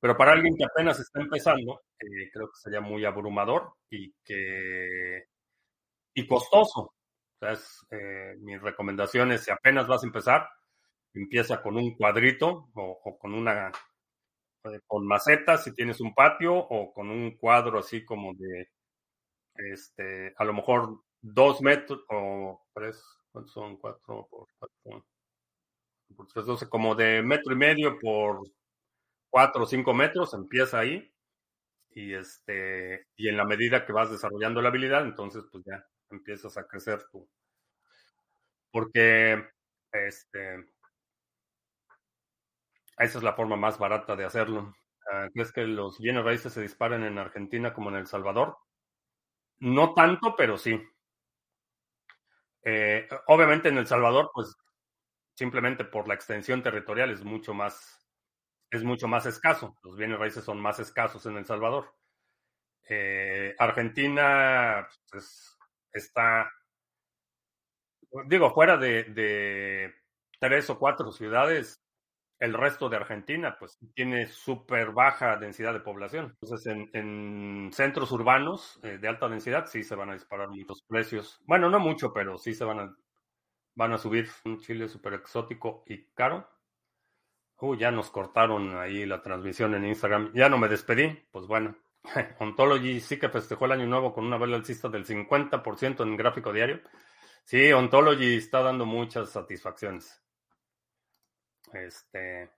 Pero 0.00 0.16
para 0.16 0.32
alguien 0.32 0.56
que 0.56 0.64
apenas 0.64 1.00
está 1.00 1.20
empezando, 1.20 1.80
eh, 1.98 2.30
creo 2.32 2.46
que 2.48 2.60
sería 2.62 2.80
muy 2.80 3.04
abrumador 3.04 3.72
y 3.90 4.12
que 4.24 5.24
y 6.14 6.26
costoso. 6.26 6.92
O 7.40 7.46
sea, 7.46 7.52
es, 7.52 7.86
eh, 7.90 8.36
mi 8.40 8.56
recomendación 8.58 9.32
es 9.32 9.44
si 9.44 9.50
apenas 9.50 9.86
vas 9.86 10.02
a 10.02 10.06
empezar, 10.06 10.48
empieza 11.14 11.62
con 11.62 11.76
un 11.76 11.96
cuadrito 11.96 12.68
o, 12.74 13.00
o 13.04 13.18
con 13.18 13.34
una 13.34 13.68
eh, 14.64 14.80
con 14.86 15.06
macetas 15.06 15.64
si 15.64 15.74
tienes 15.74 16.00
un 16.00 16.14
patio 16.14 16.54
o 16.56 16.92
con 16.92 17.10
un 17.10 17.36
cuadro 17.36 17.78
así 17.78 18.04
como 18.04 18.34
de 18.34 18.68
este 19.54 20.34
a 20.36 20.44
lo 20.44 20.54
mejor 20.54 21.02
dos 21.20 21.60
metros 21.62 22.00
o 22.10 22.60
tres, 22.74 23.02
¿cuántos 23.32 23.52
son? 23.52 23.76
Cuatro 23.78 24.28
por 24.30 24.48
cuatro, 24.58 25.04
por 26.16 26.26
tres, 26.28 26.46
doce, 26.46 26.68
como 26.68 26.94
de 26.94 27.22
metro 27.22 27.52
y 27.52 27.56
medio 27.56 27.98
por 27.98 28.42
cuatro 29.30 29.64
o 29.64 29.66
cinco 29.66 29.94
metros, 29.94 30.34
empieza 30.34 30.80
ahí. 30.80 31.12
Y 31.90 32.14
este, 32.14 33.06
y 33.16 33.28
en 33.28 33.36
la 33.36 33.44
medida 33.44 33.84
que 33.84 33.92
vas 33.92 34.10
desarrollando 34.10 34.62
la 34.62 34.68
habilidad, 34.68 35.02
entonces 35.04 35.44
pues 35.50 35.64
ya 35.66 35.84
empiezas 36.10 36.56
a 36.56 36.66
crecer 36.66 37.04
tú. 37.10 37.28
Porque 38.70 39.48
este, 39.92 40.66
esa 42.98 43.18
es 43.18 43.24
la 43.24 43.34
forma 43.34 43.56
más 43.56 43.78
barata 43.78 44.16
de 44.16 44.24
hacerlo. 44.24 44.74
Uh, 45.10 45.30
¿Crees 45.32 45.52
que 45.52 45.62
los 45.62 45.98
bienes 45.98 46.24
raíces 46.24 46.52
se 46.52 46.60
disparan 46.60 47.04
en 47.04 47.18
Argentina 47.18 47.72
como 47.72 47.90
en 47.90 47.96
El 47.96 48.06
Salvador? 48.06 48.58
No 49.60 49.94
tanto, 49.94 50.34
pero 50.36 50.58
sí. 50.58 50.80
Eh, 52.64 53.08
obviamente 53.28 53.68
en 53.68 53.78
El 53.78 53.86
Salvador, 53.86 54.30
pues 54.34 54.54
simplemente 55.34 55.84
por 55.84 56.08
la 56.08 56.14
extensión 56.14 56.62
territorial 56.62 57.10
es 57.10 57.24
mucho 57.24 57.54
más, 57.54 58.06
es 58.70 58.84
mucho 58.84 59.08
más 59.08 59.26
escaso. 59.26 59.76
Los 59.82 59.96
bienes 59.96 60.18
raíces 60.18 60.44
son 60.44 60.60
más 60.60 60.80
escasos 60.80 61.24
en 61.26 61.36
El 61.36 61.46
Salvador. 61.46 61.94
Eh, 62.88 63.54
Argentina 63.58 64.88
pues, 65.10 65.57
está, 65.92 66.50
digo, 68.26 68.50
fuera 68.52 68.76
de, 68.76 69.04
de, 69.04 69.94
tres 70.38 70.70
o 70.70 70.78
cuatro 70.78 71.12
ciudades, 71.12 71.82
el 72.38 72.54
resto 72.54 72.88
de 72.88 72.96
Argentina 72.96 73.56
pues 73.58 73.78
tiene 73.94 74.26
súper 74.26 74.92
baja 74.92 75.36
densidad 75.36 75.72
de 75.72 75.80
población. 75.80 76.36
Entonces 76.40 76.66
en, 76.66 76.90
en 76.92 77.72
centros 77.72 78.12
urbanos 78.12 78.78
eh, 78.82 78.98
de 78.98 79.08
alta 79.08 79.28
densidad 79.28 79.66
sí 79.66 79.82
se 79.82 79.96
van 79.96 80.10
a 80.10 80.14
disparar 80.14 80.48
muchos 80.48 80.82
precios. 80.86 81.40
Bueno, 81.46 81.68
no 81.68 81.80
mucho, 81.80 82.12
pero 82.12 82.38
sí 82.38 82.54
se 82.54 82.64
van 82.64 82.78
a, 82.78 82.96
van 83.74 83.92
a 83.92 83.98
subir. 83.98 84.28
Un 84.44 84.60
chile 84.60 84.88
súper 84.88 85.14
exótico 85.14 85.82
y 85.86 86.04
caro. 86.14 86.48
Uh, 87.60 87.74
ya 87.74 87.90
nos 87.90 88.10
cortaron 88.10 88.76
ahí 88.78 89.04
la 89.04 89.20
transmisión 89.20 89.74
en 89.74 89.86
Instagram. 89.86 90.32
Ya 90.32 90.48
no 90.48 90.58
me 90.58 90.68
despedí. 90.68 91.08
Pues 91.32 91.46
bueno. 91.46 91.76
Ontology 92.38 93.00
sí 93.00 93.18
que 93.18 93.28
festejó 93.28 93.66
el 93.66 93.72
año 93.72 93.86
nuevo 93.86 94.12
con 94.12 94.26
una 94.26 94.38
vela 94.38 94.56
alcista 94.56 94.88
del 94.88 95.04
50% 95.04 96.02
en 96.02 96.16
gráfico 96.16 96.52
diario. 96.52 96.80
Sí, 97.44 97.72
Ontology 97.72 98.36
está 98.36 98.62
dando 98.62 98.84
muchas 98.84 99.30
satisfacciones. 99.30 100.22
Este, 101.72 102.50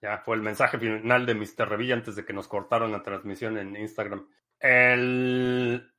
ya 0.00 0.18
fue 0.18 0.36
el 0.36 0.42
mensaje 0.42 0.78
final 0.78 1.26
de 1.26 1.34
Mr. 1.34 1.68
Revilla 1.68 1.94
antes 1.94 2.16
de 2.16 2.24
que 2.24 2.32
nos 2.32 2.48
cortaron 2.48 2.92
la 2.92 3.02
transmisión 3.02 3.58
en 3.58 3.76
Instagram. 3.76 4.28
El, 4.60 5.92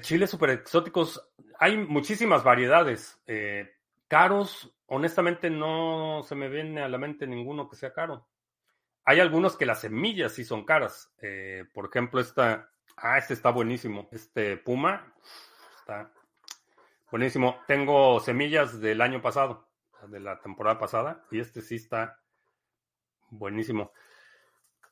chile 0.00 0.26
super 0.26 0.50
exóticos, 0.50 1.30
hay 1.58 1.76
muchísimas 1.76 2.44
variedades. 2.44 3.20
Eh, 3.26 3.70
caros, 4.08 4.74
honestamente 4.86 5.50
no 5.50 6.22
se 6.22 6.34
me 6.34 6.48
viene 6.48 6.82
a 6.82 6.88
la 6.88 6.98
mente 6.98 7.26
ninguno 7.26 7.68
que 7.68 7.76
sea 7.76 7.92
caro. 7.92 8.26
Hay 9.08 9.20
algunos 9.20 9.56
que 9.56 9.66
las 9.66 9.82
semillas 9.82 10.32
sí 10.32 10.44
son 10.44 10.64
caras. 10.64 11.14
Eh, 11.22 11.64
por 11.72 11.86
ejemplo, 11.86 12.20
esta, 12.20 12.72
ah, 12.96 13.16
este 13.16 13.34
está 13.34 13.50
buenísimo. 13.50 14.08
Este 14.10 14.56
Puma 14.56 15.14
está 15.78 16.12
buenísimo. 17.12 17.60
Tengo 17.68 18.18
semillas 18.18 18.80
del 18.80 19.00
año 19.00 19.22
pasado 19.22 19.68
de 20.08 20.18
la 20.18 20.40
temporada 20.40 20.78
pasada 20.78 21.24
y 21.30 21.38
este 21.38 21.62
sí 21.62 21.76
está 21.76 22.20
buenísimo. 23.28 23.92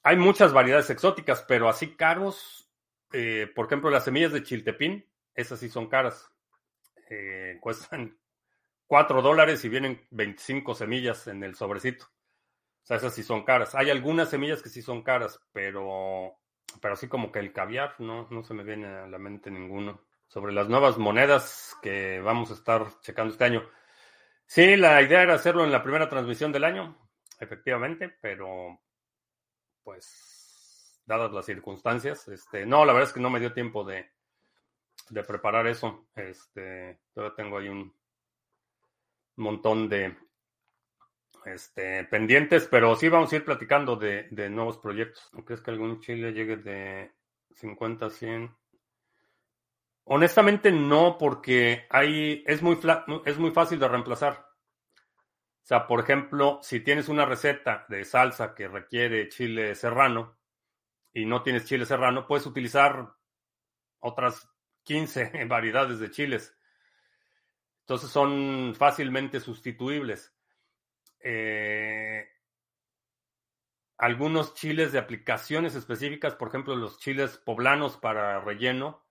Hay 0.05 0.17
muchas 0.17 0.53
variedades 0.53 0.91
exóticas, 0.91 1.43
pero 1.49 1.69
así 1.69 1.97
caros, 1.97 2.71
eh, 3.13 3.51
por 3.53 3.67
ejemplo, 3.67 3.91
las 3.91 4.05
semillas 4.05 4.33
de 4.33 4.45
chiltepín, 4.45 5.11
esas 5.35 5.59
sí 5.59 5.69
son 5.69 5.89
caras. 5.89 6.31
Eh, 7.11 7.59
cuestan 7.61 8.17
4 8.87 9.23
dólares 9.23 9.65
y 9.65 9.69
vienen 9.69 10.07
25 10.11 10.75
semillas 10.77 11.27
en 11.27 11.43
el 11.43 11.57
sobrecito. 11.57 12.14
O 12.85 12.87
sea, 12.87 12.99
esas 12.99 13.15
sí 13.15 13.23
son 13.23 13.45
caras. 13.45 13.75
Hay 13.75 13.89
algunas 13.89 14.29
semillas 14.29 14.63
que 14.63 14.69
sí 14.69 14.83
son 14.83 15.03
caras, 15.03 15.41
pero, 15.53 16.37
pero 16.83 16.93
así 16.93 17.09
como 17.09 17.33
que 17.33 17.39
el 17.39 17.51
caviar, 17.51 17.95
no, 17.99 18.29
no 18.31 18.45
se 18.45 18.53
me 18.53 18.63
viene 18.63 18.87
a 18.87 19.07
la 19.07 19.19
mente 19.19 19.51
ninguno. 19.51 20.03
Sobre 20.29 20.53
las 20.53 20.69
nuevas 20.69 20.99
monedas 20.99 21.75
que 21.81 22.21
vamos 22.21 22.51
a 22.51 22.55
estar 22.55 23.01
checando 23.01 23.33
este 23.33 23.45
año. 23.45 23.63
Sí, 24.47 24.77
la 24.77 25.01
idea 25.01 25.23
era 25.23 25.35
hacerlo 25.35 25.65
en 25.65 25.73
la 25.73 25.83
primera 25.83 26.11
transmisión 26.11 26.53
del 26.53 26.65
año, 26.65 26.99
efectivamente, 27.41 28.15
pero 28.21 28.79
pues 29.83 31.01
dadas 31.07 31.33
las 31.33 31.47
circunstancias, 31.47 32.29
este, 32.29 32.67
no, 32.67 32.85
la 32.85 32.93
verdad 32.93 33.09
es 33.09 33.15
que 33.15 33.21
no 33.21 33.31
me 33.31 33.41
dio 33.41 33.55
tiempo 33.55 33.85
de, 33.85 34.11
de 35.09 35.25
preparar 35.25 35.67
eso. 35.67 36.09
Este, 36.15 37.01
todavía 37.15 37.37
tengo 37.37 37.57
ahí 37.59 37.69
un 37.69 37.95
montón 39.37 39.89
de 39.89 40.15
este, 41.47 42.05
pendientes, 42.05 42.67
pero 42.71 42.97
sí 42.97 43.09
vamos 43.09 43.33
a 43.33 43.37
ir 43.37 43.45
platicando 43.45 43.97
de, 43.97 44.29
nuevos 44.51 44.79
proyectos. 44.79 45.31
¿Crees 45.45 45.61
que 45.61 45.71
algún 45.71 46.01
chile 46.01 46.33
llegue 46.33 46.57
de 46.57 47.13
50 47.53 48.07
a 48.07 48.11
100? 48.11 48.57
Honestamente 50.05 50.71
no, 50.71 51.17
porque 51.19 51.87
hay, 51.91 52.45
es, 52.47 52.63
muy 52.63 52.79
es 53.25 53.39
muy 53.39 53.51
fácil 53.53 53.79
de 53.79 53.89
reemplazar. 53.89 54.47
O 55.65 55.67
sea, 55.67 55.87
por 55.87 56.01
ejemplo, 56.01 56.59
si 56.63 56.81
tienes 56.81 57.09
una 57.09 57.25
receta 57.25 57.87
de 57.89 58.05
salsa 58.05 58.55
que 58.55 58.69
requiere 58.69 59.31
chile 59.31 59.75
serrano 59.75 60.37
y 61.15 61.25
no 61.25 61.43
tienes 61.43 61.65
chile 61.65 61.87
serrano, 61.87 62.27
puedes 62.27 62.45
utilizar 62.45 63.15
otras 64.01 64.47
15 64.83 65.45
variedades 65.49 65.99
de 66.01 66.11
chiles. 66.11 66.55
Entonces 67.81 68.11
son 68.11 68.75
fácilmente 68.77 69.41
sustituibles. 69.41 70.34
Eh, 71.25 72.29
algunos 73.97 74.55
chiles 74.55 74.93
de 74.93 74.99
aplicaciones 74.99 75.75
específicas, 75.75 76.35
por 76.35 76.49
ejemplo, 76.49 76.77
los 76.77 76.99
chiles 76.99 77.39
poblanos 77.39 77.97
para 77.97 78.41
relleno, 78.41 79.03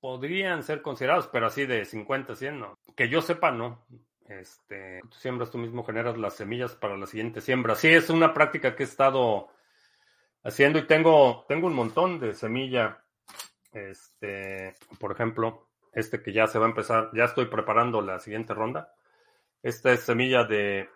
podrían 0.00 0.62
ser 0.62 0.82
considerados, 0.82 1.28
pero 1.28 1.46
así 1.46 1.66
de 1.66 1.84
50, 1.84 2.34
100, 2.36 2.58
no. 2.58 2.78
Que 2.96 3.08
yo 3.08 3.20
sepa, 3.20 3.50
no. 3.50 3.86
Este, 4.26 5.00
tú 5.02 5.18
siembras 5.18 5.50
tú 5.50 5.58
mismo, 5.58 5.84
generas 5.84 6.16
las 6.16 6.34
semillas 6.34 6.74
para 6.74 6.96
la 6.96 7.06
siguiente 7.06 7.42
siembra. 7.42 7.74
Sí, 7.74 7.88
es 7.88 8.08
una 8.08 8.32
práctica 8.32 8.74
que 8.74 8.84
he 8.84 8.86
estado 8.86 9.48
haciendo 10.42 10.78
y 10.78 10.86
tengo, 10.86 11.44
tengo 11.48 11.66
un 11.66 11.74
montón 11.74 12.18
de 12.20 12.34
semilla. 12.34 13.04
Este, 13.72 14.76
por 14.98 15.12
ejemplo, 15.12 15.68
este 15.92 16.22
que 16.22 16.32
ya 16.32 16.46
se 16.46 16.58
va 16.58 16.66
a 16.66 16.70
empezar, 16.70 17.10
ya 17.12 17.24
estoy 17.24 17.46
preparando 17.46 18.00
la 18.00 18.18
siguiente 18.18 18.54
ronda. 18.54 18.93
Esta 19.64 19.92
es 19.92 20.00
semilla 20.00 20.44
de 20.44 20.90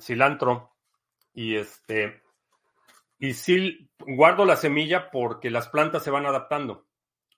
cilantro 0.00 0.74
y 1.32 1.54
este, 1.54 2.24
y 3.20 3.34
sí 3.34 3.88
guardo 4.00 4.44
la 4.44 4.56
semilla 4.56 5.12
porque 5.12 5.48
las 5.48 5.68
plantas 5.68 6.02
se 6.02 6.10
van 6.10 6.26
adaptando. 6.26 6.88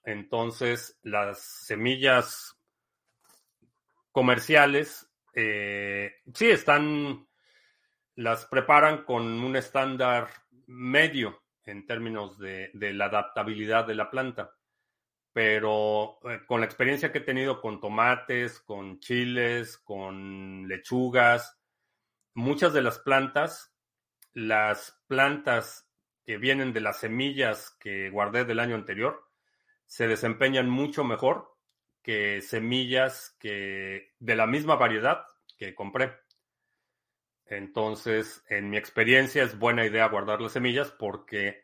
Entonces, 0.03 0.97
las 1.03 1.43
semillas 1.67 2.59
comerciales, 4.11 5.07
eh, 5.35 6.15
sí, 6.33 6.49
están, 6.49 7.27
las 8.15 8.47
preparan 8.47 9.03
con 9.03 9.25
un 9.27 9.55
estándar 9.55 10.27
medio 10.65 11.43
en 11.65 11.85
términos 11.85 12.39
de, 12.39 12.71
la 12.73 13.05
adaptabilidad 13.05 13.85
de 13.85 13.93
la 13.93 14.09
planta. 14.09 14.56
Pero 15.37 16.17
eh, 16.23 16.39
con 16.47 16.61
la 16.61 16.65
experiencia 16.65 17.11
que 17.11 17.19
he 17.19 17.21
tenido 17.21 17.61
con 17.61 17.79
tomates, 17.79 18.59
con 18.59 18.99
chiles, 18.99 19.77
con 19.77 20.67
lechugas, 20.67 21.59
muchas 22.33 22.73
de 22.73 22.81
las 22.81 22.97
plantas, 22.97 23.71
las 24.33 24.99
plantas 25.05 25.87
que 26.25 26.37
vienen 26.37 26.73
de 26.73 26.81
las 26.81 27.01
semillas 27.01 27.77
que 27.79 28.09
guardé 28.09 28.45
del 28.45 28.59
año 28.59 28.73
anterior, 28.73 29.29
se 29.85 30.07
desempeñan 30.07 30.71
mucho 30.71 31.03
mejor 31.03 31.55
que 32.01 32.41
semillas 32.41 33.37
que 33.39 34.15
de 34.17 34.35
la 34.35 34.47
misma 34.47 34.75
variedad 34.75 35.23
que 35.55 35.75
compré. 35.75 36.15
Entonces, 37.45 38.43
en 38.49 38.71
mi 38.71 38.77
experiencia 38.77 39.43
es 39.43 39.59
buena 39.59 39.85
idea 39.85 40.09
guardar 40.09 40.41
las 40.41 40.53
semillas 40.53 40.89
porque 40.89 41.61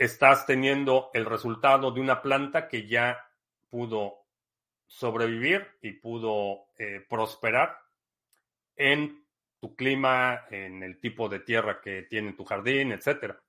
estás 0.00 0.46
teniendo 0.46 1.10
el 1.14 1.26
resultado 1.26 1.92
de 1.92 2.00
una 2.00 2.22
planta 2.22 2.68
que 2.68 2.88
ya 2.88 3.24
pudo 3.68 4.26
sobrevivir 4.86 5.66
y 5.82 5.92
pudo 5.92 6.66
eh, 6.78 7.04
prosperar 7.08 7.76
en 8.76 9.24
tu 9.60 9.76
clima, 9.76 10.46
en 10.50 10.82
el 10.82 11.00
tipo 11.00 11.28
de 11.28 11.40
tierra 11.40 11.80
que 11.80 12.02
tiene 12.02 12.32
tu 12.32 12.44
jardín, 12.44 12.92
etcétera 12.92 13.40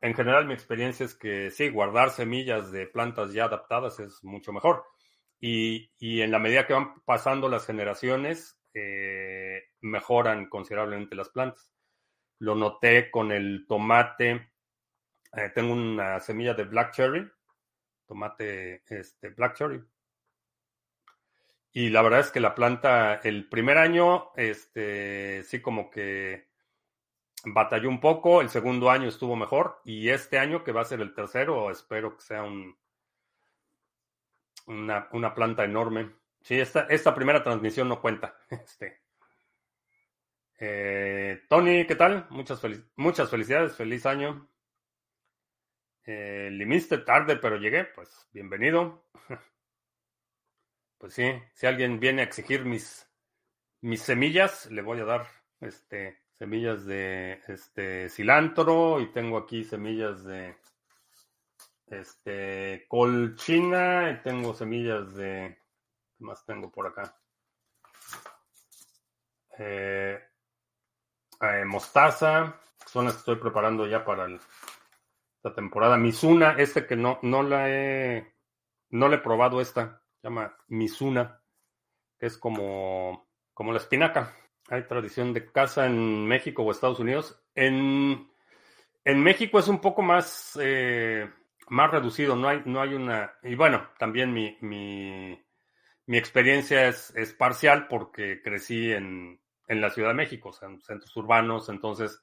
en 0.00 0.14
general 0.14 0.46
mi 0.46 0.54
experiencia 0.54 1.04
es 1.04 1.14
que 1.14 1.50
sí, 1.50 1.68
guardar 1.68 2.10
semillas 2.10 2.72
de 2.72 2.86
plantas 2.86 3.32
ya 3.32 3.44
adaptadas 3.44 4.00
es 4.00 4.24
mucho 4.24 4.52
mejor. 4.52 4.84
Y, 5.38 5.90
en 6.00 6.30
la 6.30 6.38
medida 6.38 6.66
que 6.66 6.74
van 6.74 7.02
pasando 7.04 7.48
las 7.48 7.66
generaciones, 7.66 8.58
eh, 8.74 9.62
mejoran 9.80 10.48
considerablemente 10.48 11.16
las 11.16 11.30
plantas. 11.30 11.70
Lo 12.38 12.54
noté 12.54 13.10
con 13.10 13.32
el 13.32 13.66
tomate. 13.66 14.52
Eh, 15.32 15.50
tengo 15.54 15.72
una 15.72 16.18
semilla 16.20 16.54
de 16.54 16.64
black 16.64 16.92
cherry, 16.92 17.30
tomate 18.06 18.82
este, 18.88 19.30
black 19.30 19.54
cherry. 19.56 19.82
Y 21.72 21.90
la 21.90 22.02
verdad 22.02 22.20
es 22.20 22.30
que 22.30 22.40
la 22.40 22.54
planta, 22.54 23.14
el 23.16 23.48
primer 23.48 23.78
año, 23.78 24.32
este, 24.34 25.42
sí 25.44 25.60
como 25.60 25.90
que 25.90 26.48
batalló 27.44 27.88
un 27.88 28.00
poco, 28.00 28.40
el 28.40 28.50
segundo 28.50 28.90
año 28.90 29.08
estuvo 29.08 29.36
mejor 29.36 29.80
y 29.84 30.08
este 30.10 30.38
año 30.38 30.64
que 30.64 30.72
va 30.72 30.82
a 30.82 30.84
ser 30.84 31.00
el 31.00 31.14
tercero, 31.14 31.70
espero 31.70 32.16
que 32.16 32.22
sea 32.22 32.42
un, 32.42 32.76
una, 34.66 35.34
planta 35.34 35.64
enorme. 35.64 36.10
Sí, 36.42 36.58
esta, 36.58 36.82
esta 36.88 37.14
primera 37.14 37.42
transmisión 37.42 37.88
no 37.88 38.00
cuenta. 38.00 38.36
Este. 38.50 39.02
Eh, 40.62 41.42
Tony, 41.48 41.86
¿qué 41.86 41.94
tal? 41.94 42.26
Muchas, 42.30 42.60
muchas 42.96 43.30
felicidades, 43.30 43.76
feliz 43.76 44.04
año. 44.04 44.49
Eh, 46.06 46.48
limiste 46.50 46.98
tarde, 46.98 47.36
pero 47.36 47.56
llegué, 47.56 47.84
pues 47.84 48.28
bienvenido. 48.32 49.04
Pues 50.98 51.14
sí, 51.14 51.32
si 51.54 51.66
alguien 51.66 51.98
viene 51.98 52.20
a 52.20 52.26
exigir 52.26 52.66
mis, 52.66 53.10
mis 53.80 54.02
semillas, 54.02 54.70
le 54.70 54.82
voy 54.82 55.00
a 55.00 55.06
dar 55.06 55.26
este 55.58 56.20
semillas 56.38 56.84
de 56.84 57.42
este 57.48 58.10
cilantro 58.10 59.00
y 59.00 59.10
tengo 59.10 59.38
aquí 59.38 59.64
semillas 59.64 60.22
de 60.24 60.56
este 61.86 62.84
colchina 62.86 64.10
y 64.10 64.22
tengo 64.22 64.52
semillas 64.52 65.14
de 65.14 65.58
¿qué 66.18 66.24
más 66.24 66.44
tengo 66.44 66.70
por 66.70 66.86
acá? 66.88 67.16
Eh, 69.58 70.18
eh, 71.40 71.64
mostaza, 71.64 72.60
son 72.86 73.06
las 73.06 73.14
que 73.14 73.18
estoy 73.20 73.36
preparando 73.36 73.86
ya 73.86 74.04
para 74.04 74.28
la 75.42 75.54
temporada. 75.54 75.96
Misuna, 75.96 76.54
este 76.58 76.86
que 76.86 76.96
no, 76.96 77.18
no 77.22 77.42
la 77.42 77.70
he, 77.70 78.34
no 78.90 79.08
le 79.08 79.16
he 79.16 79.20
probado 79.20 79.60
esta, 79.60 80.02
se 80.20 80.28
llama 80.28 80.56
Misuna, 80.68 81.42
que 82.18 82.26
es 82.26 82.38
como, 82.38 83.28
como 83.54 83.72
la 83.72 83.78
espinaca. 83.78 84.34
¿Hay 84.68 84.86
tradición 84.86 85.32
de 85.32 85.50
caza 85.50 85.86
en 85.86 86.26
México 86.26 86.62
o 86.62 86.70
Estados 86.70 87.00
Unidos? 87.00 87.42
En, 87.54 88.30
en 89.04 89.22
México 89.22 89.58
es 89.58 89.68
un 89.68 89.80
poco 89.80 90.02
más, 90.02 90.58
eh, 90.60 91.28
más 91.68 91.90
reducido, 91.90 92.36
no 92.36 92.48
hay, 92.48 92.62
no 92.66 92.80
hay 92.80 92.94
una... 92.94 93.34
Y 93.42 93.54
bueno, 93.54 93.88
también 93.98 94.32
mi, 94.32 94.56
mi, 94.60 95.42
mi 96.06 96.18
experiencia 96.18 96.86
es, 96.88 97.14
es, 97.16 97.32
parcial 97.32 97.88
porque 97.88 98.42
crecí 98.42 98.92
en, 98.92 99.40
en, 99.66 99.80
la 99.80 99.90
Ciudad 99.90 100.10
de 100.10 100.14
México, 100.14 100.50
o 100.50 100.52
sea, 100.52 100.68
en 100.68 100.80
centros 100.80 101.16
urbanos, 101.16 101.68
entonces 101.68 102.22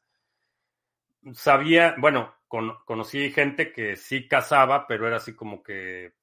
sabía, 1.33 1.95
bueno, 1.97 2.36
conocí 2.47 3.31
gente 3.31 3.71
que 3.71 3.95
sí 3.95 4.27
cazaba, 4.27 4.87
pero 4.87 5.07
era 5.07 5.17
así 5.17 5.35
como 5.35 5.61
que 5.61 6.13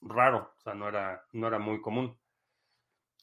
raro, 0.00 0.54
o 0.56 0.60
sea, 0.60 0.74
no 0.74 0.88
era, 0.88 1.24
no 1.32 1.48
era 1.48 1.58
muy 1.58 1.80
común. 1.80 2.18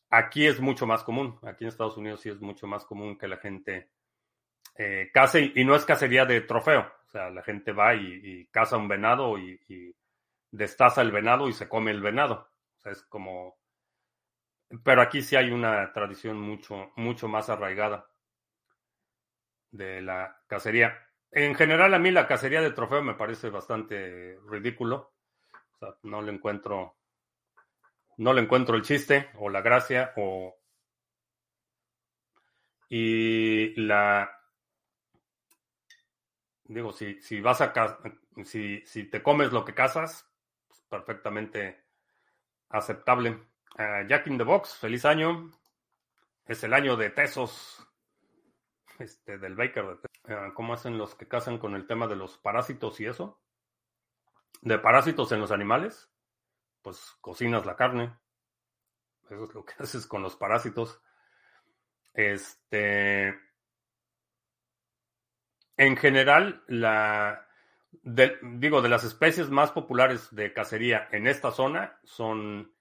Aquí 0.10 0.48
es 0.48 0.60
mucho 0.60 0.88
más 0.88 1.04
común, 1.04 1.40
aquí 1.44 1.64
en 1.64 1.70
Estados 1.70 1.98
Unidos 1.98 2.22
sí 2.22 2.30
es 2.30 2.42
mucho 2.42 2.68
más 2.68 2.86
común 2.86 3.18
que 3.18 3.28
la 3.28 3.38
gente 3.38 3.92
eh, 4.76 5.12
case 5.14 5.52
y, 5.56 5.64
no 5.66 5.76
es 5.76 5.86
cacería 5.86 6.26
de 6.26 6.42
trofeo, 6.42 6.82
o 6.82 7.10
sea, 7.10 7.30
la 7.30 7.44
gente 7.44 7.72
va 7.74 7.94
y, 7.96 8.48
caza 8.48 8.78
un 8.78 8.88
venado 8.88 9.38
y, 9.38 9.96
destaza 10.52 11.02
el 11.02 11.12
venado 11.12 11.48
y 11.48 11.54
se 11.54 11.70
come 11.70 11.92
el 11.92 12.02
venado, 12.02 12.50
o 12.78 12.82
sea, 12.82 12.92
es 12.92 13.04
como... 13.04 13.60
Pero 14.84 15.02
aquí 15.02 15.22
sí 15.22 15.36
hay 15.36 15.52
una 15.52 15.92
tradición 15.94 16.40
mucho, 16.40 16.92
mucho 16.96 17.28
más 17.28 17.50
arraigada 17.50 18.08
de 19.72 20.02
la 20.02 20.42
cacería. 20.48 21.09
En 21.32 21.56
general, 21.56 21.94
a 21.94 22.00
mí 22.00 22.12
la 22.12 22.28
cacería 22.28 22.62
de 22.62 22.72
trofeo 22.72 23.04
me 23.04 23.14
parece 23.14 23.50
bastante 23.50 24.40
ridículo. 24.48 25.14
No 26.04 26.22
le 26.22 26.32
encuentro 26.32 27.00
no 28.20 28.34
le 28.34 28.42
encuentro 28.42 28.76
el 28.76 28.82
chiste 28.82 29.30
o 29.36 29.50
la 29.50 29.62
gracia 29.62 30.14
o... 30.18 30.56
Y 32.90 33.80
la, 33.80 34.30
digo, 36.66 36.92
si, 36.92 37.22
si 37.22 37.40
vas 37.40 37.62
a, 37.62 37.72
si, 38.44 38.82
si 38.86 39.04
te 39.06 39.22
comes 39.24 39.52
lo 39.52 39.64
que 39.64 39.74
cazas, 39.74 40.28
pues 40.68 40.82
perfectamente 40.90 41.86
aceptable. 42.70 43.32
Uh, 43.78 44.08
Jack 44.08 44.28
in 44.28 44.38
the 44.38 44.44
Box, 44.44 44.76
feliz 44.76 45.06
año. 45.06 45.52
Es 46.46 46.64
el 46.64 46.74
año 46.74 46.98
de 46.98 47.12
Tesos, 47.12 47.88
este, 48.98 49.38
del 49.38 49.56
Baker. 49.56 49.86
Uh, 49.86 50.09
¿Cómo 50.54 50.74
hacen 50.74 50.98
los 50.98 51.16
que 51.16 51.28
cazan 51.28 51.58
con 51.58 51.76
el 51.76 51.88
tema 51.88 52.08
de 52.08 52.16
los 52.16 52.38
parásitos 52.38 53.00
y 53.00 53.06
eso? 53.06 53.42
De 54.62 54.78
parásitos 54.78 55.32
en 55.32 55.40
los 55.40 55.52
animales, 55.52 56.12
pues 56.82 57.18
cocinas 57.22 57.66
la 57.66 57.76
carne. 57.76 58.16
Eso 59.26 59.46
es 59.46 59.54
lo 59.54 59.66
que 59.66 59.74
haces 59.80 60.06
con 60.06 60.22
los 60.22 60.36
parásitos. 60.36 61.02
Este. 62.14 63.40
En 65.78 65.98
general, 65.98 66.64
la. 66.68 67.48
digo, 68.04 68.82
de 68.82 68.90
las 68.90 69.04
especies 69.04 69.50
más 69.50 69.72
populares 69.72 70.34
de 70.36 70.54
cacería 70.54 71.08
en 71.12 71.26
esta 71.26 71.52
zona 71.52 72.00
son 72.04 72.76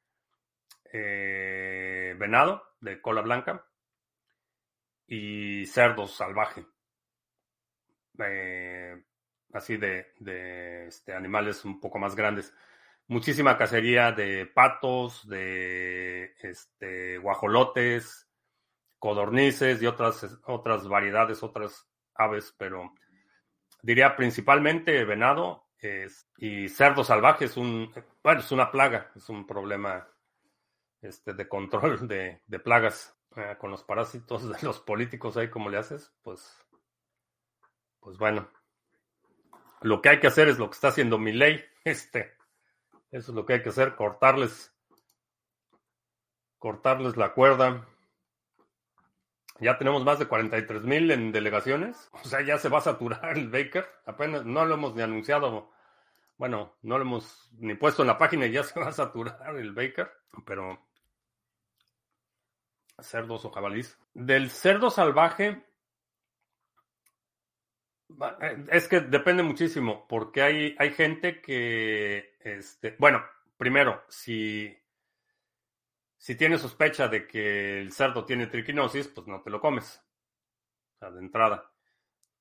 eh, 0.92 2.14
venado 2.18 2.62
de 2.80 3.00
cola 3.00 3.22
blanca 3.22 3.66
y 5.06 5.64
cerdo 5.66 6.06
salvaje. 6.06 6.66
Eh, 8.18 9.02
así 9.52 9.76
de, 9.76 10.12
de 10.18 10.88
este, 10.88 11.14
animales 11.14 11.64
un 11.64 11.80
poco 11.80 11.98
más 11.98 12.14
grandes. 12.14 12.52
Muchísima 13.06 13.56
cacería 13.56 14.12
de 14.12 14.46
patos, 14.46 15.26
de 15.28 16.34
este, 16.42 17.18
guajolotes, 17.18 18.28
codornices 18.98 19.80
y 19.80 19.86
otras, 19.86 20.38
otras 20.44 20.86
variedades, 20.88 21.42
otras 21.42 21.88
aves, 22.14 22.54
pero 22.58 22.92
diría 23.82 24.16
principalmente 24.16 25.04
venado 25.04 25.68
y 26.36 26.68
cerdo 26.68 27.04
salvaje 27.04 27.44
es 27.44 27.56
un, 27.56 27.92
bueno, 28.22 28.40
es 28.40 28.50
una 28.50 28.70
plaga, 28.70 29.12
es 29.14 29.28
un 29.28 29.46
problema 29.46 30.08
este, 31.00 31.32
de 31.32 31.48
control 31.48 32.08
de, 32.08 32.42
de 32.44 32.58
plagas 32.58 33.16
eh, 33.36 33.56
con 33.58 33.70
los 33.70 33.84
parásitos 33.84 34.48
de 34.48 34.66
los 34.66 34.80
políticos 34.80 35.36
ahí, 35.36 35.48
como 35.48 35.70
le 35.70 35.78
haces? 35.78 36.12
Pues, 36.22 36.58
pues 38.00 38.18
bueno, 38.18 38.48
lo 39.82 40.02
que 40.02 40.08
hay 40.08 40.20
que 40.20 40.26
hacer 40.26 40.48
es 40.48 40.58
lo 40.58 40.68
que 40.70 40.74
está 40.74 40.88
haciendo 40.88 41.18
mi 41.18 41.32
ley, 41.32 41.64
este, 41.84 42.36
eso 43.10 43.32
es 43.32 43.34
lo 43.34 43.46
que 43.46 43.54
hay 43.54 43.62
que 43.62 43.70
hacer, 43.70 43.96
cortarles, 43.96 44.74
cortarles 46.58 47.16
la 47.16 47.32
cuerda. 47.32 47.86
Ya 49.60 49.76
tenemos 49.76 50.04
más 50.04 50.18
de 50.18 50.26
43 50.26 50.82
mil 50.82 51.10
en 51.10 51.32
delegaciones. 51.32 52.10
O 52.24 52.28
sea, 52.28 52.42
ya 52.42 52.58
se 52.58 52.68
va 52.68 52.78
a 52.78 52.82
saturar 52.82 53.36
el 53.36 53.48
Baker. 53.48 53.86
Apenas 54.06 54.44
no 54.44 54.64
lo 54.64 54.74
hemos 54.74 54.94
ni 54.94 55.02
anunciado. 55.02 55.70
Bueno, 56.36 56.76
no 56.82 56.98
lo 56.98 57.02
hemos 57.02 57.50
ni 57.58 57.74
puesto 57.74 58.02
en 58.02 58.08
la 58.08 58.18
página 58.18 58.46
y 58.46 58.52
ya 58.52 58.62
se 58.64 58.78
va 58.78 58.88
a 58.88 58.92
saturar 58.92 59.56
el 59.56 59.72
Baker. 59.72 60.12
Pero 60.44 60.86
cerdos 63.00 63.44
o 63.44 63.50
jabalís. 63.50 63.98
Del 64.14 64.50
cerdo 64.50 64.90
salvaje, 64.90 65.64
es 68.70 68.88
que 68.88 69.00
depende 69.00 69.42
muchísimo, 69.42 70.06
porque 70.08 70.42
hay, 70.42 70.76
hay 70.78 70.90
gente 70.90 71.40
que, 71.40 72.36
este, 72.40 72.96
bueno, 72.98 73.24
primero, 73.56 74.04
si, 74.08 74.76
si 76.16 76.34
tienes 76.34 76.60
sospecha 76.60 77.08
de 77.08 77.26
que 77.26 77.80
el 77.80 77.92
cerdo 77.92 78.24
tiene 78.24 78.46
triquinosis, 78.46 79.08
pues 79.08 79.26
no 79.26 79.42
te 79.42 79.50
lo 79.50 79.60
comes, 79.60 80.02
o 80.94 80.98
sea, 80.98 81.10
de 81.10 81.20
entrada. 81.20 81.70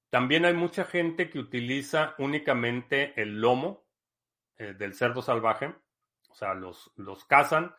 También 0.10 0.46
hay 0.46 0.54
mucha 0.54 0.86
gente 0.86 1.30
que 1.30 1.40
utiliza 1.40 2.16
únicamente 2.18 3.14
el 3.22 3.42
lomo 3.42 3.86
eh, 4.56 4.74
del 4.74 4.94
cerdo 4.94 5.22
salvaje, 5.22 5.76
o 6.30 6.34
sea, 6.34 6.54
los, 6.54 6.92
los 6.96 7.26
cazan 7.26 7.76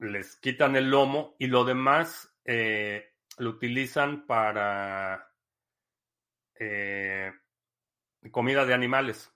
les 0.00 0.36
quitan 0.36 0.76
el 0.76 0.90
lomo 0.90 1.36
y 1.38 1.46
lo 1.46 1.64
demás 1.64 2.34
eh, 2.44 3.12
lo 3.38 3.50
utilizan 3.50 4.26
para 4.26 5.29
eh, 6.60 7.32
comida 8.30 8.64
de 8.64 8.74
animales. 8.74 9.32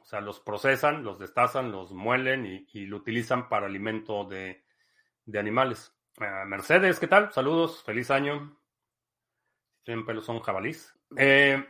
O 0.00 0.04
sea, 0.04 0.20
los 0.20 0.38
procesan, 0.38 1.02
los 1.02 1.18
destazan, 1.18 1.72
los 1.72 1.92
muelen 1.92 2.66
y, 2.70 2.86
lo 2.86 2.98
utilizan 2.98 3.48
para 3.48 3.66
alimento 3.66 4.24
de, 4.24 4.62
animales. 5.34 5.92
Ah, 6.18 6.44
Mercedes, 6.46 7.00
¿qué 7.00 7.08
tal? 7.08 7.32
Saludos, 7.32 7.82
feliz 7.82 8.10
año. 8.10 8.60
Tienen 9.82 10.04
pelos, 10.04 10.26
son 10.26 10.40
jabalís. 10.40 10.94
Eh, 11.16 11.66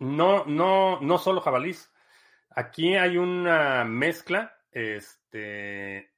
no, 0.00 0.44
no, 0.44 1.00
no 1.00 1.18
solo 1.18 1.40
jabalís. 1.40 1.92
Aquí 2.50 2.96
hay 2.96 3.16
una 3.16 3.84
mezcla, 3.84 4.58
este, 4.72 6.15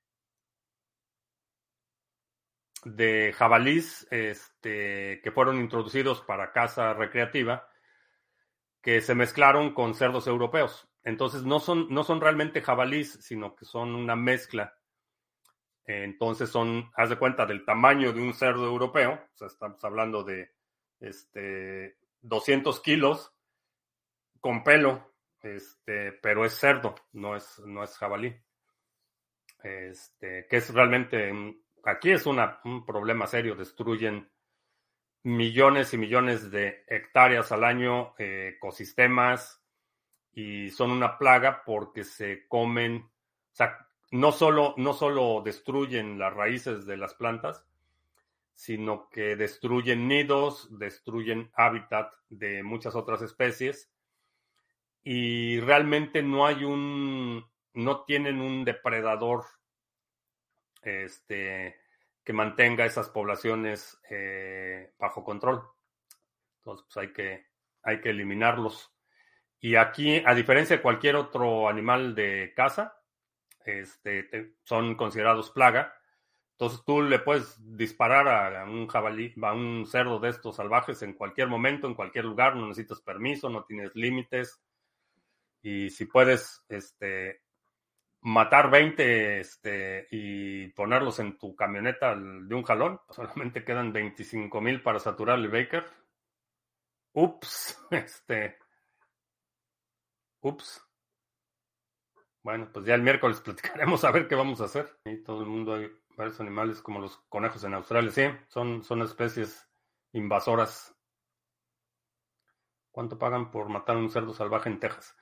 de 2.97 3.32
jabalís 3.32 4.07
este, 4.11 5.20
que 5.22 5.30
fueron 5.32 5.61
introducidos 5.61 6.20
para 6.22 6.53
caza 6.53 6.95
recreativa 6.95 7.68
que 8.80 9.01
se 9.01 9.14
mezclaron 9.14 9.74
con 9.74 9.95
cerdos 9.95 10.26
europeos. 10.26 10.89
Entonces 11.03 11.43
no 11.43 11.61
son, 11.61 11.89
no 11.91 12.05
son 12.05 12.20
realmente 12.20 12.62
jabalís, 12.62 13.18
sino 13.20 13.55
que 13.55 13.64
son 13.64 13.95
una 13.95 14.16
mezcla. 14.16 14.76
Entonces 15.84 16.51
son, 16.51 16.91
haz 16.95 17.11
de 17.11 17.18
cuenta, 17.18 17.47
del 17.47 17.64
tamaño 17.64 18.12
de 18.12 18.20
un 18.20 18.34
cerdo 18.34 18.66
europeo. 18.66 19.26
Estamos 19.41 19.82
hablando 19.84 20.22
de 20.22 20.51
este, 21.01 21.97
200 22.20 22.80
kilos 22.80 23.34
con 24.41 24.62
pelo, 24.62 25.14
este, 25.43 26.12
pero 26.12 26.45
es 26.45 26.55
cerdo, 26.55 26.95
no 27.12 27.36
es, 27.36 27.59
no 27.61 27.82
es 27.82 27.97
jabalí. 27.97 28.36
Este, 29.62 30.47
que 30.49 30.57
es 30.57 30.72
realmente 30.72 31.32
aquí 31.85 32.11
es 32.11 32.26
un 32.26 32.85
problema 32.87 33.26
serio, 33.26 33.55
destruyen 33.55 34.31
millones 35.22 35.93
y 35.95 35.99
millones 35.99 36.51
de 36.51 36.85
hectáreas 36.87 37.53
al 37.53 37.64
año, 37.64 38.14
eh, 38.18 38.55
ecosistemas, 38.57 39.62
y 40.33 40.70
son 40.70 40.91
una 40.91 41.18
plaga 41.18 41.62
porque 41.64 42.05
se 42.05 42.47
comen, 42.47 42.97
o 42.97 43.55
sea, 43.55 43.89
no 44.11 44.33
solo, 44.33 44.74
no 44.76 44.93
solo 44.93 45.43
destruyen 45.45 46.18
las 46.18 46.33
raíces 46.33 46.87
de 46.87 46.97
las 46.97 47.14
plantas, 47.14 47.66
sino 48.55 49.09
que 49.11 49.37
destruyen 49.37 50.09
nidos, 50.09 50.68
destruyen 50.79 51.51
hábitat 51.55 52.12
de 52.29 52.62
muchas 52.62 52.95
otras 52.95 53.22
especies 53.22 53.93
y 55.05 55.61
realmente 55.61 56.22
no 56.22 56.47
hay 56.47 56.64
un, 56.64 57.45
no 57.74 58.05
tienen 58.05 58.41
un 58.41 58.64
depredador 58.64 59.45
este, 60.83 61.76
que 62.24 62.33
mantenga 62.33 62.85
esas 62.85 63.09
poblaciones 63.09 63.99
eh, 64.11 64.93
bajo 64.99 65.24
control. 65.24 65.62
Entonces, 66.59 66.87
pues 66.87 66.97
hay 66.97 67.12
que, 67.12 67.47
hay 67.83 68.01
que 68.01 68.11
eliminarlos. 68.11 68.93
Y 69.61 69.76
aquí, 69.76 70.22
a 70.24 70.35
diferencia 70.35 70.76
de 70.76 70.83
cualquier 70.83 71.16
otro 71.16 71.68
animal 71.68 72.14
de 72.14 72.53
caza, 72.55 72.97
este, 73.64 74.57
son 74.62 74.95
considerados 74.95 75.51
plaga. 75.51 75.95
Entonces 76.53 76.83
tú 76.85 77.03
le 77.03 77.20
puedes 77.20 77.57
disparar 77.76 78.57
a 78.57 78.64
un 78.64 78.89
jabalí, 78.89 79.33
a 79.43 79.53
un 79.53 79.87
cerdo 79.87 80.18
de 80.18 80.31
estos 80.31 80.57
salvajes 80.57 81.03
en 81.03 81.12
cualquier 81.12 81.49
momento, 81.49 81.87
en 81.87 81.95
cualquier 81.95 82.24
lugar, 82.24 82.57
no 82.57 82.66
necesitas 82.66 83.01
permiso, 83.01 83.49
no 83.49 83.64
tienes 83.64 83.95
límites. 83.95 84.61
Y 85.62 85.91
si 85.91 86.07
puedes 86.07 86.64
este, 86.68 87.43
matar 88.21 88.71
20 88.71 89.41
este, 89.41 90.09
y 90.11 90.69
ponerlos 90.69 91.19
en 91.19 91.39
tu 91.39 91.55
camioneta 91.55 92.14
de 92.14 92.55
un 92.55 92.62
jalón, 92.62 93.01
solamente 93.11 93.64
quedan 93.64 93.93
25 93.93 94.61
mil 94.61 94.83
para 94.83 94.99
saturar 94.99 95.39
el 95.39 95.49
Baker. 95.49 95.85
Ups, 97.12 97.79
este. 97.91 98.59
Ups. 100.41 100.83
Bueno, 102.43 102.71
pues 102.73 102.87
ya 102.87 102.95
el 102.95 103.03
miércoles 103.03 103.41
platicaremos 103.45 104.05
a 104.05 104.11
ver 104.11 104.29
qué 104.29 104.35
vamos 104.35 104.61
a 104.61 104.64
hacer. 104.64 104.99
Y 105.05 105.23
todo 105.23 105.43
el 105.43 105.49
mundo 105.49 105.75
hay 105.75 105.91
varios 106.16 106.41
animales 106.41 106.81
como 106.83 107.01
los 107.01 107.19
conejos 107.29 107.62
en 107.64 107.75
Australia. 107.75 108.11
Sí, 108.11 108.23
son, 108.49 108.83
son 108.83 109.03
especies 109.03 109.69
invasoras. 110.12 110.95
¿Cuánto 112.91 113.19
pagan 113.19 113.51
por 113.51 113.69
matar 113.69 113.97
un 113.97 114.11
cerdo 114.11 114.35
salvaje 114.35 114.69
en 114.69 114.81
Texas? 114.81 115.14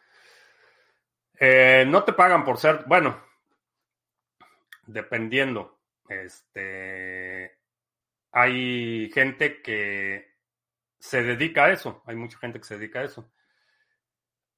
Eh, 1.38 1.84
no 1.86 2.04
te 2.04 2.12
pagan 2.12 2.44
por 2.44 2.58
ser, 2.58 2.84
bueno, 2.86 3.20
dependiendo. 4.86 5.78
Este, 6.08 7.58
hay 8.32 9.10
gente 9.12 9.60
que 9.60 10.36
se 10.98 11.22
dedica 11.22 11.64
a 11.64 11.72
eso, 11.72 12.02
hay 12.06 12.16
mucha 12.16 12.38
gente 12.38 12.58
que 12.58 12.66
se 12.66 12.78
dedica 12.78 13.00
a 13.00 13.04
eso. 13.04 13.30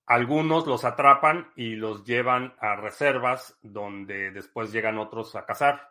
Algunos 0.07 0.66
los 0.66 0.85
atrapan 0.85 1.53
y 1.55 1.74
los 1.74 2.05
llevan 2.05 2.55
a 2.61 2.76
reservas 2.76 3.59
donde 3.61 4.31
después 4.31 4.72
llegan 4.72 4.99
otros 4.99 5.37
a 5.37 5.45
cazar. 5.45 5.91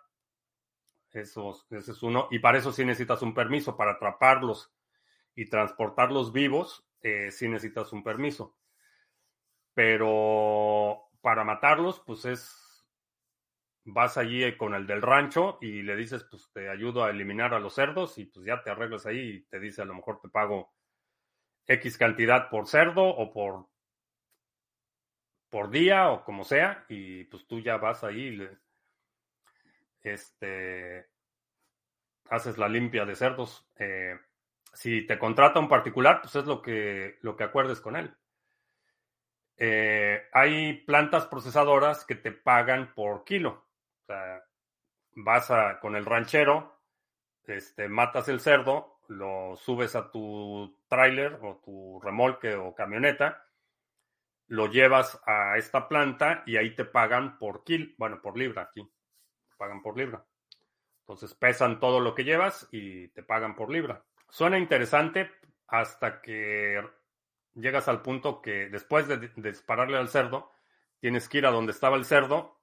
Eso, 1.11 1.63
ese 1.69 1.91
es 1.91 2.01
uno. 2.01 2.27
Y 2.31 2.39
para 2.39 2.57
eso 2.57 2.71
sí 2.71 2.83
necesitas 2.83 3.21
un 3.21 3.35
permiso. 3.35 3.77
Para 3.77 3.91
atraparlos 3.91 4.73
y 5.35 5.45
transportarlos 5.45 6.33
vivos, 6.33 6.83
eh, 7.01 7.29
sí 7.31 7.47
necesitas 7.47 7.93
un 7.93 8.03
permiso. 8.03 8.55
Pero 9.77 11.11
para 11.21 11.43
matarlos, 11.43 11.99
pues 11.99 12.25
es. 12.25 12.87
Vas 13.85 14.17
allí 14.17 14.57
con 14.57 14.73
el 14.73 14.87
del 14.87 15.03
rancho 15.03 15.59
y 15.61 15.83
le 15.83 15.95
dices, 15.95 16.23
pues 16.23 16.49
te 16.51 16.67
ayudo 16.67 17.03
a 17.03 17.11
eliminar 17.11 17.53
a 17.53 17.59
los 17.59 17.75
cerdos 17.75 18.17
y 18.17 18.25
pues 18.25 18.43
ya 18.43 18.63
te 18.63 18.71
arreglas 18.71 19.05
ahí 19.05 19.19
y 19.19 19.41
te 19.43 19.59
dice, 19.59 19.83
a 19.83 19.85
lo 19.85 19.93
mejor 19.93 20.19
te 20.19 20.29
pago 20.29 20.73
X 21.67 21.95
cantidad 21.99 22.49
por 22.49 22.67
cerdo 22.67 23.03
o 23.03 23.31
por, 23.31 23.67
por 25.49 25.69
día 25.69 26.09
o 26.09 26.23
como 26.25 26.43
sea, 26.43 26.83
y 26.89 27.25
pues 27.25 27.45
tú 27.45 27.59
ya 27.59 27.77
vas 27.77 28.03
ahí 28.03 28.19
y 28.19 28.35
le, 28.37 28.57
este, 30.01 31.05
haces 32.31 32.57
la 32.57 32.67
limpia 32.67 33.05
de 33.05 33.15
cerdos. 33.15 33.69
Eh, 33.75 34.17
si 34.73 35.05
te 35.05 35.19
contrata 35.19 35.59
un 35.59 35.69
particular, 35.69 36.21
pues 36.23 36.35
es 36.35 36.45
lo 36.45 36.63
que, 36.63 37.19
lo 37.21 37.37
que 37.37 37.43
acuerdes 37.43 37.79
con 37.79 37.95
él. 37.95 38.17
Eh, 39.57 40.27
hay 40.31 40.73
plantas 40.83 41.25
procesadoras 41.25 42.05
que 42.05 42.15
te 42.15 42.31
pagan 42.31 42.93
por 42.93 43.23
kilo. 43.23 43.65
O 44.03 44.05
sea, 44.05 44.43
vas 45.15 45.51
con 45.81 45.95
el 45.95 46.05
ranchero, 46.05 46.79
este, 47.45 47.87
matas 47.89 48.27
el 48.29 48.39
cerdo, 48.39 48.99
lo 49.07 49.55
subes 49.55 49.95
a 49.95 50.11
tu 50.11 50.77
tráiler 50.87 51.39
o 51.41 51.61
tu 51.63 51.99
remolque 52.01 52.55
o 52.55 52.75
camioneta, 52.75 53.45
lo 54.47 54.67
llevas 54.67 55.19
a 55.25 55.57
esta 55.57 55.87
planta 55.87 56.43
y 56.45 56.57
ahí 56.57 56.75
te 56.75 56.85
pagan 56.85 57.37
por 57.37 57.63
kilo, 57.63 57.93
bueno, 57.97 58.21
por 58.21 58.37
libra 58.37 58.63
aquí 58.63 58.89
pagan 59.57 59.81
por 59.81 59.97
libra. 59.97 60.23
Entonces 61.01 61.33
pesan 61.33 61.79
todo 61.79 61.99
lo 61.99 62.13
que 62.15 62.23
llevas 62.23 62.67
y 62.71 63.09
te 63.09 63.23
pagan 63.23 63.55
por 63.55 63.71
libra. 63.71 64.03
Suena 64.29 64.57
interesante 64.57 65.31
hasta 65.67 66.21
que 66.21 66.81
llegas 67.57 67.87
al 67.87 68.01
punto 68.01 68.41
que 68.41 68.69
después 68.69 69.07
de, 69.07 69.31
dispararle 69.35 69.97
al 69.97 70.09
cerdo, 70.09 70.51
tienes 70.99 71.27
que 71.27 71.39
ir 71.39 71.45
a 71.45 71.51
donde 71.51 71.71
estaba 71.71 71.97
el 71.97 72.05
cerdo 72.05 72.59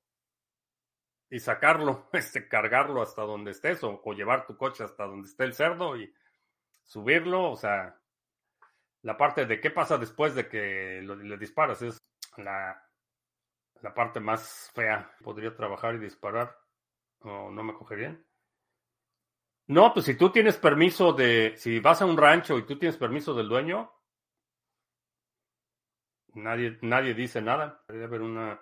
y 1.30 1.40
sacarlo, 1.40 2.09
este, 2.12 2.49
cargarlo 2.49 3.03
hasta 3.03 3.22
donde 3.22 3.51
estés 3.51 3.82
o, 3.82 4.01
llevar 4.12 4.47
tu 4.47 4.57
coche 4.57 4.84
hasta 4.84 5.05
donde 5.05 5.28
esté 5.28 5.45
el 5.45 5.55
cerdo 5.55 5.97
y 5.97 6.12
subirlo. 6.82 7.51
O 7.51 7.57
sea, 7.57 8.01
la 9.03 9.16
parte 9.16 9.47
de 9.47 9.61
qué 9.61 9.70
pasa 9.70 9.99
después 9.99 10.34
de 10.34 10.49
que 10.49 11.03
le 11.03 11.36
disparas 11.36 11.82
es 11.82 11.99
la, 12.36 12.80
la 13.82 13.95
parte 13.95 14.20
más 14.20 14.70
fea. 14.74 15.14
Podría 15.22 15.55
trabajar 15.55 15.97
y 15.97 15.99
disparar 15.99 16.57
o 17.20 17.51
no 17.51 17.62
me 17.62 17.74
cogerían. 17.74 18.24
No, 19.66 19.95
pues 19.95 20.05
si 20.05 20.14
tú 20.14 20.30
tienes 20.30 20.59
permiso 20.59 21.14
de, 21.14 21.55
si 21.57 21.80
vas 21.80 22.03
a 22.03 22.05
un 22.05 22.18
rancho 22.18 22.59
y 22.59 22.66
tú 22.66 22.78
tienes 22.78 22.99
permiso 22.99 23.32
del 23.32 23.49
dueño, 23.49 23.90
nadie, 26.35 26.78
nadie 26.82 27.14
dice 27.14 27.41
nada. 27.41 27.82
Debería 27.89 28.09
haber 28.09 28.22
una, 28.22 28.61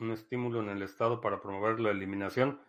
un 0.00 0.12
estímulo 0.12 0.60
en 0.60 0.70
el 0.70 0.82
Estado 0.82 1.20
para 1.20 1.40
promover 1.40 1.80
la 1.80 1.90
eliminación. 1.90 2.60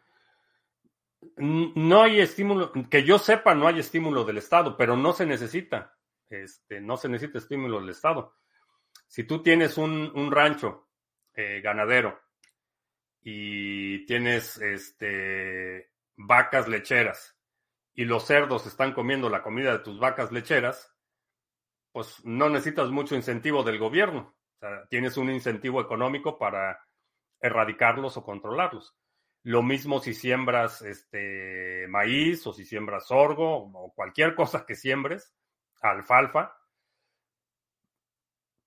No 1.37 2.01
hay 2.01 2.21
estímulo, 2.21 2.71
que 2.89 3.03
yo 3.03 3.19
sepa, 3.19 3.53
no 3.53 3.67
hay 3.67 3.79
estímulo 3.79 4.23
del 4.23 4.37
Estado, 4.37 4.77
pero 4.77 4.95
no 4.95 5.13
se 5.13 5.25
necesita. 5.25 5.97
Este, 6.29 6.79
no 6.79 6.95
se 6.95 7.09
necesita 7.09 7.39
estímulo 7.39 7.79
del 7.79 7.89
Estado. 7.89 8.35
Si 9.07 9.23
tú 9.23 9.41
tienes 9.41 9.77
un, 9.77 10.11
un 10.15 10.31
rancho 10.31 10.87
eh, 11.33 11.61
ganadero 11.61 12.19
y 13.21 14.05
tienes 14.05 14.57
este, 14.57 15.91
vacas 16.15 16.67
lecheras 16.67 17.37
y 17.93 18.05
los 18.05 18.25
cerdos 18.25 18.65
están 18.65 18.93
comiendo 18.93 19.29
la 19.29 19.41
comida 19.41 19.71
de 19.71 19.79
tus 19.79 19.99
vacas 19.99 20.31
lecheras, 20.31 20.95
pues 21.91 22.23
no 22.23 22.49
necesitas 22.49 22.89
mucho 22.89 23.15
incentivo 23.15 23.63
del 23.63 23.79
gobierno. 23.79 24.35
Tienes 24.89 25.17
un 25.17 25.29
incentivo 25.29 25.81
económico 25.81 26.37
para 26.37 26.79
erradicarlos 27.39 28.17
o 28.17 28.23
controlarlos. 28.23 28.95
Lo 29.43 29.63
mismo 29.63 29.99
si 29.99 30.13
siembras 30.13 30.81
este 30.81 31.87
maíz 31.87 32.45
o 32.45 32.53
si 32.53 32.65
siembras 32.65 33.07
sorgo 33.07 33.71
o 33.73 33.93
cualquier 33.93 34.35
cosa 34.35 34.65
que 34.65 34.75
siembres, 34.75 35.33
alfalfa, 35.81 36.55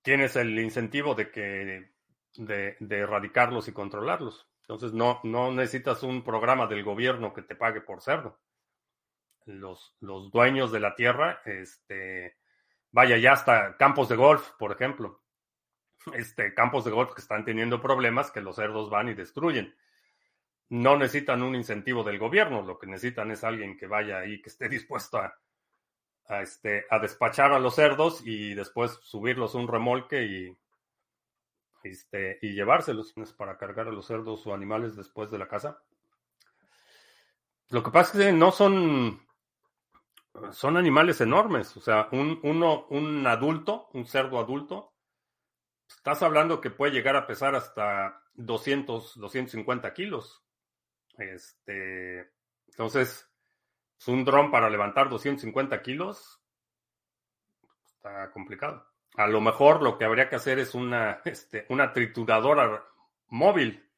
tienes 0.02 0.36
el 0.36 0.58
incentivo 0.58 1.14
de 1.14 1.30
que 1.30 1.92
de, 2.36 2.76
erradicarlos 2.80 3.68
y 3.68 3.72
controlarlos. 3.72 4.48
Entonces 4.62 4.92
no, 4.92 5.20
no 5.24 5.52
necesitas 5.52 6.02
un 6.02 6.24
programa 6.24 6.66
del 6.66 6.82
gobierno 6.82 7.34
que 7.34 7.42
te 7.42 7.54
pague 7.54 7.82
por 7.82 8.00
cerdo. 8.00 8.40
Los, 9.44 9.94
los 10.00 10.30
dueños 10.30 10.72
de 10.72 10.80
la 10.80 10.94
tierra, 10.94 11.42
este, 11.44 12.36
vaya, 12.92 13.16
ya 13.18 13.32
hasta 13.32 13.76
campos 13.76 14.08
de 14.08 14.16
golf, 14.16 14.50
por 14.58 14.72
ejemplo. 14.72 15.22
Este, 16.14 16.52
campos 16.54 16.84
de 16.84 16.90
golf 16.90 17.12
que 17.14 17.20
están 17.20 17.44
teniendo 17.44 17.80
problemas 17.80 18.30
que 18.30 18.40
los 18.40 18.56
cerdos 18.56 18.90
van 18.90 19.08
y 19.08 19.14
destruyen. 19.14 19.74
No 20.68 20.96
necesitan 20.96 21.42
un 21.42 21.54
incentivo 21.54 22.02
del 22.02 22.18
gobierno, 22.18 22.62
lo 22.62 22.78
que 22.78 22.86
necesitan 22.86 23.30
es 23.30 23.44
alguien 23.44 23.76
que 23.76 23.86
vaya 23.86 24.18
ahí, 24.18 24.40
que 24.40 24.48
esté 24.48 24.68
dispuesto 24.68 25.18
a, 25.18 26.42
este, 26.42 26.86
a 26.90 26.98
despachar 26.98 27.52
a 27.52 27.58
los 27.58 27.74
cerdos 27.74 28.22
y 28.24 28.54
después 28.54 28.98
subirlos 29.02 29.54
a 29.54 29.58
un 29.58 29.68
remolque 29.68 30.24
y 30.24 30.56
este, 31.84 32.38
y 32.42 32.52
llevárselos 32.52 33.12
para 33.36 33.58
cargar 33.58 33.88
a 33.88 33.92
los 33.92 34.06
cerdos 34.06 34.46
o 34.46 34.54
animales 34.54 34.96
después 34.96 35.30
de 35.30 35.38
la 35.38 35.48
casa. 35.48 35.82
Lo 37.70 37.82
que 37.82 37.90
pasa 37.90 38.18
es 38.18 38.26
que 38.26 38.32
no 38.32 38.52
son, 38.52 39.26
son 40.52 40.76
animales 40.76 41.20
enormes. 41.20 41.76
O 41.76 41.80
sea, 41.80 42.08
un, 42.12 42.40
uno, 42.42 42.86
un 42.90 43.26
adulto, 43.26 43.88
un 43.92 44.06
cerdo 44.06 44.38
adulto, 44.38 44.94
estás 45.88 46.22
hablando 46.22 46.60
que 46.60 46.70
puede 46.70 46.92
llegar 46.92 47.16
a 47.16 47.26
pesar 47.26 47.54
hasta 47.54 48.22
200, 48.34 49.18
250 49.18 49.92
kilos. 49.92 50.42
Este, 51.18 52.32
entonces, 52.68 53.28
es 53.98 54.08
un 54.08 54.24
dron 54.24 54.50
para 54.50 54.70
levantar 54.70 55.08
250 55.08 55.82
kilos. 55.82 56.42
Está 57.84 58.30
complicado. 58.32 58.86
A 59.16 59.26
lo 59.26 59.40
mejor 59.40 59.82
lo 59.82 59.98
que 59.98 60.04
habría 60.04 60.28
que 60.28 60.36
hacer 60.36 60.58
es 60.58 60.74
una, 60.74 61.20
este, 61.24 61.66
una 61.68 61.92
trituradora 61.92 62.84
móvil, 63.28 63.88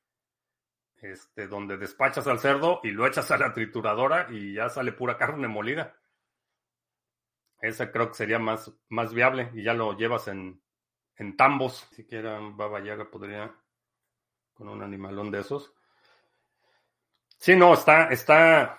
este, 0.97 1.47
donde 1.47 1.77
despachas 1.77 2.27
al 2.27 2.39
cerdo 2.39 2.81
y 2.83 2.91
lo 2.91 3.07
echas 3.07 3.31
a 3.31 3.39
la 3.39 3.53
trituradora 3.53 4.29
y 4.31 4.55
ya 4.55 4.69
sale 4.69 4.93
pura 4.93 5.17
carne 5.17 5.49
molida. 5.49 5.97
Esa 7.65 7.91
creo 7.91 8.09
que 8.09 8.15
sería 8.15 8.39
más, 8.39 8.71
más 8.91 9.15
viable 9.15 9.51
y 9.55 9.63
ya 9.63 9.73
lo 9.73 9.97
llevas 9.97 10.29
en, 10.29 10.61
en 11.17 11.35
tambos. 11.35 11.89
Siquiera 11.93 12.39
Baba 12.39 12.81
Yaga 12.81 13.11
podría 13.11 13.55
con 14.53 14.69
un 14.69 14.83
animalón 14.83 15.31
de 15.31 15.41
esos. 15.41 15.73
Sí, 17.39 17.57
no, 17.57 17.73
está, 17.73 18.09
está. 18.09 18.79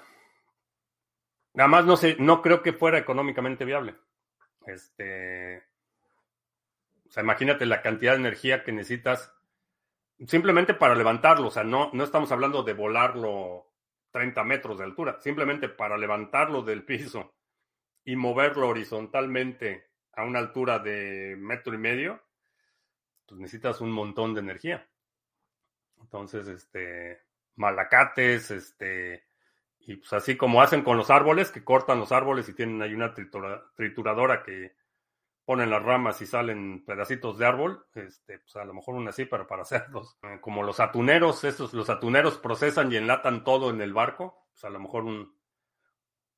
Nada 1.54 1.68
más 1.68 1.86
no 1.86 1.98
sé, 1.98 2.16
no 2.20 2.44
creo 2.44 2.62
que 2.62 2.74
fuera 2.74 3.00
económicamente 3.00 3.66
viable. 3.66 3.96
Este, 4.68 5.64
o 7.08 7.12
sea, 7.12 7.24
imagínate 7.24 7.66
la 7.66 7.82
cantidad 7.82 8.12
de 8.12 8.20
energía 8.20 8.64
que 8.64 8.72
necesitas 8.72 9.34
simplemente 10.28 10.76
para 10.76 10.94
levantarlo. 10.94 11.48
O 11.48 11.52
sea, 11.52 11.64
no, 11.64 11.90
no 11.92 12.04
estamos 12.04 12.32
hablando 12.32 12.62
de 12.62 12.74
volarlo 12.74 13.66
30 14.12 14.44
metros 14.44 14.78
de 14.78 14.84
altura, 14.84 15.20
simplemente 15.22 15.70
para 15.70 15.98
levantarlo 15.98 16.62
del 16.62 16.84
piso 16.86 17.34
y 18.06 18.16
moverlo 18.16 18.70
horizontalmente 18.70 19.90
a 20.14 20.24
una 20.24 20.40
altura 20.40 20.80
de 20.80 21.36
metro 21.38 21.74
y 21.74 21.78
medio, 21.78 22.24
pues 23.26 23.42
necesitas 23.42 23.82
un 23.82 23.92
montón 23.92 24.34
de 24.34 24.42
energía. 24.42 24.88
Entonces, 26.00 26.48
este, 26.48 27.24
malacates, 27.56 28.52
este, 28.52 29.26
y 29.80 29.98
pues 29.98 30.14
así 30.14 30.38
como 30.38 30.62
hacen 30.62 30.84
con 30.84 30.98
los 30.98 31.10
árboles, 31.10 31.52
que 31.52 31.64
cortan 31.64 32.00
los 32.00 32.12
árboles 32.12 32.48
y 32.48 32.54
tienen 32.54 32.82
ahí 32.82 32.94
una 32.94 33.14
trituradora 33.14 34.44
que 34.44 34.76
ponen 35.46 35.70
las 35.70 35.84
ramas 35.84 36.22
y 36.22 36.26
salen 36.26 36.84
pedacitos 36.86 37.38
de 37.38 37.46
árbol, 37.46 37.86
este, 37.94 38.40
pues 38.40 38.56
a 38.56 38.66
lo 38.66 38.74
mejor 38.74 38.96
una 38.96 39.12
así, 39.12 39.26
pero 39.26 39.48
para 39.48 39.64
hacerlos. 39.64 40.18
Eh, 40.24 40.40
como 40.42 40.64
los 40.64 40.80
atuneros, 40.80 41.44
estos, 41.44 41.74
los 41.74 41.90
atuneros 41.90 42.38
procesan 42.38 42.92
y 42.92 42.98
enlatan 42.98 43.44
todo 43.44 43.70
en 43.70 43.82
el 43.82 43.94
barco, 43.94 44.48
pues 44.52 44.64
a 44.64 44.70
lo 44.70 44.80
mejor 44.80 45.04
un, 45.04 45.36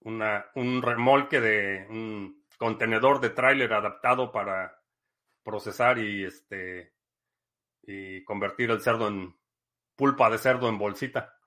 una, 0.01 0.45
un 0.55 0.81
remolque 0.81 1.41
de 1.41 1.87
un 1.89 2.45
contenedor 2.57 3.19
de 3.19 3.29
tráiler 3.29 3.73
adaptado 3.73 4.31
para 4.31 4.81
procesar 5.43 5.99
y 5.99 6.25
este 6.25 6.93
y 7.83 8.23
convertir 8.25 8.69
el 8.71 8.81
cerdo 8.81 9.07
en 9.07 9.33
pulpa 9.95 10.29
de 10.29 10.37
cerdo 10.37 10.67
en 10.67 10.77
bolsita. 10.77 11.37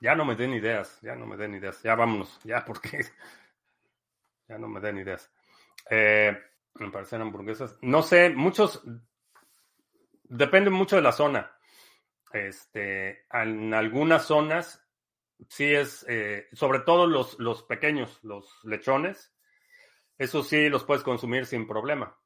Ya 0.00 0.14
no 0.14 0.24
me 0.24 0.36
den 0.36 0.54
ideas, 0.54 1.00
ya 1.02 1.16
no 1.16 1.26
me 1.26 1.36
den 1.36 1.54
ideas, 1.54 1.82
ya 1.82 1.94
vámonos, 1.94 2.40
ya 2.44 2.64
porque 2.66 3.04
ya 4.48 4.58
no 4.58 4.68
me 4.68 4.80
den 4.80 4.98
ideas. 4.98 5.30
Eh, 5.90 6.36
me 6.74 6.90
parecen 6.90 7.22
hamburguesas. 7.22 7.78
No 7.82 8.02
sé, 8.02 8.30
muchos. 8.30 8.82
Depende 10.24 10.70
mucho 10.70 10.96
de 10.96 11.02
la 11.02 11.12
zona. 11.12 11.56
Este, 12.32 13.26
en 13.30 13.72
algunas 13.74 14.24
zonas 14.24 14.83
sí 15.48 15.74
es, 15.74 16.04
eh, 16.08 16.48
sobre 16.52 16.80
todo 16.80 17.06
los, 17.06 17.38
los 17.38 17.62
pequeños, 17.62 18.18
los 18.22 18.58
lechones, 18.64 19.34
eso 20.18 20.42
sí 20.42 20.68
los 20.68 20.84
puedes 20.84 21.02
consumir 21.02 21.46
sin 21.46 21.66
problema. 21.66 22.18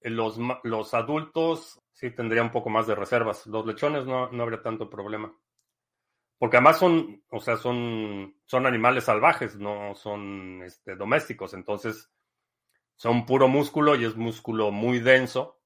Los, 0.00 0.38
los 0.64 0.94
adultos 0.94 1.82
sí 1.92 2.10
tendría 2.10 2.42
un 2.42 2.50
poco 2.50 2.70
más 2.70 2.86
de 2.86 2.94
reservas. 2.94 3.46
Los 3.46 3.66
lechones 3.66 4.04
no, 4.04 4.30
no 4.30 4.42
habría 4.42 4.62
tanto 4.62 4.90
problema. 4.90 5.34
Porque 6.38 6.58
además 6.58 6.78
son, 6.78 7.24
o 7.30 7.40
sea, 7.40 7.56
son, 7.56 8.36
son 8.44 8.66
animales 8.66 9.04
salvajes, 9.04 9.56
no 9.56 9.94
son 9.94 10.62
este, 10.62 10.94
domésticos. 10.94 11.54
Entonces, 11.54 12.10
son 12.96 13.26
puro 13.26 13.48
músculo 13.48 13.96
y 13.96 14.04
es 14.04 14.16
músculo 14.16 14.70
muy 14.70 15.00
denso. 15.00 15.60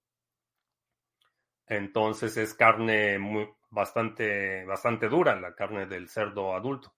Entonces 1.66 2.36
es 2.36 2.54
carne 2.54 3.18
muy, 3.18 3.48
bastante, 3.70 4.64
bastante 4.64 5.08
dura, 5.08 5.38
la 5.40 5.54
carne 5.54 5.86
del 5.86 6.08
cerdo 6.08 6.54
adulto. 6.54 6.94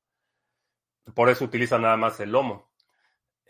Por 1.14 1.28
eso 1.28 1.44
utilizan 1.44 1.82
nada 1.82 1.96
más 1.96 2.20
el 2.20 2.32
lomo. 2.32 2.70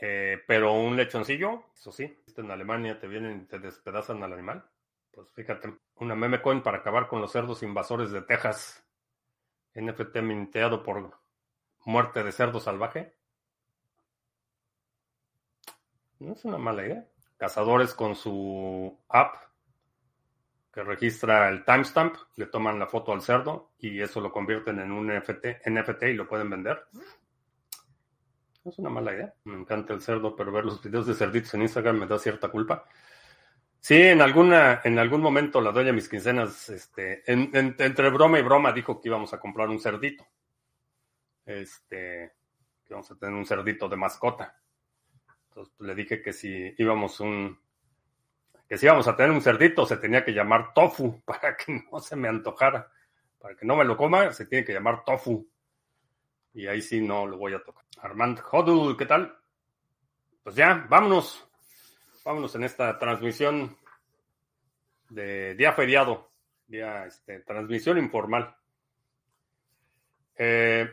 Eh, 0.00 0.42
pero 0.46 0.72
un 0.72 0.96
lechoncillo, 0.96 1.64
eso 1.74 1.92
sí, 1.92 2.16
en 2.36 2.50
Alemania 2.50 2.98
te 2.98 3.06
vienen 3.06 3.42
y 3.42 3.44
te 3.44 3.58
despedazan 3.58 4.22
al 4.22 4.32
animal. 4.32 4.64
Pues 5.10 5.30
fíjate, 5.32 5.74
una 5.96 6.14
meme 6.14 6.40
coin 6.40 6.62
para 6.62 6.78
acabar 6.78 7.06
con 7.06 7.20
los 7.20 7.32
cerdos 7.32 7.62
invasores 7.62 8.10
de 8.10 8.22
Texas. 8.22 8.84
NFT 9.74 10.16
minteado 10.16 10.82
por 10.82 11.18
muerte 11.84 12.24
de 12.24 12.32
cerdo 12.32 12.60
salvaje. 12.60 13.14
No 16.18 16.32
es 16.32 16.44
una 16.44 16.58
mala 16.58 16.84
idea. 16.84 17.06
Cazadores 17.36 17.94
con 17.94 18.16
su 18.16 18.98
app 19.08 19.49
que 20.72 20.84
registra 20.84 21.48
el 21.48 21.64
timestamp, 21.64 22.16
le 22.36 22.46
toman 22.46 22.78
la 22.78 22.86
foto 22.86 23.12
al 23.12 23.22
cerdo 23.22 23.72
y 23.78 24.00
eso 24.00 24.20
lo 24.20 24.30
convierten 24.30 24.78
en 24.78 24.92
un 24.92 25.08
NFT, 25.08 25.66
NFT 25.66 26.02
y 26.04 26.14
lo 26.14 26.28
pueden 26.28 26.48
vender. 26.50 26.84
Es 28.64 28.78
una 28.78 28.90
mala 28.90 29.14
idea. 29.14 29.34
Me 29.44 29.54
encanta 29.54 29.94
el 29.94 30.02
cerdo, 30.02 30.36
pero 30.36 30.52
ver 30.52 30.64
los 30.64 30.82
videos 30.82 31.06
de 31.06 31.14
cerditos 31.14 31.54
en 31.54 31.62
Instagram 31.62 31.98
me 31.98 32.06
da 32.06 32.18
cierta 32.18 32.48
culpa. 32.48 32.84
Sí, 33.80 34.00
en 34.00 34.20
alguna, 34.20 34.82
en 34.84 34.98
algún 34.98 35.22
momento 35.22 35.60
la 35.60 35.72
doña 35.72 35.92
mis 35.92 36.08
quincenas, 36.08 36.68
este, 36.68 37.22
entre 37.26 38.10
broma 38.10 38.38
y 38.38 38.42
broma 38.42 38.72
dijo 38.72 39.00
que 39.00 39.08
íbamos 39.08 39.32
a 39.32 39.40
comprar 39.40 39.68
un 39.70 39.80
cerdito. 39.80 40.26
Este, 41.46 42.32
que 42.84 42.92
íbamos 42.92 43.10
a 43.10 43.18
tener 43.18 43.34
un 43.34 43.46
cerdito 43.46 43.88
de 43.88 43.96
mascota. 43.96 44.60
Entonces 45.48 45.74
pues, 45.76 45.88
le 45.88 45.94
dije 45.94 46.22
que 46.22 46.32
si 46.34 46.74
íbamos 46.76 47.18
un, 47.20 47.58
que 48.70 48.78
si 48.78 48.86
íbamos 48.86 49.08
a 49.08 49.16
tener 49.16 49.32
un 49.32 49.42
cerdito 49.42 49.84
se 49.84 49.96
tenía 49.96 50.24
que 50.24 50.30
llamar 50.30 50.72
tofu 50.72 51.20
para 51.24 51.56
que 51.56 51.82
no 51.90 51.98
se 51.98 52.14
me 52.14 52.28
antojara. 52.28 52.88
Para 53.40 53.56
que 53.56 53.66
no 53.66 53.74
me 53.74 53.84
lo 53.84 53.96
coma, 53.96 54.32
se 54.32 54.46
tiene 54.46 54.64
que 54.64 54.72
llamar 54.72 55.02
tofu. 55.02 55.44
Y 56.54 56.68
ahí 56.68 56.80
sí 56.80 57.00
no 57.00 57.26
lo 57.26 57.36
voy 57.36 57.52
a 57.52 57.64
tocar. 57.64 57.84
Armand 58.00 58.40
Hodul, 58.48 58.96
¿qué 58.96 59.06
tal? 59.06 59.36
Pues 60.44 60.54
ya, 60.54 60.86
vámonos. 60.88 61.48
Vámonos 62.24 62.54
en 62.54 62.62
esta 62.62 62.96
transmisión 62.96 63.76
de 65.08 65.56
día 65.56 65.72
feriado, 65.72 66.30
día 66.68 67.06
este, 67.06 67.40
transmisión 67.40 67.98
informal. 67.98 68.54
Eh, 70.36 70.88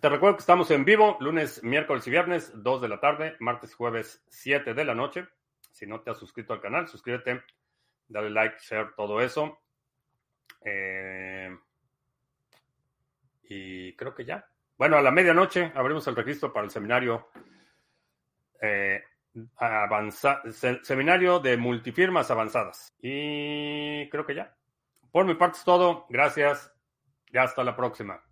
te 0.00 0.08
recuerdo 0.08 0.36
que 0.36 0.40
estamos 0.40 0.68
en 0.72 0.84
vivo 0.84 1.16
lunes, 1.20 1.62
miércoles 1.62 2.04
y 2.08 2.10
viernes, 2.10 2.50
2 2.56 2.82
de 2.82 2.88
la 2.88 2.98
tarde, 2.98 3.36
martes 3.38 3.70
y 3.70 3.74
jueves, 3.74 4.24
7 4.26 4.74
de 4.74 4.84
la 4.84 4.96
noche. 4.96 5.28
Si 5.70 5.86
no 5.86 6.00
te 6.00 6.10
has 6.10 6.18
suscrito 6.18 6.52
al 6.52 6.60
canal, 6.60 6.88
suscríbete, 6.88 7.42
dale 8.08 8.30
like, 8.30 8.56
share, 8.60 8.94
todo 8.96 9.20
eso. 9.20 9.58
Eh, 10.64 11.56
y 13.44 13.94
creo 13.96 14.14
que 14.14 14.24
ya. 14.24 14.46
Bueno, 14.76 14.96
a 14.96 15.02
la 15.02 15.10
medianoche 15.10 15.72
abrimos 15.74 16.06
el 16.06 16.16
registro 16.16 16.52
para 16.52 16.64
el 16.64 16.70
seminario 16.70 17.28
eh, 18.60 19.02
seminario 20.82 21.38
de 21.38 21.56
multifirmas 21.56 22.30
avanzadas. 22.30 22.94
Y 23.00 24.08
creo 24.10 24.26
que 24.26 24.34
ya. 24.34 24.56
Por 25.12 25.24
mi 25.24 25.34
parte 25.34 25.58
es 25.58 25.64
todo. 25.64 26.06
Gracias. 26.08 26.72
Y 27.30 27.38
hasta 27.38 27.62
la 27.62 27.76
próxima. 27.76 28.22